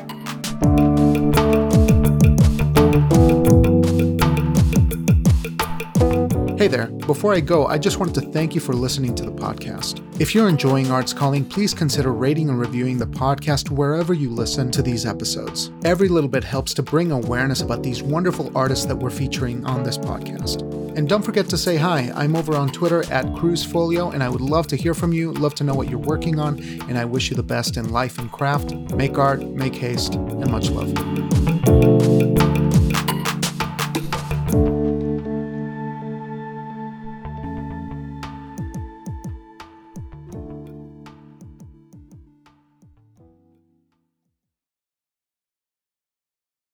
Bye. 3.12 3.25
Hey 6.66 6.72
there. 6.72 6.88
Before 6.88 7.32
I 7.32 7.42
go, 7.42 7.68
I 7.68 7.78
just 7.78 8.00
wanted 8.00 8.16
to 8.16 8.32
thank 8.32 8.56
you 8.56 8.60
for 8.60 8.74
listening 8.74 9.14
to 9.14 9.24
the 9.24 9.32
podcast. 9.32 10.02
If 10.20 10.34
you're 10.34 10.50
enjoying 10.50 10.90
Arts 10.90 11.14
Calling, 11.14 11.46
please 11.46 11.76
consider 11.76 12.12
rating 12.12 12.50
and 12.50 12.60
reviewing 12.60 12.98
the 12.98 13.06
podcast 13.06 13.70
wherever 13.70 14.16
you 14.16 14.32
listen 14.32 14.72
to 14.72 14.82
these 14.82 15.06
episodes. 15.06 15.70
Every 15.84 16.08
little 16.08 16.28
bit 16.28 16.44
helps 16.44 16.74
to 16.74 16.82
bring 16.82 17.12
awareness 17.12 17.62
about 17.62 17.84
these 17.84 18.02
wonderful 18.02 18.52
artists 18.58 18.86
that 18.88 18.96
we're 18.96 19.12
featuring 19.12 19.64
on 19.64 19.84
this 19.84 20.00
podcast. 20.00 20.64
And 20.98 21.08
don't 21.08 21.22
forget 21.22 21.48
to 21.50 21.58
say 21.58 21.76
hi. 21.76 22.12
I'm 22.16 22.36
over 22.36 22.56
on 22.56 22.70
Twitter 22.70 23.02
at 23.14 23.28
CruzFolio, 23.36 24.12
and 24.12 24.24
I 24.24 24.30
would 24.30 24.42
love 24.42 24.66
to 24.70 24.76
hear 24.76 24.96
from 24.96 25.14
you, 25.14 25.34
love 25.34 25.54
to 25.56 25.64
know 25.64 25.76
what 25.76 25.88
you're 25.88 26.00
working 26.00 26.40
on, 26.40 26.58
and 26.90 26.98
I 26.98 27.06
wish 27.06 27.30
you 27.30 27.36
the 27.36 27.44
best 27.44 27.78
in 27.78 27.92
life 27.92 28.18
and 28.18 28.32
craft. 28.32 28.74
Make 28.96 29.20
art, 29.20 29.44
make 29.44 29.76
haste, 29.76 30.16
and 30.16 30.50
much 30.50 30.72
love. 30.72 31.45